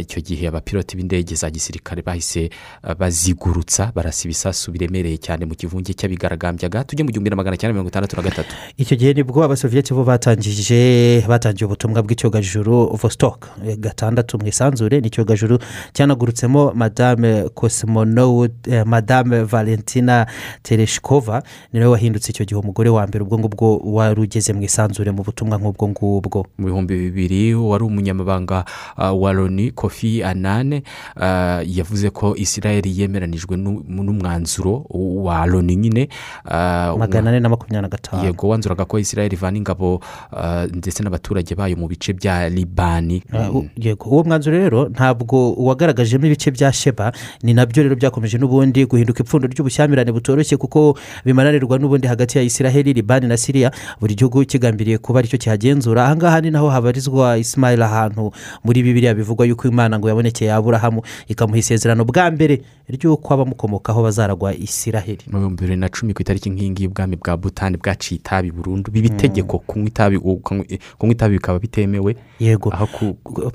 Icyo 0.00 0.20
gihe 0.22 0.48
abapiloti 0.48 0.96
b'indege 0.96 1.34
za 1.34 1.50
gisirikare 1.50 2.02
bahise 2.02 2.50
ah, 2.82 2.94
bazigurutsa 2.94 3.92
barasa 3.94 4.24
ibisasu 4.28 4.72
biremereye 4.72 5.16
cyane 5.16 5.44
mu 5.46 5.54
kivunge 5.54 5.94
cy'abigaragambyaga 5.94 6.84
tujye 6.84 7.04
mu 7.04 7.10
gihumbi 7.10 7.30
na 7.30 7.36
magana 7.36 7.56
cyenda 7.56 7.72
mirongo 7.72 7.88
itandatu 7.88 8.16
na 8.16 8.22
gatatu. 8.22 8.52
Icyo 8.76 8.96
gihe 8.96 9.12
ni 9.14 9.22
bwo 9.22 9.44
abasoviyeti 9.44 9.94
bo 9.94 10.04
batangije 10.04 11.24
batangiye 11.28 11.66
ubutumwa 11.66 12.02
bw'icyogajuru 12.02 12.96
vostok 12.96 13.48
eh, 13.66 13.76
gatandatu 13.78 14.38
mu 14.38 14.46
isanzure 14.46 15.00
ni 15.00 15.06
icyogajuru 15.08 15.58
cyanagurutsemo 15.92 16.72
madame 16.74 17.48
cosmonaut 17.54 18.52
eh, 18.68 18.84
madame 18.86 19.42
valentina 19.44 20.26
tereshkova 20.62 21.42
ni 21.72 21.80
nawe 21.80 21.92
wahindutse 21.92 22.30
icyo 22.30 22.44
gihe 22.44 22.60
umugore 22.60 22.90
wa 22.90 23.06
mbere 23.06 23.24
ubwo 23.24 23.38
ngubwo 23.38 23.76
wari 23.84 24.20
ugeze 24.20 24.52
mu 24.52 24.62
isanzure 24.62 25.10
mu 25.10 25.22
butumwa 25.22 25.58
nk'ubwo 25.58 25.88
ngubwo. 25.88 26.46
Mu 26.58 26.66
bihumbi 26.66 26.94
bibiri 26.98 27.54
wari 27.54 27.84
umunyamabanga 27.84 28.64
ah, 28.96 29.12
wa 29.12 29.32
loni 29.32 29.70
kofi 29.78 30.22
anane 30.26 30.82
ah, 31.16 31.62
yavuze 31.62 32.10
ko 32.10 32.34
israel 32.36 32.82
yemeranijwe 32.82 33.54
n'u- 33.56 33.84
n'umwanzuro 33.86 34.82
wa 35.22 35.46
loni 35.46 35.76
nyine 35.76 36.08
ah, 36.44 36.94
magana 36.98 37.30
ane 37.30 37.40
na 37.40 37.48
makumyabiri 37.48 37.82
na 37.82 37.88
gatanu. 37.88 38.24
Yego 38.24 38.48
wanzuraga 38.48 38.84
ko 38.84 38.98
israel 38.98 39.32
ivana 39.32 39.58
ingabo 39.58 40.00
ah, 40.34 40.66
ndetse 40.66 41.02
n'abaturage 41.02 41.54
bayo 41.54 41.76
mu 41.76 41.86
bice 41.88 42.12
bya 42.12 42.48
libani. 42.50 43.22
Uh, 43.32 43.64
yego 43.76 44.10
uwo 44.10 44.24
mwanzuro 44.24 44.58
rero 44.58 44.88
ntabwo 44.88 45.52
wagaragajemo 45.54 46.26
ibice 46.26 46.50
bya 46.50 46.72
sheba 46.72 47.12
ni 47.42 47.54
na 47.54 47.66
byo 47.66 47.82
rero 47.82 47.96
byakomeje 47.96 48.38
n'ubundi 48.38 48.86
guhinduka 48.86 49.22
ipfundo 49.22 49.46
ry'ubushyamirane 49.46 50.12
butoroshye 50.12 50.56
kuko 50.56 50.98
bimananirwa 51.24 51.78
n'ubundi 51.78 52.06
hagati 52.08 52.38
ya 52.38 52.44
isiraheli 52.44 52.92
libani 52.92 53.26
na 53.28 53.36
siriya 53.36 53.70
buri 54.00 54.14
gihugu 54.14 54.44
kigambiriye 54.44 54.98
kuba 54.98 55.18
ari 55.18 55.28
cyo 55.28 55.38
kihagenzura. 55.38 56.04
Ahangaha 56.04 56.40
ni 56.40 56.50
naho 56.50 56.70
habarizwa 56.70 57.38
isimayili 57.38 57.82
ahantu 57.82 58.32
muri 58.64 58.82
bibiriya 58.82 59.14
bivugwa 59.14 59.46
yuko 59.46 59.67
imana 59.70 59.98
ngo 59.98 60.08
yabonekeye 60.08 60.52
aburahamu 60.52 61.02
ikamuha 61.28 61.58
isezerano 61.58 62.04
bwa 62.04 62.30
mbere 62.30 62.62
ry'uko 62.88 63.34
abamukomokaho 63.34 64.02
bazaragwa 64.02 64.54
isiraheli 64.54 65.24
mu 65.30 65.38
bihumbi 65.38 65.60
bibiri 65.62 65.76
na 65.76 65.88
cumi 65.88 66.14
ku 66.14 66.22
itariki 66.22 66.50
nk'ingi 66.50 66.86
ubwami 66.86 67.16
bwa 67.16 67.36
butani 67.36 67.76
bwaciye 67.76 68.18
itabi 68.20 68.50
burundu. 68.50 68.90
Biba 68.90 69.06
itegeko 69.06 69.58
kunywa 69.58 69.88
itabi 69.88 70.16
ukanywa- 70.16 70.78
kunywa 70.98 71.12
itabi 71.12 71.34
bikaba 71.38 71.58
bitemewe. 71.58 72.16
Yego. 72.40 72.72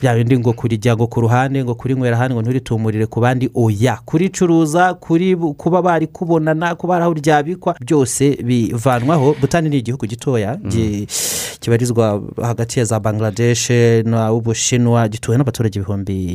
Bya 0.02 0.16
bindi 0.16 0.40
ngo 0.40 0.54
kurijya 0.54 0.96
ngo 0.96 1.08
ku 1.08 1.22
ruhande 1.22 1.64
ngo 1.64 1.76
kurinywera 1.76 2.16
ahandi 2.18 2.34
ngo 2.36 2.42
nturitumurire 2.42 3.06
ku 3.06 3.20
bandi. 3.20 3.50
Oya 3.56 4.00
kuricuruza 4.06 4.94
kuri 4.94 5.36
kuba 5.36 5.82
bari 5.82 6.08
kubonana 6.08 6.76
kuba 6.76 6.96
ari 6.96 7.04
aho 7.04 7.14
ryabikwa 7.14 7.76
byose 7.82 8.38
bivanwaho. 8.44 9.36
Butani 9.42 9.70
ni 9.70 9.78
igihugu 9.78 10.06
gitoya 10.06 10.56
gi- 10.68 11.08
kibarizwa 11.60 12.22
hagati 12.42 12.80
ya 12.80 12.86
za 12.86 13.00
bangladesh 13.00 13.70
n'ubushinwa 14.06 15.08
gituwe 15.10 15.38
n'abaturage 15.38 15.80
ibihumbi 15.80 15.93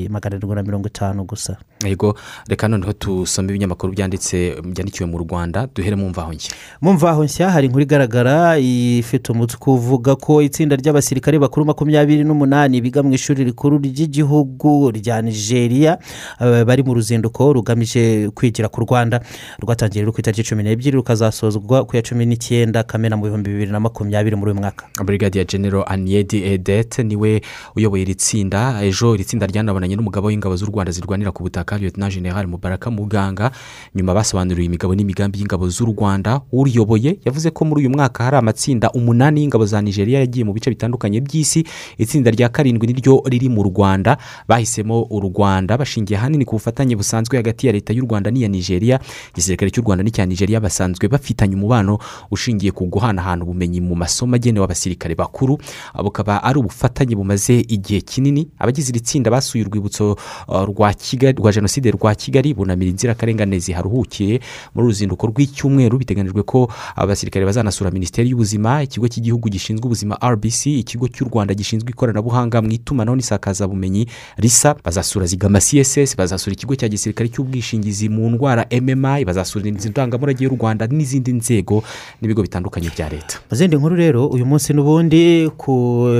magana 0.08 0.36
arindwi 0.36 0.54
na 0.54 0.62
mirongo 0.62 0.86
itanu 0.88 1.24
gusa. 1.24 1.56
Yego 1.84 2.14
reka 2.48 2.68
noneho 2.68 2.92
tusome 2.92 3.48
ibinyamakuru 3.48 3.92
byanditse 3.92 4.56
byandikiwe 4.64 5.06
mu 5.10 5.18
rwanda 5.18 5.68
duhere 5.74 5.96
mu 5.96 6.08
mvaho 6.08 6.32
nshya. 6.32 6.52
Mu 6.80 6.92
mvaho 6.92 7.24
nshya 7.24 7.50
hari 7.50 7.66
inkuru 7.66 7.82
igaragara 7.82 8.58
ifite 8.58 9.32
umutwe 9.32 9.72
uvuga 9.72 10.16
ko 10.16 10.42
itsinda 10.42 10.76
ry'abasirikare 10.76 11.38
bakuru 11.38 11.66
makumyabiri 11.66 12.24
n'umunani 12.24 12.80
biga 12.80 13.02
mu 13.02 13.14
ishuri 13.14 13.44
rikuru 13.44 13.78
ry'igihugu 13.78 14.90
rya 14.90 15.22
nigeria 15.22 15.98
eh, 16.40 16.64
bari 16.64 16.82
mu 16.82 16.94
ruzinduko 16.94 17.52
rugamije 17.52 18.30
kwigira 18.34 18.68
ku 18.68 18.80
rwanda. 18.82 19.20
Rwatangiye 19.62 20.02
ku 20.10 20.18
itariki 20.20 20.42
cumi 20.42 20.62
n'ebyiri 20.66 20.96
rukazasozwa 20.98 21.84
ku 21.86 21.96
ya 21.96 22.02
cumi 22.02 22.26
n'icyenda 22.26 22.82
kamena 22.82 23.16
mu 23.16 23.24
bihumbi 23.30 23.50
bibiri 23.54 23.70
na 23.70 23.80
makumyabiri 23.80 24.36
muri 24.36 24.50
uyu 24.50 24.60
mwaka. 24.60 24.86
Brigadier 25.04 25.46
general 25.46 25.84
aniyedi 25.86 26.42
edete 26.42 27.02
ni 27.06 27.16
we 27.16 27.40
uyoboye 27.76 28.02
iri 28.02 28.14
tsinda. 28.14 28.82
Ejo 28.82 29.14
iri 29.14 29.24
tsinda 29.24 29.46
ryanabonanye 29.46 29.94
n'umugabo 29.96 30.26
w'ingabo 30.26 30.56
z'u 30.56 30.66
rwanda 30.66 30.90
zirwanira 30.92 31.30
ku 31.32 31.42
butaka. 31.46 31.67
Lieutenant 31.76 32.12
general 32.14 32.46
mubaraka 32.46 32.90
muganga. 32.90 33.50
Nyuma 33.94 34.14
basobanuriwe 34.14 34.64
imigabo 34.66 34.94
n'imigambi 34.94 35.38
y'ingabo 35.38 35.68
z'u 35.68 35.84
rwanda. 35.92 36.40
Uriyoboye 36.52 37.18
yavuze 37.24 37.50
ko 37.50 37.64
muri 37.64 37.80
uyu 37.84 37.90
mwaka 37.90 38.24
hari 38.24 38.36
amatsinda 38.36 38.90
umunani 38.90 39.40
y'ingabo 39.40 39.66
za 39.66 39.82
nigeria 39.82 40.18
yagiye 40.20 40.44
mu 40.44 40.52
bice 40.52 40.70
bitandukanye 40.70 41.20
by'isi. 41.20 41.64
Itsinda 41.98 42.30
rya 42.30 42.48
karindwi 42.48 42.86
niryo 42.86 43.22
riri 43.26 43.48
mu 43.48 43.62
rwanda. 43.62 44.16
Bahisemo 44.48 45.02
u 45.10 45.20
rwanda 45.20 45.76
bashingiye 45.78 46.18
ahanini 46.18 46.44
ku 46.44 46.54
bufatanye 46.56 46.96
busanzwe 46.96 47.36
hagati 47.36 47.66
ya 47.66 47.72
leta 47.72 47.92
y'u 47.92 48.06
rwanda 48.06 48.30
n'iya 48.30 48.48
nigeria. 48.48 49.00
Igisirikare 49.34 49.70
cy'u 49.70 49.82
rwanda 49.82 50.04
n'icya 50.04 50.26
nigeria 50.26 50.60
basanzwe 50.60 51.08
bafitanye 51.08 51.54
umubano 51.58 51.98
ushingiye 52.30 52.72
ku 52.72 52.86
guhanahana 52.86 53.42
ubumenyi 53.44 53.80
mu 53.80 53.94
masomo 53.98 54.34
agenewe 54.36 54.64
abasirikare 54.64 55.14
bakuru. 55.14 55.58
Bukaba 56.04 56.42
ari 56.42 56.58
ubufatanye 56.58 57.16
bumaze 57.16 57.60
igihe 57.60 58.00
kinini. 58.00 58.48
Abagize 58.58 58.90
iri 58.92 59.00
tsinda 59.00 59.30
basuye 59.30 59.64
urwibutso 59.64 60.16
uh, 60.48 60.62
rwa 60.64 60.92
kigali 60.94 61.38
rwa 61.38 61.52
jenoside 61.58 61.90
rwa 61.90 62.14
kigali 62.14 62.54
bunamira 62.54 62.90
inzirakarengane 62.90 63.58
ziharuhukiye. 63.58 64.40
Muri 64.74 64.84
uruzinduko 64.86 65.26
rw'icyumweru 65.26 65.98
biteganyijwe 65.98 66.42
ko 66.42 66.70
abasirikare 66.96 67.44
bazanasura 67.46 67.90
minisiteri 67.90 68.30
y'ubuzima 68.30 68.82
ikigo 68.82 69.08
cy'igihugu 69.08 69.48
gishinzwe 69.50 69.84
ubuzima 69.86 70.14
rbc 70.22 70.66
ikigo 70.66 71.08
cy'u 71.08 71.26
rwanda 71.28 71.54
gishinzwe 71.54 71.90
ikoranabuhanga 71.90 72.62
mu 72.62 72.70
itumanaho 72.70 73.16
n'isakazabumenyi 73.16 74.06
risa 74.38 74.76
bazasura 74.84 75.26
zigama 75.26 75.58
css 75.60 76.16
bazasura 76.16 76.54
ikigo 76.54 76.74
cya 76.76 76.88
gisirikare 76.88 77.28
cy'ubwishingizi 77.28 78.08
mu 78.08 78.30
ndwara 78.30 78.66
mmi 78.70 79.24
bazasura 79.24 79.66
inzu 79.68 79.88
ndangamurage 79.90 80.44
y'u 80.44 80.54
rwanda 80.54 80.86
n'izindi 80.86 81.32
nzego 81.32 81.82
n'ibigo 82.22 82.42
bitandukanye 82.42 82.90
bya 82.94 83.08
leta. 83.08 83.38
Mu 83.50 83.56
zindi 83.56 83.76
nkuru 83.76 83.96
rero 83.96 84.26
uyu 84.26 84.46
munsi 84.46 84.72
n'ubundi 84.72 85.50
ku 85.56 85.72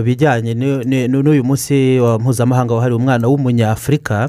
bijyanye 0.05 0.55
n'uyu 1.09 1.45
munsi 1.45 1.99
wa 2.01 2.19
mpuzamahanga 2.19 2.75
wahariwe 2.75 2.99
umwana 3.01 3.29
w'umunyafurika 3.29 4.27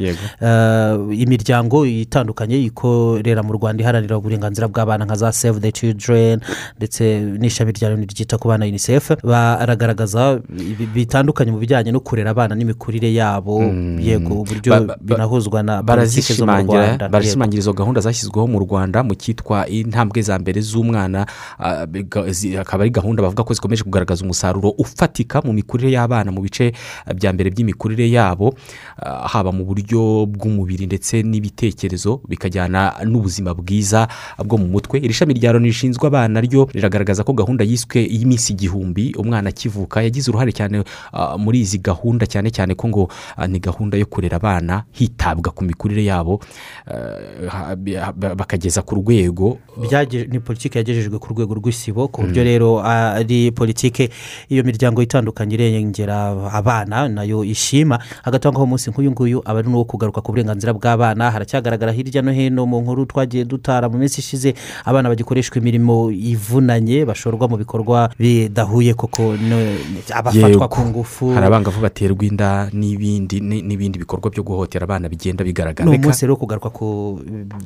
imiryango 1.13 1.85
itandukanye 1.85 2.57
ikorera 2.69 3.43
mu 3.43 3.53
rwanda 3.53 3.83
iharanira 3.83 4.17
uburenganzira 4.17 4.67
bw'abana 4.67 5.05
nka 5.05 5.15
za 5.15 5.31
save 5.31 5.59
the 5.59 5.71
children 5.71 6.39
ndetse 6.77 7.03
n'ishami 7.39 7.71
rya 7.71 7.89
loni 7.89 8.05
ryita 8.05 8.37
ku 8.37 8.47
bana 8.47 8.65
unicef 8.65 9.11
baragaragaza 9.23 10.39
bitandukanye 10.93 11.51
mu 11.51 11.59
bijyanye 11.59 11.91
no 11.91 11.99
kurera 11.99 12.31
abana 12.31 12.55
n'imikurire 12.55 13.13
yabo. 13.13 13.63
Yego 13.99 14.41
uburyo 14.41 14.87
binahuzwa 15.01 15.63
na 15.63 15.83
politiki 15.83 16.33
zo 16.33 16.45
mu 16.45 16.51
rwanda. 16.51 16.91
Yego. 16.91 17.09
barazishimangira 17.09 17.59
izo 17.59 17.73
gahunda 17.73 18.01
zashyizweho 18.01 18.47
mu 18.47 18.59
rwanda 18.59 19.03
mu 19.03 19.15
cyitwa 19.15 19.67
intambwe 19.67 20.21
za 20.21 20.39
mbere 20.39 20.61
z'umwana. 20.61 21.25
Ah, 21.59 21.85
akaba 22.61 22.83
ari 22.83 22.91
gahunda 22.91 23.21
bavuga 23.23 23.43
ko 23.43 23.53
zikomeje 23.53 23.83
kugaragaza 23.83 24.23
umusaruro 24.25 24.69
ufatika 24.77 25.41
mu 25.41 25.53
mikurire 25.53 25.91
y'abana 25.91 26.31
mu 26.31 26.41
bice 26.41 26.73
bya 27.15 27.33
mbere 27.33 27.49
by'imikurire 27.49 28.09
yabo 28.11 28.53
ah, 28.97 29.27
haba 29.27 29.51
mu 29.51 29.65
buryo 29.65 30.25
bw'umubiri 30.25 30.87
ndetse 30.89 31.21
n'ibitekerezo 31.21 32.21
bikajyana 32.27 32.97
n'ubuzima 33.05 33.53
bwiza 33.53 34.07
bwo 34.41 34.57
mu 34.57 34.67
mutwe. 34.73 34.97
Iri 34.99 35.13
shami 35.13 35.33
rya 35.37 35.53
loni 35.53 35.69
rishinzwe 35.69 36.07
abana 36.09 36.41
ryo 36.41 36.65
riragaragaza 36.73 37.21
ko 37.23 37.33
gahunda 37.37 37.61
yiswe 37.63 38.01
y'iminsi 38.09 38.53
igihumbi 38.57 39.13
umwana 39.13 39.49
akivuka 39.53 40.01
yagize 40.01 40.31
uruhare 40.33 40.49
cyane 40.51 40.81
ah, 41.13 41.37
muri 41.37 41.61
izi 41.61 41.77
gahunda 41.77 42.25
cyane 42.25 42.49
cyane 42.49 42.73
ko 42.73 42.87
ngo 42.89 43.03
ah, 43.37 43.45
ni 43.47 43.59
gahunda 43.61 43.97
yo 44.01 44.05
kurera 44.09 44.41
abana 44.41 44.83
hitabwa 44.91 45.51
ku 45.53 45.61
mikurire 45.63 46.03
yabo 46.09 46.41
bakageza 48.37 48.81
ku 48.81 48.95
rwego. 48.95 49.57
Ni 50.31 50.39
politiki 50.39 50.77
yagejejwe 50.77 51.19
ku 51.19 51.33
rwego 51.33 51.53
rw'isibo 51.55 52.07
ku 52.07 52.21
buryo 52.25 52.39
Mm. 52.41 52.47
rero 52.47 52.69
ari 52.81 53.51
politiki 53.51 54.09
iyo 54.49 54.63
miryango 54.63 55.01
itandukanye 55.01 55.55
irengera 55.55 56.31
abana 56.53 57.07
na 57.09 57.23
yo 57.23 57.43
ishima. 57.43 57.99
Hagatangwaho 58.23 58.63
umunsi 58.63 58.89
nk'uyu 58.91 59.11
nguyu 59.11 59.39
aba 59.45 59.59
ari 59.59 59.67
n'uwo 59.69 59.83
kugaruka 59.85 60.21
ku 60.21 60.31
burenganzira 60.31 60.73
bw'abana 60.79 61.31
haracyagaragara 61.31 61.91
hirya 61.91 62.21
no 62.23 62.31
hino 62.31 62.63
mu 62.65 62.79
nkuru 62.81 63.05
twagiye 63.05 63.43
dutara 63.45 63.89
mu 63.91 63.97
minsi 63.99 64.23
ishize 64.23 64.53
abana 64.87 65.09
bagikoreshwa 65.11 65.59
imirimo 65.59 66.07
ivunanye 66.11 67.03
bashorwa 67.05 67.47
mu 67.51 67.57
bikorwa 67.59 68.09
bidahuye 68.19 68.93
koko 68.95 69.35
abafatwa 70.15 70.67
ku 70.67 70.81
ngufu. 70.81 71.29
Hari 71.33 71.45
abangavu 71.45 71.81
baterwa 71.81 72.23
inda 72.25 72.69
n'ibindi 72.73 73.39
ni- 73.41 73.61
n'ibindi 73.61 73.99
bikorwa 73.99 74.29
byo 74.31 74.43
guhohotera 74.43 74.83
abana 74.83 75.09
bigenda 75.09 75.43
bigaragara. 75.43 75.89
Ni 75.89 75.97
umunsi 75.97 76.25
rero 76.25 76.35
kugaruka 76.35 76.69
ku 76.69 77.19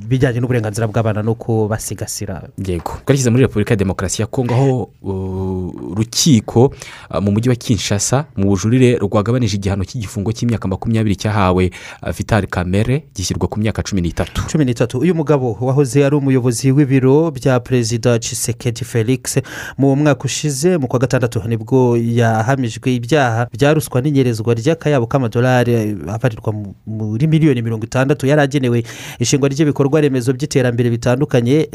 bijyanye 0.07 0.39
n'uburenganzira 0.39 0.87
bw'abana 0.87 1.21
no 1.23 1.35
kubasigasira 1.35 2.49
yego. 2.57 2.97
Twashyize 3.05 3.29
muri 3.29 3.43
repubulika 3.43 3.71
ya 3.73 3.77
demokarasi 3.77 4.21
ya 4.21 4.27
kongo 4.27 4.53
aho 4.53 4.89
uh, 5.01 5.91
urukiko 5.91 6.73
uh, 7.11 7.19
mu 7.21 7.31
mujyi 7.31 7.49
wa 7.49 7.55
kinshasa 7.55 8.25
mu 8.35 8.49
bujurire 8.49 8.97
rwagabanije 8.97 9.57
igihano 9.57 9.83
cy'igifungo 9.85 10.31
cy'imyaka 10.31 10.67
makumyabiri 10.67 11.15
cyahawe 11.15 11.71
uh, 12.03 12.09
vitali 12.11 12.47
kamere 12.47 13.02
gishyirwa 13.15 13.47
ku 13.47 13.59
myaka 13.59 13.83
cumi 13.83 14.01
n'itatu. 14.01 14.41
Cumi 14.51 14.65
n'itatu. 14.65 14.99
Uyu 14.99 15.15
mugabo 15.15 15.57
wahoze 15.61 16.05
ari 16.05 16.15
umuyobozi 16.15 16.71
w'ibiro 16.71 17.31
bya 17.31 17.59
perezida 17.59 18.19
cisekedi 18.19 18.85
felix 18.85 19.37
mu 19.77 19.95
mwaka 19.95 20.23
ushize 20.25 20.77
mu 20.77 20.87
kwa 20.87 20.99
gatandatu 20.99 21.41
ni 21.47 21.57
bwo 21.57 21.97
yahamijwe 21.97 22.93
ibyaha 22.95 23.47
bya 23.53 23.73
ruswa 23.73 24.01
n'inyerezwa 24.01 24.53
ry'akayabo 24.53 25.05
k'amadolari 25.07 25.97
abarirwa 26.07 26.53
mu- 26.53 26.75
muri 26.87 27.27
miliyoni 27.27 27.61
mirongo 27.61 27.85
itandatu. 27.85 28.27
Yari 28.27 28.41
agenewe 28.41 28.83
ishingwa 29.19 29.49
ry'ibikorwa 29.49 30.01
remezo 30.01 30.33
by'iterambere 30.33 30.89
bitandukanye 30.89 31.69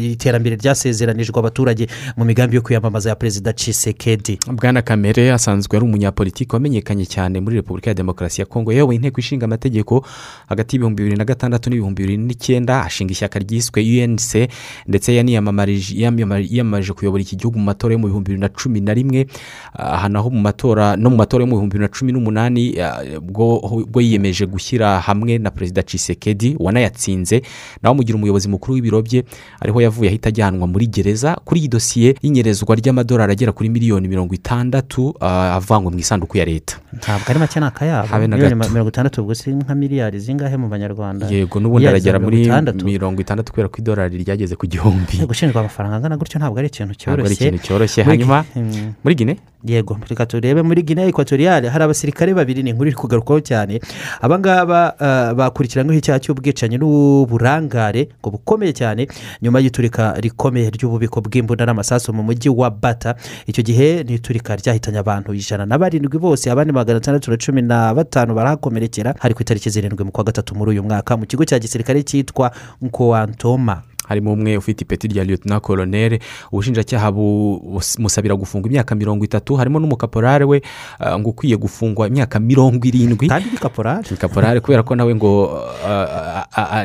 iterambere 0.00 0.56
ryasezeranijwe 0.56 1.38
abaturage 1.38 1.86
mu 2.16 2.24
migambi 2.24 2.56
yo 2.56 2.62
kwiyamamaza 2.62 3.08
ya 3.10 3.16
perezida 3.16 3.52
cisekedi 3.52 4.38
bwana 4.52 4.82
kamere 4.82 5.32
asanzwe 5.32 5.76
ari 5.76 5.84
umunyapolitiki 5.86 6.54
wamenyekanye 6.54 7.06
cyane 7.06 7.40
muri 7.40 7.56
repubulika 7.56 7.90
ya 7.90 7.94
demokarasi 7.94 8.40
ya 8.40 8.46
kongo 8.46 8.72
yayoboye 8.72 8.96
inteko 8.96 9.20
ishinga 9.20 9.44
amategeko 9.44 10.04
hagati 10.46 10.76
y'ibihumbi 10.76 11.02
bibiri 11.02 11.16
na 11.18 11.24
gatandatu 11.24 11.70
n'ibihumbi 11.70 12.02
bibiri 12.02 12.16
n'icyenda 12.16 12.84
ashinga 12.84 13.12
ishyaka 13.12 13.38
ryiswe 13.38 13.80
unc 14.04 14.48
ndetse 14.86 15.12
yiyamamarije 15.14 16.92
kuyobora 16.96 17.22
iki 17.22 17.36
gihugu 17.36 17.58
mu 17.58 17.64
matora 17.64 17.92
yo 17.92 17.98
mu 17.98 18.06
bihumbi 18.06 18.28
bibiri 18.32 18.40
na 18.40 18.48
cumi 18.48 18.80
na 18.80 18.94
rimwe 18.94 19.26
aha 19.74 20.08
naho 20.08 20.30
mu 20.30 20.40
matora 20.40 20.96
no 20.96 21.10
mu 21.10 21.16
matora 21.16 21.42
yo 21.42 21.46
mu 21.46 21.56
bihumbi 21.56 21.74
bibiri 21.78 21.88
na 21.90 21.94
cumi 21.98 22.12
n'umunani 22.12 22.80
ah, 22.80 23.02
bwo 23.20 23.84
bwo 23.88 24.00
yiyemeje 24.00 24.46
gushyira 24.46 25.00
hamwe 25.00 25.38
na 25.38 25.50
perezida 25.50 25.82
cisekedi 25.82 26.56
wanayatsinze 26.58 27.42
nawe 27.82 27.94
mugira 27.96 28.16
umuyobozi 28.16 28.48
mukuru 28.48 28.74
w'ibiro 28.74 29.02
bye 29.02 29.24
ariho 29.60 29.80
yavuye 29.80 30.08
ahita 30.10 30.28
ajyanwa 30.28 30.66
muri 30.66 30.86
gereza 30.86 31.36
kuri 31.44 31.60
iyi 31.60 31.68
dosiye 31.68 32.14
y'inyerezwa 32.22 32.74
ry'amadolari 32.76 33.32
agera 33.32 33.52
kuri 33.52 33.68
miliyoni 33.68 34.08
mirongo 34.08 34.34
itandatu 34.34 35.14
ah, 35.20 35.54
avangwa 35.56 35.92
mu 35.92 35.98
isanduku 35.98 36.38
ya 36.38 36.44
leta. 36.44 36.76
Ntabwo 36.92 37.26
ari 37.30 37.38
make 37.38 37.60
ni 37.60 37.66
akayabo 37.66 38.18
miliyoni 38.18 38.54
mirongo 38.54 38.88
itandatu 38.88 39.20
ubwo 39.22 39.34
si 39.34 39.50
nka 39.50 39.74
miliyari 39.74 40.20
zingahe 40.28 40.56
mu 40.60 40.68
banyarwanda? 40.68 41.24
Yego 41.32 41.56
n'ubundi 41.60 41.88
aragera 41.88 42.20
muri 42.20 42.44
mirongo 42.84 43.20
itandatu. 43.24 43.48
kubera 43.52 43.68
ko 43.72 43.80
idolari 43.80 44.20
ryageze 44.20 44.52
ku 44.60 44.66
gihumbi. 44.68 45.24
Gushinjwa 45.24 45.60
amafaranga 45.64 45.96
angana 45.96 46.20
gutyo 46.20 46.36
ntabwo 46.38 46.58
ari 46.60 46.68
ikintu 46.68 46.92
cyoroshye. 46.94 48.04
Hanyuma, 48.04 48.44
Mm. 48.54 48.92
muri 49.04 49.14
Guinea? 49.16 49.36
yego 49.64 49.98
reka 50.08 50.26
turebe 50.26 50.62
muri 50.62 50.82
gine 50.86 51.08
ekwatoriyale 51.08 51.68
hari 51.68 51.84
abasirikare 51.84 52.30
babiri 52.34 52.62
ni 52.62 52.70
inkuru 52.70 52.88
iri 52.88 52.96
kugarukwaho 52.96 53.40
cyane. 53.40 53.80
Abangaba 54.22 54.94
uh, 54.94 55.34
bakurikiranyweho 55.34 55.98
icyaha 55.98 56.18
cy'ubwicanyi 56.22 56.78
n'uburangare 56.78 58.08
ngo 58.22 58.30
bukomeye 58.30 58.72
cyane 58.72 59.08
nyuma 59.42 59.58
y'iturika 59.60 60.14
rikomeye 60.20 60.70
ry'ububiko 60.70 61.20
bw'imbunda 61.20 61.66
n'amasasu 61.66 62.12
mu 62.14 62.22
mujyi 62.22 62.48
wa 62.54 62.70
bata. 62.70 63.14
Icyo 63.46 63.62
gihe 63.66 64.04
ni 64.06 64.14
iturika 64.14 64.54
ryahitanye 64.56 64.98
abantu 65.02 65.34
ijana 65.34 65.66
na 65.66 65.78
barindwi 65.78 66.18
bose 66.18 66.50
abandi 66.50 66.72
magana 66.72 66.98
atandatu 67.02 67.30
na 67.30 67.36
cumi 67.36 67.62
na 67.62 67.94
batanu 67.94 68.34
barahakomerekera 68.34 69.14
hari 69.18 69.34
ku 69.34 69.42
itariki 69.42 69.70
zirindwi 69.70 70.04
mu 70.08 70.12
kwa 70.12 70.24
gatatu 70.24 70.54
muri 70.56 70.70
uyu 70.70 70.82
mwaka 70.82 71.16
mu 71.20 71.26
kigo 71.28 71.44
cya 71.44 71.58
gisirikare 71.60 72.00
cyitwa 72.02 72.48
nkoantoma 72.82 73.82
harimo 74.08 74.32
umwe 74.32 74.56
ufite 74.56 74.82
ipeti 74.84 75.08
rya 75.08 75.24
lieutenant 75.24 75.62
colonel 75.62 76.18
ubushinjacyaha 76.52 77.12
bumusabira 77.12 78.34
gufungwa 78.34 78.68
imyaka 78.70 78.94
mirongo 78.94 79.24
itatu. 79.24 79.54
Harimo 79.56 79.78
n'umukaporare 79.80 80.44
we 80.44 80.62
ah, 80.98 81.18
ngo 81.18 81.30
ukwiye 81.30 81.56
gufungwa 81.56 82.08
imyaka 82.08 82.40
mirongo 82.40 82.86
irindwi. 82.88 83.28
Kandi 83.28 83.50
ni 83.52 83.58
kaporare 83.58 84.08
ni 84.10 84.16
kaporare 84.16 84.60
kubera 84.60 84.82
ko 84.82 84.94
nawe 84.96 85.14
ngo 85.14 85.30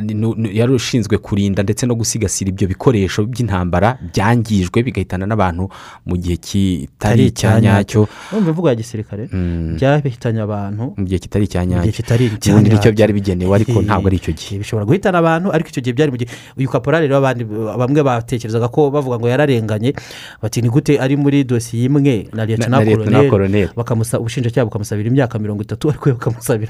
nu- 0.02 0.36
nu- 0.38 0.52
yari 0.52 0.74
ushinzwe 0.74 1.18
kurinda 1.18 1.64
ndetse 1.64 1.86
no 1.86 1.96
gusigasira 1.96 2.50
ibyo 2.50 2.68
bikoresho 2.68 3.26
by'intambara 3.26 3.98
byangijwe 4.14 4.84
bigahitana 4.84 5.26
n'abantu 5.26 5.70
mu 6.06 6.16
gihe 6.18 6.38
kitari 6.38 7.26
icya 7.32 7.62
nyacyo. 7.62 8.08
imvugo 8.38 8.70
ya 8.70 8.76
gisirikare. 8.76 9.30
Mm. 9.32 9.76
byahitanye 9.80 10.42
abantu 10.42 10.94
mu 10.98 11.06
gihe 11.06 11.20
kitari 11.20 11.46
icya 11.46 11.66
nyacyo. 11.66 11.92
ubundi 12.52 12.70
ni 12.70 12.78
cyo 12.80 12.92
byari 12.92 13.14
bigenewe 13.14 13.56
ariko 13.56 13.82
ntabwo 13.82 14.08
ari 14.08 14.18
icyo 14.18 14.34
gihe. 14.34 14.58
Bishobora 14.60 14.86
guhitana 14.86 15.18
abantu 15.20 15.48
ariko 15.54 15.70
icyo 15.70 15.82
gihe 15.82 15.94
byari 15.94 16.12
mu 16.12 16.18
gihe 16.18 16.30
uyu 16.58 16.70
kaporari 16.70 17.08
rero 17.20 17.78
bamwe 17.78 18.02
batekerezaga 18.04 18.68
ko 18.72 18.90
bavuga 18.90 19.20
ngo 19.20 19.28
yararenganye 19.30 19.94
bati 20.42 20.62
ni 20.62 20.70
gute 20.70 20.98
ari 21.00 21.18
muri 21.18 21.44
dosiye 21.44 21.86
imwe 21.86 22.30
na 22.34 22.38
na 22.38 22.46
liyetona 22.46 22.84
Lieutenant 22.84 23.30
Colonel. 23.30 23.70
bakamusa 23.76 24.20
ubushinjacyaha 24.20 24.66
bukamusabira 24.66 25.08
imyaka 25.10 25.40
mirongo 25.40 25.62
itatu 25.64 25.90
ariko 25.90 26.10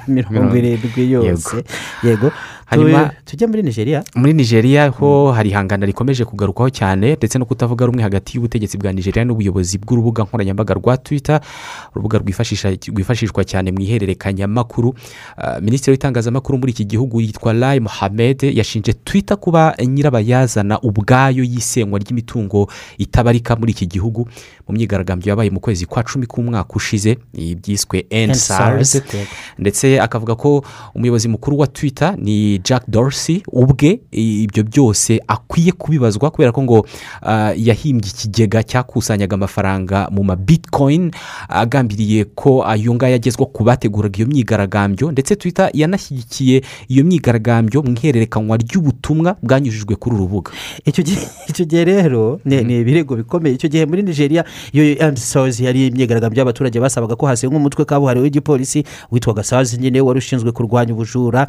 mirongo 0.07 0.33
Mirongo- 0.33 0.57
irindwi 0.57 1.11
yose. 1.11 1.63
yego. 2.03 2.31
Hanyuma- 2.65 3.09
Tu- 3.09 3.15
tujye 3.25 3.47
muri 3.47 3.63
nigeria. 3.63 4.03
muri 4.15 4.33
nigeria 4.33 4.87
ho 4.89 5.31
hari 5.31 5.49
ihangana 5.49 5.85
rikomeje 5.85 6.25
kugarukwaho 6.25 6.69
cyane 6.69 7.15
ndetse 7.15 7.39
no 7.39 7.45
kutavuga 7.45 7.85
rumwe 7.85 8.03
hagati 8.03 8.37
y'ubutegetsi 8.37 8.77
bwa 8.77 8.93
nigeria 8.93 9.23
n'ubuyobozi 9.25 9.77
bw'urubuga 9.77 10.23
nkoranyambaga 10.23 10.73
rwa 10.73 10.97
twitter 10.97 11.41
urubuga 11.95 12.17
rwifashishwa 12.19 13.43
cyane 13.43 13.71
mu 13.71 13.79
ihererekanyamakuru 13.81 14.95
Ah, 15.37 15.59
minisitiri 15.61 15.91
w'itangazamakuru 15.91 16.57
muri 16.57 16.71
iki 16.71 16.85
gihugu 16.85 17.21
yitwa 17.21 17.53
lai 17.53 17.79
mohamed 17.79 18.43
yashinje 18.43 18.93
twitter 18.93 19.37
kuba 19.37 19.75
nyirabayazana 19.85 20.79
ubwayo 20.81 21.43
y'isenywa 21.43 21.99
ry'imitungo 21.99 22.69
itabarika 22.97 23.55
muri 23.55 23.71
iki 23.71 23.85
gihugu. 23.87 24.27
Mu 24.67 24.73
myigaragambyo 24.75 25.29
yabaye 25.29 25.49
mu 25.49 25.59
kwezi 25.59 25.85
kwa 25.85 26.03
cumi 26.03 26.25
k'umwaka 26.25 26.73
ushize 26.75 27.17
iyi 27.35 27.55
byiswe 27.55 28.05
ensars 28.09 28.95
Yego. 28.95 29.27
ndetse 29.59 29.99
akavuga 30.01 30.35
ko 30.35 30.63
umuyobozi 30.95 31.27
mukuru 31.27 31.59
wa 31.59 31.67
twitter 31.67 32.15
ni 32.17 32.52
jack 32.59 32.83
dorsey 32.87 33.43
ubwe 33.51 33.99
ibyo 34.11 34.63
byose 34.63 35.19
akwiye 35.27 35.71
kubibazwa 35.71 36.31
kubera 36.31 36.51
ko 36.51 36.63
ngo 36.63 36.85
ah, 37.21 37.53
yahimbye 37.55 38.09
ikigega 38.09 38.63
cyakusanyaga 38.63 39.35
amafaranga 39.35 40.07
mu 40.11 40.23
ma 40.23 40.35
bitcoin 40.35 41.11
agambiriye 41.49 42.25
ko 42.35 42.63
ayo 42.67 42.93
ngayo 42.93 43.15
agezwa 43.15 43.45
ku 43.45 43.63
bateguraga 43.63 44.17
iyo 44.17 44.27
myigaragambyo 44.27 45.11
ndetse 45.11 45.35
twitter 45.35 45.69
yanashyigikiye 45.73 46.61
iyo 46.87 47.03
myigaragambyo 47.05 47.81
mu 47.83 47.91
ihererekanywa 47.97 48.57
ry'ubutumwa 48.57 49.35
bwanyujijwe 49.43 49.95
kuri 49.95 50.15
uru 50.15 50.23
rubuga. 50.23 50.51
Icyo 50.85 51.65
gihe 51.65 51.83
rero 51.85 52.39
ni 52.45 52.63
ni 52.63 52.79
ibirego 52.79 53.15
bikomeye. 53.15 53.55
Icyo 53.55 53.69
gihe 53.69 53.85
muri 53.85 54.03
nigeria 54.03 54.43
iyo 54.73 54.83
antisozi 55.05 55.65
yari 55.65 55.87
imyigaragambyo 55.87 56.39
y'abaturage 56.39 56.79
basabaga 56.79 57.15
ko 57.15 57.25
hasenywa 57.27 57.57
umutwe 57.57 57.85
kabuhariwe 57.85 58.23
w'igipolisi 58.23 58.83
witwaga 59.11 59.43
sazi 59.43 59.77
nyine 59.77 60.01
wari 60.01 60.17
ushinzwe 60.19 60.51
kurwanya 60.51 60.93
ubujura 60.93 61.47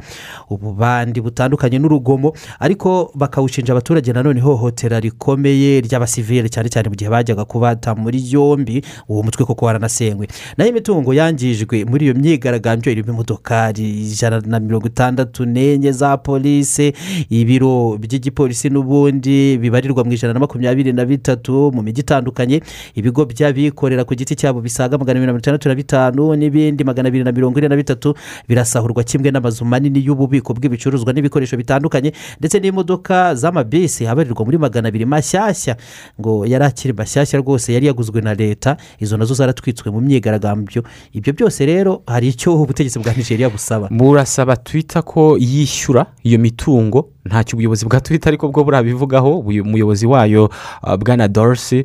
ububandi 0.94 1.20
butandukanye 1.20 1.78
n'urugomo 1.78 2.32
ariko 2.60 3.10
bakawushinja 3.14 3.72
abaturage 3.72 4.12
nanone 4.12 4.38
ihohotera 4.40 5.00
rikomeye 5.00 5.80
ry'abasivile 5.82 6.48
cyane 6.48 6.68
cyane 6.70 6.88
mu 6.88 6.94
gihe 6.94 7.10
bajyaga 7.10 7.44
kubata 7.44 7.94
muri 7.94 8.22
yombi 8.30 8.82
uwo 9.08 9.22
mutwe 9.22 9.44
koko 9.44 9.66
waranasenywe. 9.66 10.26
Nayo 10.56 10.70
imitungo 10.70 11.14
yangijwe 11.14 11.84
muri 11.84 12.04
iyo 12.06 12.14
myigaragambyo 12.14 12.92
irimo 12.92 13.12
imodokari 13.12 13.90
ijana 14.06 14.40
na 14.46 14.60
mirongo 14.60 14.86
itandatu 14.86 15.44
n'enye 15.46 15.92
za 15.92 16.16
polisi 16.16 16.92
ibiro 17.30 17.98
by'igipolisi 17.98 18.70
n'ubundi 18.70 19.58
bibarirwa 19.58 20.04
mu 20.04 20.12
ijana 20.12 20.34
na 20.34 20.40
makumyabiri 20.40 20.92
na 20.92 21.04
bitatu 21.04 21.72
mu 21.74 21.82
mijyi 21.82 22.00
itandukanye 22.06 22.62
ibigo 22.94 23.24
by'abikorera 23.26 24.04
ku 24.04 24.14
giti 24.14 24.34
cyabo 24.36 24.60
bisaga 24.60 24.98
magana 24.98 25.18
abiri 25.18 25.26
na 25.26 25.32
mirongo 25.32 25.42
itandatu 25.42 25.68
na 25.68 25.74
bitanu 25.74 26.22
n'ibindi 26.36 26.84
magana 26.84 27.08
abiri 27.08 27.24
na 27.24 27.32
mirongo 27.32 27.58
ine 27.58 27.68
na 27.68 27.76
bitatu 27.76 28.14
birasahurwa 28.48 29.02
kimwe 29.04 29.30
n'amazu 29.30 29.64
manini 29.64 30.04
y'ububiko 30.04 30.54
bw'ibicuruzwa 30.54 30.83
ibicuruzwa 30.84 31.12
n'ibikoresho 31.12 31.56
bitandukanye 31.56 32.12
ndetse 32.38 32.60
n'imodoka 32.60 33.34
z'amabisi 33.34 34.06
abarirwa 34.06 34.44
muri 34.44 34.58
magana 34.58 34.88
abiri 34.88 35.06
mashyashya 35.08 35.76
ngo 36.20 36.44
yari 36.46 36.64
akiri 36.64 36.92
mashyashya 36.92 37.40
rwose 37.40 37.72
yari 37.72 37.86
yaguzwe 37.86 38.20
na 38.20 38.34
leta 38.34 38.76
izo 39.00 39.16
na 39.16 39.24
zo 39.24 39.34
zaratwitswe 39.34 39.90
mu 39.90 40.00
myigaragambyo. 40.00 40.84
Ibyo 41.12 41.32
byose 41.32 41.66
rero 41.66 42.02
hari 42.06 42.28
icyo 42.28 42.52
ubutegetsi 42.62 42.98
bwa 42.98 43.12
nigeria 43.16 43.48
busaba. 43.48 43.88
Burasaba 43.88 44.56
twita 44.56 45.02
ko 45.02 45.36
yishyura 45.40 46.06
iyo 46.22 46.38
mitungo 46.38 47.08
ntacyo 47.24 47.56
ubuyobozi 47.56 47.84
bwa 47.88 48.00
twita 48.00 48.28
ariko 48.28 48.48
bwo 48.52 48.64
burabivugaho 48.64 49.38
uyu 49.40 49.64
muyobozi 49.64 50.06
wayo 50.06 50.50
uh, 50.82 50.94
bwana 51.00 51.28
dorisi 51.28 51.84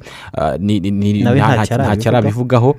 Nawe 0.60 1.40
ntacyo 1.40 1.76
arabivugaho. 1.76 2.10
arabivugaho 2.10 2.76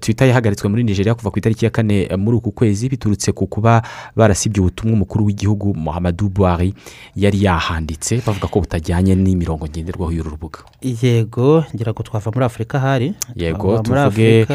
twita 0.00 0.26
yahagaritswe 0.26 0.66
muri 0.68 0.82
nigeria 0.84 1.14
kuva 1.14 1.30
ku 1.30 1.38
itariki 1.38 1.64
ya 1.64 1.70
kane 1.70 2.08
muri 2.18 2.36
uku 2.36 2.50
kwezi 2.50 2.88
biturutse 2.88 3.32
ku 3.32 3.46
kuba 3.46 3.82
barasibye 4.16 4.60
ubutumwa 4.60 4.94
umukuru 4.94 5.24
w'igihugu 5.26 5.51
muhammadu 5.56 6.28
buhari 6.28 6.74
yari 7.16 7.44
yahanditse 7.44 8.22
bavuga 8.26 8.48
ko 8.48 8.60
butajyanye 8.60 9.14
n'imirongo 9.14 9.66
ngenderwaho 9.68 10.12
y'uru 10.12 10.30
rubuga 10.30 10.58
yego 10.82 11.64
ngira 11.74 11.92
ngo 11.92 12.02
twava 12.02 12.30
muri 12.34 12.44
afurika 12.44 12.78
hari. 12.80 13.14
Yego 13.36 13.78
tuvuge 13.82 14.46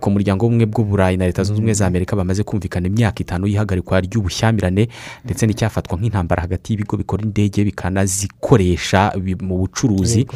ku 0.00 0.08
muryango 0.10 0.46
w'ubumwe 0.46 0.66
bw'uburayi 0.66 1.16
na 1.16 1.26
leta 1.26 1.42
zunze 1.44 1.58
ubumwe 1.60 1.74
za 1.74 1.86
amerika 1.86 2.16
bamaze 2.16 2.42
kumvikana 2.42 2.86
imyaka 2.86 3.20
itanu 3.20 3.46
y'ihagarikwa 3.46 4.00
ry'ubushyamirane 4.00 4.88
ndetse 5.24 5.46
n'icyafatwa 5.46 5.98
nk'intambara 5.98 6.42
hagati 6.42 6.72
y'ibigo 6.72 6.96
bikora 6.96 7.22
indege 7.22 7.64
bikanazikoresha 7.64 9.12
bi- 9.20 9.34
mu 9.40 9.58
bucuruzi. 9.58 10.26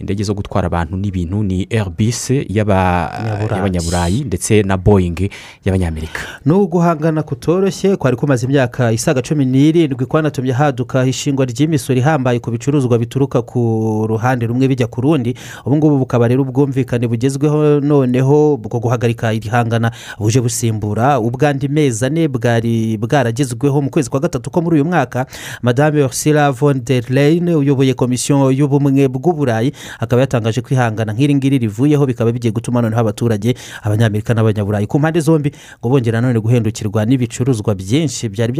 Indege 0.00 0.22
zo 0.24 0.34
gutwara 0.34 0.66
abantu 0.66 0.96
n'ibintu 0.96 1.42
ni 1.42 1.66
airbus 1.70 2.30
y'aba- 2.30 3.10
Nyaburayi. 3.24 3.56
y'abanyaburayi 3.56 4.18
ndetse 4.24 4.62
na 4.62 4.76
boeing 4.76 5.30
y'abanyamerika. 5.64 6.20
N'ubu 6.44 6.66
guhangana 6.68 7.22
kutoroshye 7.22 7.96
kwari 7.96 8.16
kumaze 8.16 8.46
imyaka 8.46 8.92
isaga 8.92 9.22
cumi 9.22 9.44
n'irindwi 9.64 10.06
kwanatumye 10.06 10.52
haduka 10.52 11.04
ishingwa 11.06 11.44
ry'imisoro 11.44 11.98
ihambaye 11.98 12.38
ku 12.40 12.50
bicuruzwa 12.50 12.98
bituruka 12.98 13.42
ku 13.42 13.60
ruhande 14.08 14.46
rumwe 14.46 14.68
bijya 14.68 14.86
ku 14.86 15.00
rundi. 15.00 15.34
Ubu 15.66 15.76
ngubu 15.76 15.98
bukaba 15.98 16.28
rero 16.28 16.42
ubwumvikane 16.42 17.04
bugezweho 17.08 17.80
noneho 17.80 18.56
bwo 18.56 18.80
guhagarika 18.80 19.32
iri 19.36 19.48
hangana 19.52 19.92
buje 20.18 20.40
busimbura. 20.40 21.20
Ubwandi 21.20 21.68
mezi 21.68 22.04
ane 22.06 22.28
bwari 22.28 22.96
bwaragezweho 22.96 23.82
mu 23.82 23.90
kwezi 23.90 24.10
kwa 24.10 24.20
gatatu 24.20 24.50
ko 24.50 24.62
muri 24.62 24.76
uyu 24.80 24.84
mwaka. 24.84 25.26
Madame 25.62 26.02
ursula 26.04 26.50
von 26.52 26.80
der 26.84 27.04
leyen 27.12 27.48
uyoboye 27.48 27.94
komisiyo 27.94 28.50
y'ubumwe 28.50 29.08
bw'uburayi 29.12 29.72
akaba 30.00 30.22
yatangaje 30.24 30.60
ko 30.64 30.72
ihangana 30.74 31.12
nk'iri 31.12 31.34
ngiri 31.36 31.58
rivuyeho 31.58 32.06
bikaba 32.08 32.32
bigiye 32.32 32.52
gutuma 32.52 32.80
noneho 32.82 33.00
abaturage 33.00 33.54
abanyamerika 33.84 34.32
n'abanyaburayi 34.34 34.86
ku 34.88 34.96
mpande 34.98 35.20
zombi 35.20 35.52
ngo 35.80 35.88
bongera 35.88 36.20
none 36.24 36.40
guhendukirwa 36.40 37.04
n'ibicuruzwa 37.04 37.74
byinshi 37.74 38.28
byari 38.32 38.52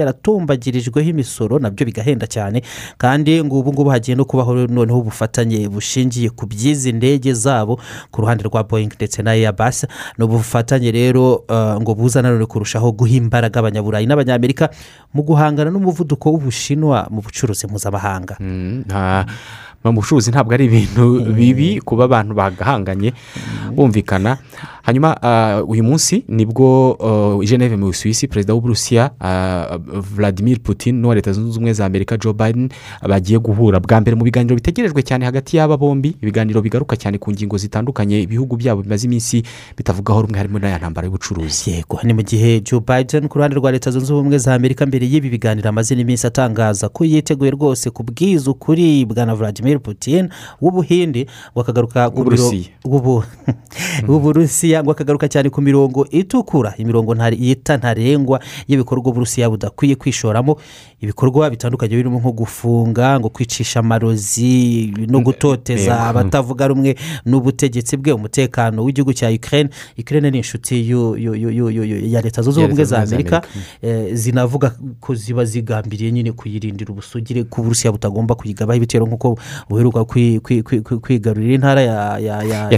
byaratumbagirijweho 0.90 1.10
imisoro 1.10 1.58
na 1.58 1.70
byo 1.70 1.86
bigahenda 1.86 2.26
cyane. 2.26 2.62
Kandi 2.98 3.44
ngo 3.44 3.58
ubu 3.60 3.72
ngubu 3.72 3.90
hagiye 3.90 4.16
no 4.16 4.24
kubaho 4.24 4.66
noneho 4.66 4.98
ubufatanye 4.98 5.68
bushingiye 5.68 6.30
ku 6.30 6.46
by'izi 6.46 6.92
ndege 6.92 7.32
zabo 7.32 7.80
ku 8.10 8.20
ruhande 8.22 8.44
rwa 8.44 8.62
boeing 8.64 8.90
ndetse 8.94 9.22
na 9.22 9.30
airbus. 9.30 9.86
Ni 10.18 10.24
ubufatanye 10.24 10.90
rero 10.90 11.44
eh, 11.48 11.76
ngo 11.80 11.94
buza 11.94 12.22
nanone 12.22 12.46
kurushaho 12.46 12.92
guha 12.92 13.14
imbaraga 13.14 13.60
abanyaburayi 13.60 14.06
n'abanyamerika 14.06 14.70
mu 15.14 15.22
guhangana 15.22 15.70
n'umuvuduko 15.70 16.30
w'ubushinwa 16.32 17.06
mu 17.10 17.20
bucuruzi 17.22 17.66
mpuzamahanga. 17.66 18.36
Mm, 18.40 18.84
mu 19.84 19.92
bucuruzi 19.92 20.30
ntabwo 20.30 20.52
ari 20.54 20.64
ibintu 20.68 21.24
bibi 21.32 21.80
kuba 21.80 22.04
abantu 22.04 22.34
bagahanganye 22.34 23.12
bumvikana. 23.72 24.36
Hanyuma 24.82 25.16
ah, 25.22 25.62
uyu 25.68 25.84
munsi 25.84 26.24
ni 26.28 26.46
bwo 26.46 26.92
uh, 26.92 27.44
geneve 27.44 27.76
mu 27.76 27.86
busuwisi 27.86 28.28
perezida 28.28 28.54
w'uburusiya 28.54 29.10
ah, 29.20 29.78
vladimir 30.14 30.58
putin 30.62 31.00
n'uwa 31.00 31.14
leta 31.14 31.32
zunze 31.32 31.50
ubumwe 31.50 31.72
za 31.72 31.86
amerika 31.86 32.16
joe 32.16 32.32
biden 32.32 32.68
bagiye 33.08 33.38
guhura. 33.38 33.80
Bwa 33.80 34.00
mbere 34.00 34.14
mu 34.16 34.24
biganiro 34.24 34.54
bitegerejwe 34.56 35.02
cyane 35.02 35.24
hagati 35.24 35.56
y'aba 35.56 35.76
bombi 35.76 36.16
ibiganiro 36.22 36.62
bigaruka 36.62 36.96
cyane 36.96 37.18
ku 37.18 37.30
ngingo 37.32 37.56
zitandukanye 37.58 38.20
ibihugu 38.22 38.56
byabo 38.56 38.82
bimaze 38.82 39.06
iminsi 39.06 39.42
bitavugaho 39.76 40.22
rumwe 40.22 40.38
harimo 40.38 40.58
n'aya 40.58 40.78
ntambara 40.78 41.06
y'ubucuruzi. 41.06 41.70
Yego 41.70 41.98
ni 42.02 42.12
mu 42.12 42.22
gihe 42.22 42.60
joe 42.60 42.80
biden 42.80 43.28
ku 43.28 43.38
ruhande 43.38 43.56
rwa 43.56 43.72
leta 43.72 43.90
zunze 43.90 44.12
ubumwe 44.12 44.38
za 44.38 44.54
amerika 44.54 44.86
mbere 44.86 45.06
y'ibi 45.06 45.30
biganiro 45.30 45.68
amaze 45.68 45.94
n'iminsi 45.94 46.26
atangaza 46.26 46.88
ko 46.88 47.04
yiteguye 47.04 47.50
rwose 47.50 47.90
kubwiza 47.90 48.50
ukuri 48.50 49.04
bwa 49.04 49.26
na 49.26 49.34
vladimir 49.34 49.80
putin 49.80 50.28
w'ubuhinde 50.60 51.26
ngo 51.52 51.60
akagaruka 51.60 52.10
ku 52.10 52.24
miro- 52.24 53.24
W'uburusiya 54.08 54.82
ngo 54.82 54.90
akagaruka 54.90 55.28
cyane 55.28 55.50
ku 55.50 55.62
mirongo 55.62 56.06
itukura. 56.10 56.74
Imirongo 56.78 57.14
yita 57.38 57.76
ntarengwa 57.76 58.40
y'ibikorwa 58.68 59.10
uburusiya 59.10 59.50
budakwiye 59.50 59.94
kwishoramo 59.96 60.56
ibikorwa 61.00 61.50
bitandukanye 61.50 61.96
birimo 61.96 62.18
nko 62.18 62.32
gufunga 62.32 63.20
ngo 63.20 63.28
kwicisha 63.28 63.80
amarozi 63.80 64.92
no 65.08 65.20
gutoteza 65.20 66.00
abatavuga 66.08 66.66
rumwe 66.68 66.96
n'ubutegetsi 67.24 67.96
bwe 67.96 68.12
umutekano 68.12 68.84
w'igihugu 68.84 69.12
cya 69.12 69.28
ukraine. 69.30 69.70
Ukraine 69.98 70.30
ni 70.30 70.36
inshuti 70.38 70.90
ya 72.12 72.20
leta 72.22 72.42
zunze 72.42 72.60
ubumwe 72.64 72.84
za 72.84 72.98
amerika. 73.02 73.42
Eh, 73.82 74.14
zinavuga 74.14 74.74
ko 75.00 75.14
ziba 75.14 75.44
zigambiriye 75.44 76.12
nyine 76.12 76.32
kuyirindira 76.32 76.92
ubusugire 76.92 77.44
ko 77.44 77.60
uburusiya 77.60 77.92
butagomba 77.92 78.34
kuyigabaho 78.34 78.76
ibitero 78.76 79.06
nk'uko 79.06 79.38
buheruka 79.68 80.00
kwi- 80.04 80.40
kwi- 80.40 80.62
kwi- 80.62 80.80
kwi- 80.80 80.98
kwigarurira 81.00 81.54
intara 81.54 81.80
ya 81.82 82.18
ya 82.18 82.42
ya 82.42 82.68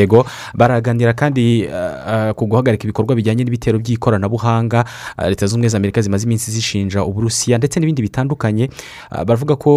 yego. 0.00 0.26
Baraganira 0.54 1.12
kandi 1.12 1.64
uh, 1.66 1.72
uh, 1.72 2.30
ku 2.36 2.46
guhagarika 2.46 2.84
ibikorwa 2.84 3.14
bijyanye 3.16 3.44
n'ibitero 3.44 3.78
by'ikoranabuhanga. 3.78 4.84
Uh, 5.18 5.24
leta 5.28 5.46
zunze 5.46 5.54
ubumwe 5.56 5.68
za 5.68 5.76
amerika 5.76 6.00
zimaze 6.02 6.24
iminsi 6.26 6.50
zishinja 6.50 6.89
uburusiya 6.98 7.58
ndetse 7.58 7.80
n'ibindi 7.80 8.02
bitandukanye 8.02 8.70
uh, 9.12 9.22
baravuga 9.22 9.56
ko 9.56 9.70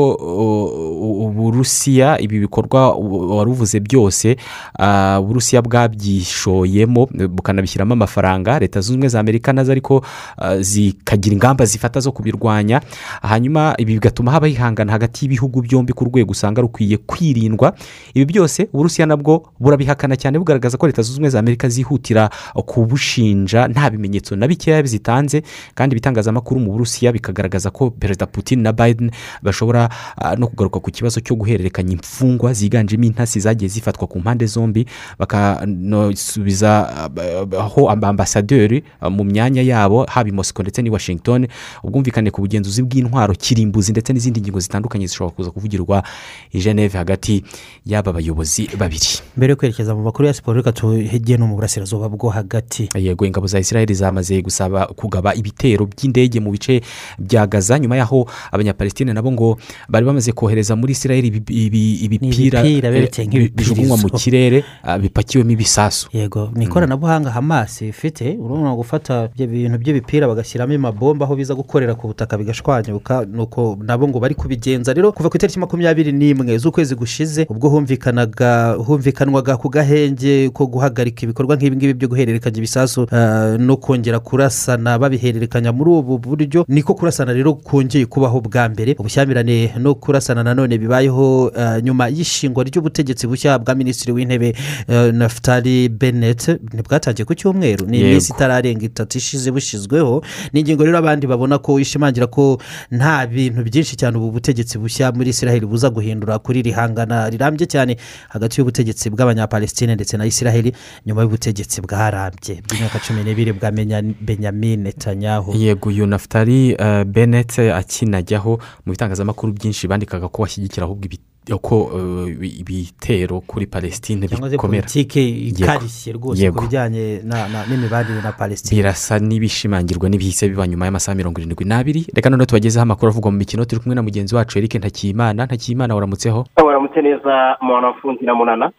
uburusiya 1.28 2.20
ibi 2.22 2.40
bikorwa 2.40 2.92
wari 3.38 3.50
uvuze 3.52 3.80
byose 3.80 4.38
uh, 4.80 5.20
uburusiya 5.24 5.62
bwabyishoyemo 5.62 7.06
bukanabishyiramo 7.30 7.94
amafaranga 7.94 8.60
leta 8.60 8.82
zunze 8.82 8.94
ubumwe 8.94 9.10
za 9.10 9.20
amerika 9.20 9.54
na 9.54 9.64
zo 9.64 9.72
ariko 9.72 9.98
uh, 9.98 10.56
zikagira 10.60 11.34
ingamba 11.34 11.66
zifata 11.66 12.00
zo 12.00 12.12
kubirwanya 12.12 12.82
hanyuma 13.22 13.74
ibi 13.78 13.94
bigatuma 13.94 14.32
haba 14.32 14.48
ihangana 14.48 14.92
hagati 14.92 15.26
y'ibihugu 15.26 15.62
byombi 15.62 15.94
ku 15.94 16.06
rwego 16.06 16.32
usanga 16.32 16.62
rukwiye 16.62 16.98
kwirindwa. 16.98 17.74
Ibi 18.14 18.26
byose 18.34 18.68
uburusiya 18.74 19.06
nabwo 19.08 19.48
burabihakana 19.60 20.16
cyane 20.16 20.40
bugaragaza 20.40 20.78
ko 20.78 20.88
leta 20.88 21.02
zunze 21.02 21.14
ubumwe 21.18 21.30
za 21.30 21.40
amerika 21.40 21.70
zihutira 21.70 22.30
kubushinja 22.66 23.68
nta 23.68 23.90
bimenyetso 23.90 24.36
na 24.36 24.48
bikeya 24.48 24.84
zitanze 24.84 25.44
kandi 25.76 25.94
ibitangazamakuru 25.94 26.60
mu 26.60 26.72
burusiya 26.72 27.03
bikagaragaza 27.12 27.70
ko 27.72 27.90
perezida 27.92 28.26
putin 28.26 28.62
na 28.62 28.72
biden 28.74 29.12
bashobora 29.42 29.90
ah, 30.18 30.36
no 30.36 30.48
kugaruka 30.48 30.80
ku 30.80 30.92
kibazo 30.92 31.20
cyo 31.20 31.36
guhererekanya 31.36 31.92
imfungwa 31.94 32.54
ziganjemo 32.54 33.04
intasi 33.04 33.40
zagiye 33.40 33.70
zifatwa 33.70 34.08
ku 34.08 34.20
mpande 34.20 34.46
zombi 34.46 34.86
bakanasubiza 35.20 36.90
ah, 36.90 37.60
aho 37.60 37.90
ambasaderi 37.90 38.84
ah, 39.02 39.10
mu 39.10 39.24
myanya 39.24 39.62
yabo 39.62 40.06
haba 40.10 40.30
i 40.30 40.32
mosiko 40.32 40.62
ndetse 40.64 40.82
n'i 40.82 40.90
washington 40.90 41.48
ubwumvikane 41.84 42.32
ku 42.32 42.42
bugenzuzi 42.42 42.84
bw'intwaro 42.84 43.34
kirimbuzi 43.34 43.92
ndetse 43.92 44.14
n'izindi 44.14 44.42
ngingo 44.42 44.60
zitandukanye 44.60 45.08
zishobora 45.08 45.36
kuza 45.36 45.52
kuvugirwa 45.52 46.04
i 46.52 46.60
geneve 46.60 46.98
hagati 46.98 47.44
y'aba 47.86 48.14
bayobozi 48.14 48.70
babiri. 48.78 49.08
Mbere 49.38 49.52
yo 49.52 49.56
kwerekeza 49.58 49.96
mu 49.96 50.04
makuru 50.04 50.28
ya 50.28 50.34
siporo 50.34 50.58
reka 50.58 50.72
tuhegeye 50.72 51.38
no 51.38 51.48
mu 51.48 51.56
burasirazuba 51.56 52.10
bwo 52.10 52.30
hagati. 52.30 52.90
Yego 52.96 53.26
ingabo 53.26 53.48
za 53.48 53.60
israel 53.60 53.94
zamaze 53.94 54.42
gusaba 54.42 54.86
kugaba 54.86 55.36
ibitero 55.36 55.86
by'indege 55.86 56.40
mu 56.40 56.52
bice 56.52 56.82
bya 57.20 57.48
gaza 57.48 57.80
nyuma 57.80 57.98
y'aho 57.98 58.28
abanyapalestine 58.52 59.14
nabo 59.14 59.32
ngo 59.32 59.58
bari 59.90 60.06
bamaze 60.06 60.32
kohereza 60.32 60.76
muri 60.76 60.92
israel 60.92 61.26
ibi- 61.26 61.66
ibi- 61.66 61.96
ibipira 62.06 62.60
eh, 62.66 63.52
bijugunywa 63.56 63.98
mu 63.98 64.10
kirere 64.20 64.64
ah, 64.84 64.98
bipakiwemo 64.98 65.52
ibisasu. 65.52 66.10
Yego 66.14 66.52
ni 66.56 66.66
ikoranabuhanga 66.66 67.32
hamasi 67.32 67.88
ifite 67.88 68.38
urabona 68.40 68.76
gufata 68.76 69.30
ibyo 69.36 69.48
bintu 69.48 69.78
by'ibipira 69.78 70.28
bagashyiramo 70.28 70.74
amabomba 70.76 71.26
aho 71.26 71.36
biza 71.36 71.56
gukorera 71.56 71.96
ku 71.96 72.08
butaka 72.08 72.38
bigashwanyuka 72.38 73.26
nuko 73.26 73.78
nabo 73.82 74.08
ngo 74.08 74.20
bari 74.20 74.36
kubigenza. 74.36 74.94
Rero 74.94 75.12
kuva 75.12 75.30
ku 75.30 75.38
itariki 75.38 75.60
makumyabiri 75.60 76.12
n'imwe 76.12 76.58
z'ukwezi 76.58 76.96
gushize 76.96 77.46
ubwo 77.50 77.70
humvikanaga 77.70 78.76
humvikanwaga 78.80 79.58
ku 79.58 79.70
gahenge 79.70 80.50
ko 80.54 80.68
guhagarika 80.68 81.24
ibikorwa 81.26 81.56
nk'ibi 81.56 81.76
ngibi 81.78 81.94
byo 81.94 82.08
guhererekanya 82.08 82.58
ibisasu 82.58 83.08
ah, 83.12 83.58
no 83.60 83.78
kongera 83.78 84.20
kurasana 84.20 85.00
babihererekanya 85.00 85.72
muri 85.72 85.90
ubu 85.92 86.18
buryo. 86.18 86.66
Niko 86.84 86.94
kurasana 86.96 87.34
rero 87.34 87.54
kongeye 87.54 88.06
kubaho 88.06 88.42
bwa 88.42 88.70
mbere. 88.70 88.96
Ubushyamirane 89.00 89.74
no 89.80 89.96
kurasana 89.96 90.44
nanone 90.44 90.78
bibayeho 90.78 91.52
ah, 91.56 91.80
nyuma 91.82 92.08
y'ishingwa 92.10 92.64
ry'ubutegetsi 92.64 93.28
bushya 93.28 93.60
bwa 93.60 93.76
minisitiri 93.76 94.12
w'intebe 94.12 94.54
eh, 94.88 95.14
naftali 95.14 95.90
bennett. 95.90 96.48
Ntibwatangiye 96.74 97.26
ku 97.26 97.36
cyumweru. 97.36 97.86
Ni 97.88 98.00
iminsi 98.02 98.34
itararenga 98.36 98.86
itatu 98.86 99.18
ishize 99.18 99.52
bushyizweho. 99.52 100.24
Ni 100.54 100.60
ingingo 100.60 100.84
rero 100.86 100.98
abandi 100.98 101.28
babona 101.28 101.58
ko 101.58 101.80
ishimangira 101.80 102.28
ko 102.28 102.60
nta 102.92 103.28
bintu 103.28 103.64
byinshi 103.64 103.96
cyane 103.96 104.18
ubu 104.18 104.32
butegetsi 104.32 104.78
bushya 104.78 105.12
muri 105.16 105.30
israel 105.30 105.66
buza 105.66 105.90
guhindura 105.90 106.40
kuri 106.40 106.60
iri 106.60 106.72
hangana. 106.72 107.30
Rirambye 107.30 107.66
cyane 107.68 107.96
hagati 108.30 108.60
y'ubutegetsi 108.60 109.10
na 109.36 109.48
palestine 109.48 109.96
ndetse 109.96 110.18
na 110.18 110.26
israel 110.26 110.72
nyuma 111.06 111.22
y'ubutegetsi 111.22 111.82
bwarambye. 111.82 112.60
Bw'imyaka 112.68 113.00
cumi 113.00 113.24
n'ibiri 113.24 113.54
bwa 113.54 113.72
Benya- 113.72 114.04
benjamin 114.22 114.84
netanyahu. 114.84 115.56
Yego 115.56 115.90
uyu 115.90 116.06
nafutari 116.08 116.63
uh, 116.72 117.04
bennett 117.04 117.60
akinajyaho 117.60 118.52
mu 118.86 118.92
bitangazamakuru 118.96 119.54
byinshi 119.54 119.88
bandikaga 119.88 120.28
ko 120.32 120.42
bashyigikira 120.48 120.86
ahubwo 120.88 121.06
ibi- 121.06 121.20
ko 121.62 121.76
uh, 121.92 122.30
ibitero 122.40 123.42
kuri 123.44 123.68
palestine 123.68 124.28
cyangwa 124.28 124.48
se 124.50 124.56
bikomera. 124.56 124.82
politiki 124.82 125.20
Yego. 125.20 125.60
ikarishye 125.60 126.14
rwose 126.16 126.52
ku 126.52 126.62
bijyanye 126.64 127.20
n'imibanire 127.68 128.22
na 128.24 128.32
palestine. 128.32 128.80
Birasa 128.82 129.20
n'ibishimangirwa 129.20 130.08
n'ibihise 130.10 130.48
biba 130.50 130.68
nyuma 130.68 130.86
y'amasaha 130.86 131.16
mirongo 131.16 131.42
irindwi 131.44 131.66
n'abiri. 131.68 132.08
Reka 132.16 132.30
noneho 132.30 132.46
tubagezeho 132.48 132.84
amakuru 132.84 133.12
avugwa 133.12 133.32
mu 133.32 133.38
mikino. 133.38 133.66
Turi 133.66 133.82
kumwe 133.82 133.96
na 133.96 134.02
mugenzi 134.04 134.36
wacu 134.36 134.58
eric 134.58 134.76
ntakiyimana. 134.76 135.46
Ntakiyimana 135.46 135.96
waramutseho 135.96 136.48
waramutse 136.66 137.02
neza 137.02 137.58
mwanafunzi 137.62 138.26
na 138.26 138.36
munana 138.36 138.72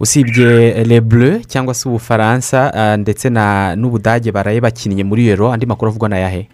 usibye 0.00 1.00
bleu 1.00 1.40
cyangwa 1.46 1.74
se 1.74 1.88
ubufaransa 1.88 2.74
ah, 2.74 2.96
ndetse 2.96 3.30
n'ubudage 3.76 4.32
baraye 4.32 4.60
bakinnye 4.60 5.04
muri 5.04 5.28
euro. 5.28 5.52
Andi 5.52 5.66
makuru 5.66 5.88
avugwa 5.90 6.08
na 6.08 6.18
yahe? 6.18 6.48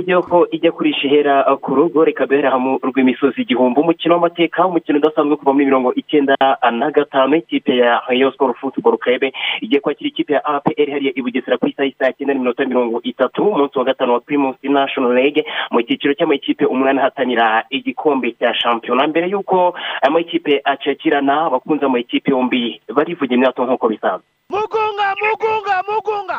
Ni 0.00 0.06
byo 0.06 0.22
kuko 0.22 0.38
kujya 0.40 0.40
ko 0.40 0.46
ijya 0.50 0.72
kurisha 0.72 1.06
ihera 1.08 1.44
uh, 1.52 1.58
ku 1.60 1.74
rugo 1.74 2.04
reka 2.04 2.26
duhera 2.26 2.50
hamwe 2.50 2.78
rw'imisozi 2.82 3.42
igihumbi 3.42 3.80
umukino 3.80 4.14
w'amateka 4.14 4.66
umukino 4.66 4.98
udasanzwe 4.98 5.36
kuva 5.36 5.52
muri 5.52 5.64
mirongo 5.68 5.92
icyenda 5.94 6.34
na 6.72 6.90
gatanu 6.90 7.36
ikipe 7.36 7.76
ya 7.76 8.00
rayon 8.08 8.32
sport 8.32 8.56
football 8.56 8.96
club 8.98 9.22
igiye 9.60 9.80
kwakira 9.80 10.08
ikipe 10.08 10.32
ya 10.32 10.44
apr 10.44 10.90
hariya 10.90 11.12
i 11.14 11.22
bugesera 11.22 11.58
ku 11.58 11.66
isaha 11.68 11.84
y'isaa 11.86 12.12
cyenda 12.16 12.34
n'iminota 12.34 12.64
mirongo 12.64 13.00
itatu 13.04 13.44
umunsi 13.44 13.78
wa 13.78 13.84
gatanu 13.84 14.12
wa 14.12 14.20
primus 14.20 14.56
national 14.62 15.12
league 15.14 15.44
mu 15.70 15.82
cyiciro 15.82 16.14
cy'amakipe 16.14 16.64
umunani 16.64 16.98
ahatanira 17.00 17.64
igikombe 17.70 18.32
cya 18.40 18.54
shampiyona. 18.54 19.06
Mbere 19.06 19.28
y'uko 19.28 19.74
amakipe 20.02 20.60
acakirana 20.64 21.44
abakunze 21.46 21.84
amakipe 21.84 22.30
yombi 22.30 22.80
barivuga 22.88 23.34
imyato 23.34 23.64
nk'uko 23.64 23.88
bisanzwe. 23.88 24.24
Mugunga 24.50 25.06
mugunga 25.20 25.74
mugunga! 25.88 26.38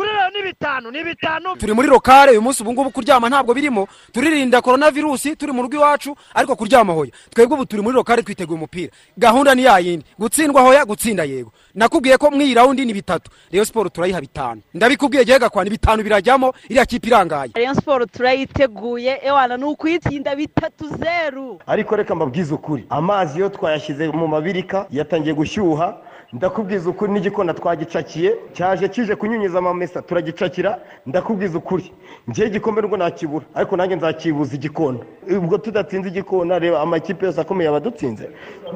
Kuri 0.00 0.12
rero 0.12 0.30
ni 0.30 0.42
bitanu 0.42 0.90
ni 0.90 1.04
bitanu 1.04 1.56
turi 1.56 1.72
muri 1.74 1.88
lokale 1.88 2.30
uyu 2.30 2.42
munsi 2.42 2.62
ubu 2.62 2.72
ngubu 2.72 2.90
kuryama 2.90 3.28
ntabwo 3.28 3.54
birimo. 3.54 3.88
Turirinda 4.12 4.62
korona 4.62 4.90
virusi 4.90 5.36
turi 5.36 5.52
mu 5.52 5.62
rugo 5.62 5.76
iwacu 5.76 6.16
ariko 6.34 6.56
kuryama 6.56 6.92
hoya. 6.92 7.10
Twebwe 7.30 7.54
ubu 7.54 7.66
turi 7.66 7.82
muri 7.82 7.94
lokale 7.96 8.22
twiteguye 8.22 8.56
umupira. 8.56 8.92
Gahunda 9.16 9.54
ni 9.54 9.64
yayindi 9.64 10.06
gutsindwa 10.18 10.62
hoya 10.62 10.84
gutsinda 10.84 11.24
yego. 11.24 11.52
Nakubwiye 11.74 12.16
ko 12.16 12.30
mw'iyi 12.30 12.54
rawundi 12.54 12.84
ni 12.84 12.92
bitatu. 12.92 13.30
Reyo 13.52 13.64
siporo 13.64 13.88
turayiha 13.88 14.20
bitanu. 14.20 14.62
Ndabikubwiye 14.74 15.24
gihe 15.24 15.38
gakwana 15.38 15.70
bitanu 15.70 16.02
birajyamo 16.02 16.54
iriya 16.68 16.86
kipe 16.86 17.08
irangaye. 17.08 17.50
Rayon 17.54 17.74
siporo 17.74 18.06
turayiteguye. 18.06 19.20
Ewana 19.22 19.56
ni 19.56 19.64
ukuyitsinda 19.64 20.36
bitatu 20.36 20.88
zeru. 20.96 21.60
Ariko 21.66 21.96
reka 21.96 22.14
mbabwize 22.14 22.54
ukuri. 22.54 22.86
Amazi 22.90 23.38
iyo 23.38 23.48
twayashyize 23.48 24.08
mu 24.08 24.28
mabirika 24.28 24.86
yatangiye 24.90 25.34
gushyuha. 25.34 25.96
Ndakubwiza 26.32 26.90
ukuri 26.90 27.12
n'igikona 27.12 27.54
twagicakiye 27.54 28.30
cyaje 28.52 28.88
kije 28.88 29.14
kunyunyiza 29.16 29.58
amamesa 29.58 30.02
turagicakira 30.02 30.78
ndakubwiza 31.06 31.58
ukuri. 31.58 31.92
Ngewe 32.30 32.48
igikombe 32.48 32.80
nubwo 32.80 32.96
nakibura 32.96 33.44
ariko 33.54 33.76
nanjye 33.76 33.96
nzakibuza 33.96 34.54
igikona. 34.54 34.98
Ubwo 35.38 35.58
tudatsinze 35.58 36.08
igikona 36.08 36.58
reba 36.58 36.80
amakipe 36.80 37.26
yose 37.26 37.40
akomeye 37.40 37.68
aba 37.68 37.76
adutsinze. 37.82 38.28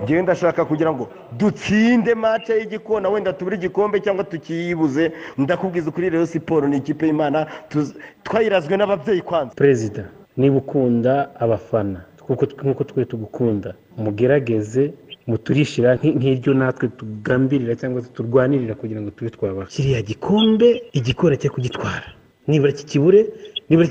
Ngewe 0.03 0.23
ndashaka 0.23 0.65
kugira 0.65 0.93
ngo 0.93 1.09
dutsinde 1.39 2.15
mace 2.15 2.53
y'igikona 2.59 3.09
wenda 3.09 3.33
tubure 3.33 3.57
igikombe 3.57 4.01
cyangwa 4.01 4.25
tukiyibuze. 4.25 5.13
Ndakubwiza 5.39 5.91
ukuri 5.91 6.11
rero 6.11 6.27
siporo 6.27 6.69
ni 6.69 6.77
ikipe 6.77 7.07
y'imana 7.07 7.47
twayirazwe 8.23 8.77
n'ababyeyi 8.77 9.23
kwanza. 9.23 9.55
Perezida 9.55 10.03
niba 10.37 10.57
ukunda 10.59 11.31
abafana 11.41 12.01
kuko 12.27 12.45
nk'uko 12.65 12.85
twe 12.85 13.05
tugukunda. 13.05 13.75
Mugerageze 13.97 14.93
muturishira 15.27 15.97
nk- 15.97 16.15
nk'iryo 16.19 16.53
natwe 16.55 16.89
tugambirira 16.99 17.75
cyangwa 17.81 18.03
se 18.03 18.09
turwanirira 18.17 18.75
kugira 18.75 19.01
ngo 19.01 19.11
tube 19.17 19.31
twabaha 19.31 19.67
kiriya 19.73 20.03
gikombe 20.03 20.69
igikora 20.93 21.35
cyo 21.37 21.51
kugitwara 21.51 22.07
nibura 22.49 22.73
kikibure 22.73 23.21
nibura 23.69 23.89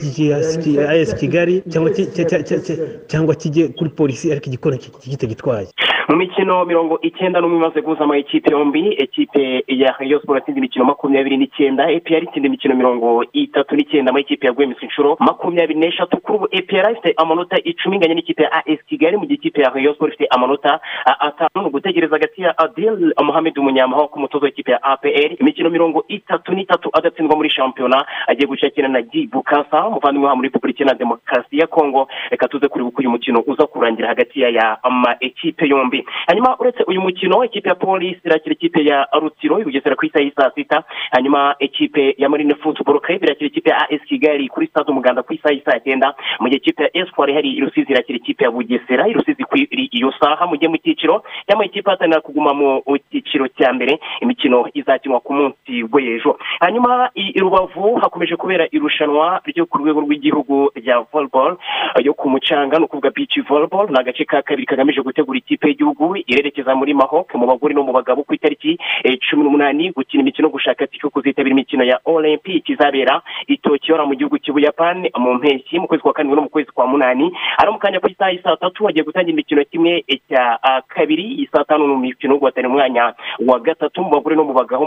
ayesi 0.89 1.15
kigali 1.15 1.53
cyangwa 1.71 1.89
ki- 1.95 2.05
cya- 2.15 2.25
cya- 2.29 2.43
cya- 2.47 2.61
cya- 2.65 2.79
cyangwa 3.09 3.33
kijye 3.35 3.67
kuri 3.77 3.89
polisi 3.89 4.31
ariko 4.31 4.45
igikora 4.51 4.77
kitagitwaye 4.77 5.67
mu 6.09 6.15
mikino 6.15 6.65
mirongo 6.65 6.99
icyenda 7.01 7.39
n'umwe 7.41 7.57
imaze 7.57 7.81
guhuza 7.81 8.03
amakipe 8.03 8.51
yombi 8.51 8.95
ekipe 9.05 9.63
ya 9.67 9.95
rayon 9.99 10.19
sport 10.21 10.37
yatsinze 10.39 10.59
imikino 10.59 10.85
makumyabiri 10.85 11.37
n'icyenda 11.37 11.91
epr 11.91 12.23
itsinda 12.23 12.47
imikino 12.47 12.75
mirongo 12.75 13.23
itatu 13.33 13.75
n'icyenda 13.75 14.11
amakipe 14.11 14.47
ya 14.47 14.53
gwemisi 14.53 14.85
inshuro 14.85 15.15
makumyabiri 15.19 15.79
n'eshatu 15.79 16.17
kuri 16.21 16.35
ubu 16.37 16.47
epr 16.51 16.91
ifite 16.91 17.13
amanota 17.17 17.55
icumi 17.63 17.95
inganya 17.95 18.15
n'ikipe 18.15 18.43
ya 18.43 18.51
as 18.65 18.79
kigali 18.89 19.17
mu 19.17 19.25
gihe 19.25 19.35
ikipe 19.39 19.61
ya 19.61 19.69
rayon 19.69 19.93
sport 19.95 20.13
ifite 20.13 20.27
amanota 20.35 20.79
atanu. 21.19 21.49
Ni 21.55 21.67
ugutegereza 21.67 22.15
hagati 22.15 22.41
ya 22.41 22.57
adil 22.57 23.13
mohamed 23.23 23.57
umunyamahanga 23.57 24.07
ku 24.11 24.19
mutoza 24.19 24.45
w'ikipe 24.45 24.71
ya 24.71 24.83
apr 24.83 25.31
imikino 25.41 25.69
mirongo 25.69 26.03
itatu 26.07 26.51
n'itatu 26.51 26.89
adatsindwa 26.93 27.35
muri 27.35 27.49
shampiyona 27.49 28.05
agiye 28.27 28.47
gushakira 28.47 28.87
na 28.87 29.01
gi 29.01 29.27
bukasa 29.31 29.87
umuvandimwe 29.87 30.27
wa 30.29 30.35
muri 30.35 30.47
repubulika 30.49 30.85
na 30.85 30.93
demokarasi 30.93 31.57
ya 31.57 31.67
kongo 31.67 32.07
reka 32.31 32.47
tuze 32.47 32.67
kureba 32.67 32.89
uko 32.89 32.99
uyu 33.01 33.09
mukino 33.09 33.39
uza 33.47 33.65
kurangira 33.67 34.07
hagati 34.07 34.41
ya 34.41 34.83
ama 34.83 35.15
ekipe 35.19 35.67
yombi. 35.67 35.92
Hanyuma 36.27 36.55
uretse 36.59 36.83
uyu 36.87 37.01
mukino 37.01 37.43
ikipe 37.45 37.69
ya 37.69 37.75
polisi 37.75 38.19
irakira 38.25 38.53
ikipe 38.53 38.79
ya 38.85 39.07
rutsiro 39.21 39.59
ibugesera 39.59 39.95
ku 39.95 40.05
isaha 40.05 40.23
y'i 40.23 40.31
saa 40.35 40.51
sita. 40.55 40.83
Hanyuma 41.11 41.55
ikipe 41.59 42.15
ya 42.17 42.29
marine 42.29 42.55
football 42.55 42.99
club 42.99 43.23
irakira 43.23 43.47
ikipe 43.47 43.69
ya 43.69 43.89
as 43.89 44.01
kigali 44.07 44.47
kuri 44.49 44.67
stade 44.67 44.91
umuganda 44.91 45.23
ku 45.23 45.33
isaha 45.33 45.53
y'i 45.53 45.61
saa 45.65 45.79
cyenda. 45.79 46.13
Mu 46.39 46.47
gihe 46.49 46.57
ikipe 46.57 46.83
ya 46.83 46.89
espoir 47.03 47.33
hari 47.33 47.49
i 47.57 47.61
rusizi 47.61 47.91
irakira 47.91 48.17
ikipe 48.17 48.43
ya 48.43 48.51
bugesera 48.51 49.07
i 49.07 49.13
rusizi 49.13 49.43
kuri 49.43 49.67
iyo 49.91 50.11
saha. 50.19 50.47
Mu 50.47 50.55
gihe 50.57 50.69
mu 50.71 50.77
cyiciro 50.77 51.23
cyangwa 51.47 51.65
ikipe 51.65 51.89
ihatanira 51.91 52.21
kuguma 52.21 52.53
mu 52.53 52.81
cyiciro 53.11 53.47
cya 53.47 53.73
mbere. 53.73 53.99
Imikino 54.21 54.65
izakinwa 54.73 55.19
ku 55.19 55.33
munsi 55.33 55.83
w'ejo 55.91 56.37
hanyuma 56.59 57.09
i 57.15 57.39
rubavu 57.39 57.95
hakomeje 58.01 58.35
kubera 58.35 58.67
irushanwa 58.71 59.41
ryo 59.45 59.65
ku 59.65 59.77
rwego 59.77 59.99
rw'igihugu 60.01 60.71
rya 60.75 61.01
volleyball 61.11 61.57
yo 62.03 62.13
ku 62.13 62.29
mucanga. 62.29 62.77
Ni 62.79 62.85
ukuvuga 62.85 63.11
beach 63.11 63.35
volleyball 63.47 63.87
ni 63.89 63.99
agace 63.99 64.25
ka 64.25 64.41
kabiri 64.41 64.65
kagamije 64.65 65.01
gutegura 65.01 65.37
ikipe 65.37 65.67
y'igihugu 65.67 65.82
irerekeza 66.27 66.75
muri 66.75 66.93
mahok 66.93 67.35
mu 67.35 67.45
bagore 67.47 67.73
no 67.73 67.83
mu 67.83 67.93
bagabo 67.93 68.23
ku 68.23 68.33
itariki 68.33 68.77
eh, 69.03 69.17
cumi 69.19 69.43
n'umunani 69.43 69.91
gukina 69.91 70.21
imikino 70.23 70.49
gushaka 70.49 70.87
tike 70.87 71.03
yo 71.03 71.09
kuzitabira 71.09 71.53
imikino 71.53 71.83
ya 71.83 71.99
olympic 72.05 72.69
izabera 72.69 73.21
i 73.47 73.57
tokiyo 73.57 73.99
mu 74.05 74.15
gihugu 74.15 74.37
cy'ubuyapani 74.39 75.11
mu 75.17 75.33
mpeshyi 75.33 75.79
mu 75.79 75.87
kwezi 75.87 76.03
kwa 76.03 76.13
karindwi 76.13 76.35
no 76.35 76.41
mu 76.41 76.49
kwezi 76.49 76.71
kwa 76.71 76.87
munani. 76.87 77.31
Ari 77.57 77.71
mu 77.71 77.79
kanya 77.79 77.99
ku 77.99 78.07
isaha 78.07 78.31
saa 78.43 78.55
tatu 78.55 78.85
hagiye 78.85 79.03
gutangira 79.03 79.33
imikino 79.33 79.63
kimwe 79.65 80.03
eh, 80.07 80.19
cya 80.29 80.59
kabiri 80.87 81.49
saa 81.51 81.63
tanu 81.63 81.87
mu 81.87 81.97
mikino 81.97 82.37
guhatana 82.37 82.67
umwanya 82.67 83.13
wa 83.45 83.59
gatatu 83.59 84.01
mu 84.03 84.09
bagore 84.09 84.35
no 84.35 84.43
mu 84.43 84.53
bagabo 84.53 84.85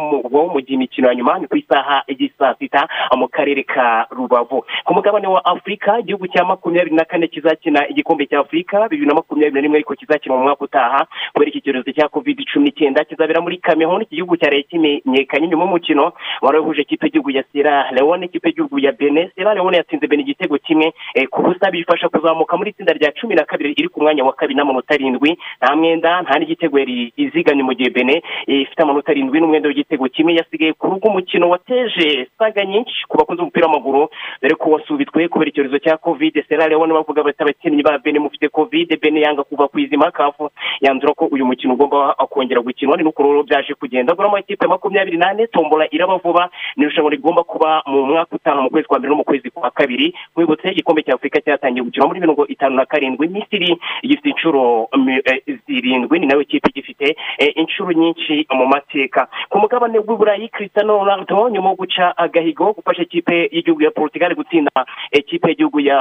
mu 0.52 0.60
gihe 0.60 0.74
imikino 0.74 1.08
ya 1.08 1.14
nyuma 1.14 1.38
ni 1.38 1.46
ku 1.46 1.56
isaha 1.56 2.04
saa 2.38 2.54
sita 2.58 2.88
mu 3.16 3.28
karere 3.28 3.62
ka 3.62 4.06
rubavu. 4.10 4.64
Ku 4.84 4.90
mugabane 4.94 5.26
wa 5.26 5.44
afurika 5.44 6.00
igihugu 6.00 6.26
cya 6.28 6.44
makumyabiri 6.44 6.96
na 6.96 7.04
kane 7.04 7.28
kizakina 7.28 7.88
igikombe 7.88 8.26
cya 8.26 8.40
afurika 8.40 8.88
bibiri 8.88 9.08
na 9.08 9.14
makumyabiri 9.14 9.54
na 9.54 9.60
rimwe 9.60 9.76
ariko 9.76 9.94
kizakina 9.94 10.34
mu 10.36 10.42
mwaka 10.42 10.64
utaha. 10.64 10.85
Kubera 11.32 11.50
iki 11.50 11.60
cyorezo 11.64 11.90
cya 11.92 12.08
covid 12.08 12.38
cumi 12.52 12.64
n'icyenda 12.66 13.04
kizabera 13.04 13.40
muri 13.40 13.58
kameruni 13.58 14.04
iki 14.04 14.16
gihugu 14.16 14.36
cyaraye 14.36 14.62
kimenyekanye 14.62 15.46
nyuma 15.48 15.64
y'umukino 15.64 16.12
wari 16.42 16.58
wahuje 16.58 16.82
ikipe 16.82 17.06
y'igihugu 17.06 17.30
ya 17.30 17.42
sierra 17.52 17.90
leone 17.92 18.26
ikipe 18.26 18.48
y'igihugu 18.48 18.78
ya 18.78 18.92
benin. 18.92 19.30
Sierra 19.34 19.54
leone 19.54 19.76
yatsinze 19.76 20.06
benin 20.06 20.24
igitego 20.26 20.58
kimwe 20.58 20.92
eh, 21.14 21.26
ku 21.28 21.42
busa 21.42 21.70
bifasha 21.70 22.08
kuzamuka 22.08 22.56
muri 22.56 22.70
itsinda 22.70 22.92
rya 22.92 23.12
cumi 23.12 23.34
na 23.34 23.44
kabiri 23.44 23.72
iri 23.72 23.88
ku 23.88 24.00
mwanya 24.02 24.24
wa 24.24 24.32
kabiri 24.32 24.56
n'amanota 24.58 24.94
arindwi. 24.94 25.36
Nta 25.62 25.76
mwenda 25.76 26.22
nta 26.22 26.38
n'igitego 26.38 26.78
yari 26.78 27.12
izigamye 27.16 27.62
mu 27.62 27.72
gihe 27.74 27.90
benin 27.90 28.20
eh, 28.46 28.60
ifite 28.62 28.82
amanota 28.82 29.10
arindwi 29.12 29.40
n'umwenda 29.40 29.68
w'igitego 29.68 30.08
kimwe. 30.08 30.34
Yasigaye 30.34 30.72
ku 30.72 30.86
rugo 30.90 31.08
umukino 31.08 31.48
wateje 31.48 32.26
saga 32.38 32.64
nyinshi 32.64 33.06
ku 33.08 33.16
bakunze 33.18 33.42
umupira 33.42 33.66
w'amaguru 33.66 34.08
dore 34.42 34.54
ko 34.54 34.70
wasubitswe 34.70 35.28
kubera 35.28 35.50
icyorezo 35.50 35.78
cya 35.78 35.96
covid. 35.96 36.34
Sierra 36.48 36.68
leone 36.68 36.92
bavuga 36.92 37.22
bati 37.22 37.42
abakinnyi 37.42 37.82
ba 37.82 37.98
benin 37.98 38.22
mufite 38.22 38.48
covid. 38.48 38.98
Benin 39.00 39.22
yanga 39.22 39.42
kuva 39.44 39.68
ku 39.68 39.78
izima 39.78 40.10
kafu. 40.10 40.50
Yanzura 40.80 41.14
ko 41.14 41.26
uyu 41.26 41.46
mukino 41.46 41.74
ugomba 41.74 42.14
kongera 42.14 42.60
gukinwa 42.60 42.96
ni 42.96 43.02
nuko 43.02 43.22
rero 43.22 43.42
byaje 43.42 43.74
kugenda. 43.74 44.14
Gura 44.14 44.28
amakipe 44.28 44.66
makumyabiri 44.66 45.16
n'ane 45.18 45.46
tombola 45.46 45.86
iraba 45.94 46.16
vuba 46.16 46.50
ni 46.76 46.82
irushanwa 46.84 47.10
rigomba 47.10 47.42
kuba 47.44 47.82
mu 47.86 48.06
mwaka 48.06 48.36
utaha 48.36 48.60
mu 48.62 48.70
kwezi 48.70 48.88
kwa 48.88 48.98
mbere 48.98 49.10
no 49.10 49.16
mu 49.16 49.24
kwezi 49.24 49.50
kwa 49.50 49.70
kabiri. 49.70 50.14
Wibutse 50.36 50.68
igikombe 50.68 51.02
cya 51.02 51.14
afurika 51.14 51.40
cyatangiye 51.40 51.84
gukina 51.84 52.06
muri 52.06 52.20
mirongo 52.20 52.46
itanu 52.46 52.76
na 52.76 52.86
karindwi 52.86 53.28
misiri 53.28 53.76
igifite 54.02 54.28
inshuro 54.30 54.88
eh, 55.24 55.42
zirindwi 55.66 56.18
ni 56.18 56.26
na 56.26 56.34
yo 56.34 56.44
kipe 56.44 56.68
igifite 56.70 57.16
eh, 57.38 57.52
inshuro 57.56 57.92
nyinshi 57.92 58.46
mu 58.54 58.66
mateka. 58.66 59.28
Ku 59.48 59.58
mugabane 59.58 59.98
w'iburayi 59.98 60.48
cristiano 60.48 60.98
ronaldo 60.98 61.48
nyuma 61.48 61.68
yo 61.70 61.74
guca 61.76 62.12
agahigo 62.16 62.72
gufasha 62.72 63.02
ikipe 63.02 63.48
y'igihugu 63.52 63.82
ya 63.82 63.90
portugal 63.90 64.34
gutsinda 64.34 64.70
ikipe 65.12 65.48
y'igihugu 65.48 65.80
ya 65.80 65.98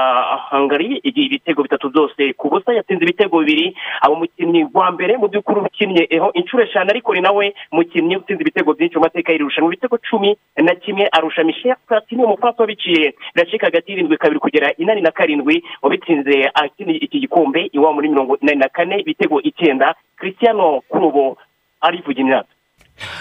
hungary 0.51 0.99
igihe 1.03 1.25
ibitego 1.25 1.63
bitatu 1.63 1.89
byose 1.89 2.33
ku 2.33 2.49
busa 2.49 2.73
yatsinze 2.73 3.03
ibitego 3.03 3.39
bibiri 3.39 3.75
aba 4.01 4.13
umukinnyi 4.13 4.64
wa 4.73 4.91
mbere 4.91 5.17
mu 5.17 5.27
by'ukuri 5.27 5.59
ukinnye. 5.61 6.07
Eho 6.09 6.31
inshuro 6.33 6.63
eshanu 6.63 6.89
ariko 6.89 7.13
ni 7.13 7.21
nawe 7.21 7.53
mukinnyi 7.71 8.17
utsinze 8.17 8.41
ibitego 8.41 8.73
byinshi 8.73 8.95
mu 8.97 9.01
mateka 9.03 9.31
y'iri 9.31 9.43
rushanwa 9.43 9.69
ibitego 9.73 9.97
cumi 10.09 10.37
na 10.57 10.75
kimwe 10.75 11.07
arusha 11.11 11.43
michel 11.43 11.75
platini 11.87 12.23
umupfapfa 12.23 12.63
wabiciye 12.63 13.13
biracika 13.35 13.65
hagati 13.67 13.91
y'irindwi 13.91 14.17
kabiri 14.17 14.39
kugera 14.39 14.71
inani 14.77 15.01
na 15.01 15.11
karindwi 15.11 15.63
wabitsinze 15.81 16.49
akiniye 16.53 16.97
iki 16.97 17.19
gikombe 17.19 17.69
iwabo 17.73 17.93
muri 17.93 18.09
mirongo 18.09 18.37
inani 18.41 18.59
na 18.59 18.69
kane 18.69 18.99
ibitego 18.99 19.41
icyenda. 19.41 19.95
Cristiano 20.17 20.81
kuri 20.89 21.05
ubu 21.05 21.37
arivuga 21.81 22.21
imyaka. 22.21 22.47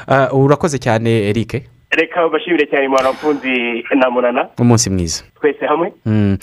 Ah, 0.09 0.29
urakoze 0.33 0.79
cyane 0.79 1.29
eric. 1.29 1.53
Reka 1.91 2.29
bashimire 2.29 2.67
cyane 2.67 2.89
mwanafunzi 2.89 3.85
na 3.95 4.11
munana 4.11 4.49
umunsi 4.59 4.91
mwiza. 4.91 5.25
Twese 5.41 5.67
hamwe. 5.67 5.93
Mm. 6.07 6.39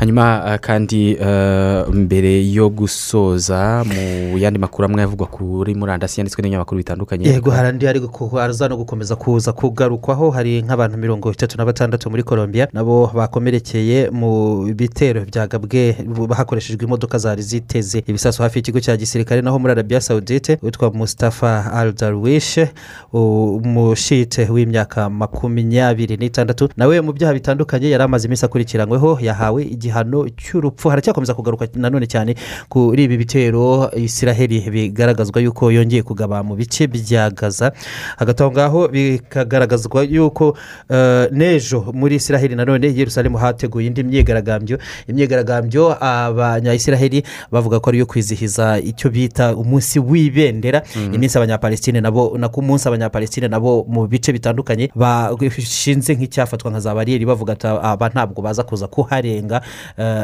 Hanyuma 0.00 0.44
ah, 0.44 0.58
kandi 0.58 1.16
ah, 1.20 1.84
mbere 1.92 2.40
yo 2.52 2.70
gusoza 2.70 3.84
mu 3.84 4.38
yandi 4.38 4.58
makuru 4.58 4.84
amwe 4.88 5.02
avugwa 5.02 5.26
kuri 5.26 5.74
murandasi 5.74 6.20
yanditswe 6.20 6.40
n'ibinyamakuru 6.42 6.78
bitandukanye. 6.78 7.28
Yego 7.28 7.50
hari 7.50 7.68
andi 7.68 7.86
ari 7.88 8.00
haza 8.32 8.68
no 8.68 8.76
gukomeza 8.76 9.16
kuza 9.16 9.52
kugarukwaho. 9.52 10.30
Hari 10.30 10.62
nk'abantu 10.62 10.96
mirongo 10.98 11.32
itatu 11.32 11.58
na 11.58 11.64
batandatu 11.64 12.10
muri 12.10 12.22
colombia 12.22 12.68
nabo 12.72 13.10
bakomerekeye 13.14 14.10
mu 14.10 14.64
bitero 14.74 15.24
byagabwe 15.24 15.96
bu- 16.08 16.32
hakoreshejwe 16.34 16.84
imodoka 16.86 17.18
zari 17.18 17.42
ziteze 17.42 18.02
ibisasu 18.06 18.42
hafi 18.42 18.58
y'ikigo 18.58 18.80
cya 18.80 18.96
gisirikare 18.96 19.42
naho 19.42 19.58
muri 19.58 19.72
arabia 19.72 20.00
saudite 20.00 20.58
witwa 20.62 20.90
mustafa 20.92 21.72
al 21.72 21.92
darwish 21.92 22.58
umushite 23.12 24.48
w'imyaka 24.50 25.10
makumyabiri 25.10 26.16
n'itandatu. 26.16 26.68
Nawe 26.76 27.00
mu 27.00 27.12
byaha 27.12 27.32
bitandukanye 27.34 27.90
yari 27.90 28.04
amaze 28.04 28.26
iminsi 28.26 28.44
akurikiranyweho 28.44 29.18
yahawe 29.20 29.64
igihano 29.90 30.28
cy'urupfu. 30.30 30.88
Haracyakomeza 30.88 31.34
kugaruka 31.34 31.66
nanone 31.74 32.06
cyane 32.06 32.34
kuri 32.68 33.04
ibi 33.04 33.16
bitero 33.16 33.90
isiraheli 33.96 34.70
bigaragazwa 34.70 35.40
yuko 35.42 35.70
yongeye 35.70 36.02
kugaba 36.02 36.42
mu 36.42 36.54
bice 36.56 36.86
bya 36.86 37.30
gaza. 37.30 37.72
Hagati 38.16 38.42
aho 38.42 38.52
ngaho 38.52 38.88
bikagaragazwa 38.88 40.04
yuko 40.04 40.56
eh, 40.88 41.28
n'ejo 41.32 41.92
muri 41.92 42.16
isiraheli 42.16 42.54
nanone 42.54 42.86
yerusalemu 42.94 43.38
hateguye 43.38 43.86
indi 43.86 44.02
myigaragambyo. 44.02 44.78
Imyigaragambyo 45.08 45.96
abanyayisiraheli 46.04 47.22
bavuga 47.50 47.80
ko 47.80 47.90
ariyo 47.90 48.06
kwizihiza 48.06 48.78
icyo 48.78 49.10
bita 49.10 49.56
umunsi 49.56 49.98
w'ibendera. 49.98 50.82
Mhm. 50.96 51.14
iminsi 51.14 51.38
abanyapalestine 51.38 52.00
nabo 52.00 52.38
na 52.38 52.48
ku 52.48 52.62
munsi 52.62 52.88
abanyapalestine 52.88 53.48
nabo 53.48 53.84
mu 53.88 54.06
bice 54.06 54.32
bitandukanye 54.32 54.90
bashinze 54.94 56.14
nk'icyafatwa 56.14 56.70
nka 56.70 56.80
za 56.80 56.94
bariyeri 56.94 57.26
bavuga 57.26 57.56
aba 57.82 58.08
ntabwo 58.08 58.42
baza 58.42 58.62
kuza 58.62 58.86
kuharenga. 58.86 59.60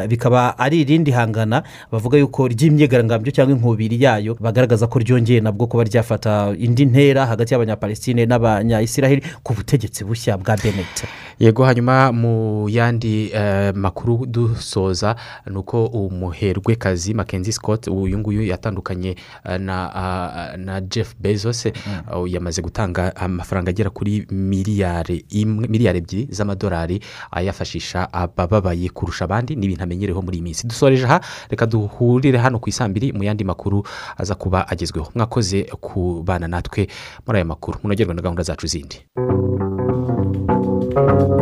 Bikaba 0.08 0.58
ari 0.58 0.80
irindi 0.80 1.10
hangana 1.10 1.62
bavuga 1.92 2.18
yuko 2.18 2.48
ry'imyigaragambyo 2.48 3.32
cyangwa 3.32 3.56
inkubiri 3.56 4.02
yayo 4.02 4.36
bagaragaza 4.40 4.86
ko 4.86 4.98
ryongeye 4.98 5.40
nabwo 5.40 5.66
kuba 5.66 5.84
ryafata 5.84 6.54
indi 6.58 6.84
ntera 6.86 7.26
hagati 7.26 7.54
y'abanyapalestine 7.54 8.26
n'abanyayisiraheli 8.26 9.22
ku 9.42 9.54
butegetsi 9.54 10.04
bushya 10.04 10.36
bwa 10.38 10.56
benet 10.56 10.96
yego 11.38 11.64
hanyuma 11.64 12.12
mu 12.12 12.66
yandi 12.68 13.30
eh, 13.32 13.74
makuru 13.74 14.26
dusoza 14.26 15.16
ni 15.50 15.56
uko 15.58 15.86
umuherwekazi 15.86 17.14
makenzi 17.14 17.52
scott 17.52 17.86
uyu 17.86 18.18
nguyu 18.18 18.42
yatandukanye 18.42 19.16
eh, 19.44 19.60
na 19.60 19.94
ah, 19.94 20.56
na 20.56 20.80
jeff 20.80 21.14
bezos 21.20 21.66
eh, 21.66 21.72
yamaze 22.26 22.62
gutanga 22.62 23.16
amafaranga 23.16 23.70
agera 23.70 23.90
kuri 23.90 24.26
miliyari 24.30 25.24
imwe 25.28 25.68
miliyari 25.68 25.98
ebyiri 25.98 26.28
z'amadolari 26.32 27.00
ayafashisha 27.30 28.12
abababaye 28.12 28.88
kurusha 28.88 29.24
abandi. 29.24 29.56
Ni 29.56 29.66
ibintu 29.66 29.82
amenyereweho 29.82 30.22
muri 30.22 30.36
iyi 30.36 30.42
minsi. 30.44 30.66
Dusoreje 30.66 31.04
aha 31.04 31.20
reka 31.50 31.66
duhurire 31.66 32.38
hano 32.38 32.58
ku 32.58 32.68
isambiri 32.68 33.12
mu 33.12 33.24
yandi 33.24 33.44
makuru 33.44 33.84
aza 34.16 34.34
kuba 34.34 34.68
agezweho. 34.68 35.10
Mwakoze 35.14 35.62
kubana 35.62 36.48
natwe 36.48 36.88
muri 37.26 37.36
aya 37.38 37.44
makuru. 37.44 37.78
Munogerwa 37.82 38.14
na 38.14 38.22
gahunda 38.22 38.42
zacu 38.42 38.66
zindi. 38.66 39.04
Thank 40.96 41.36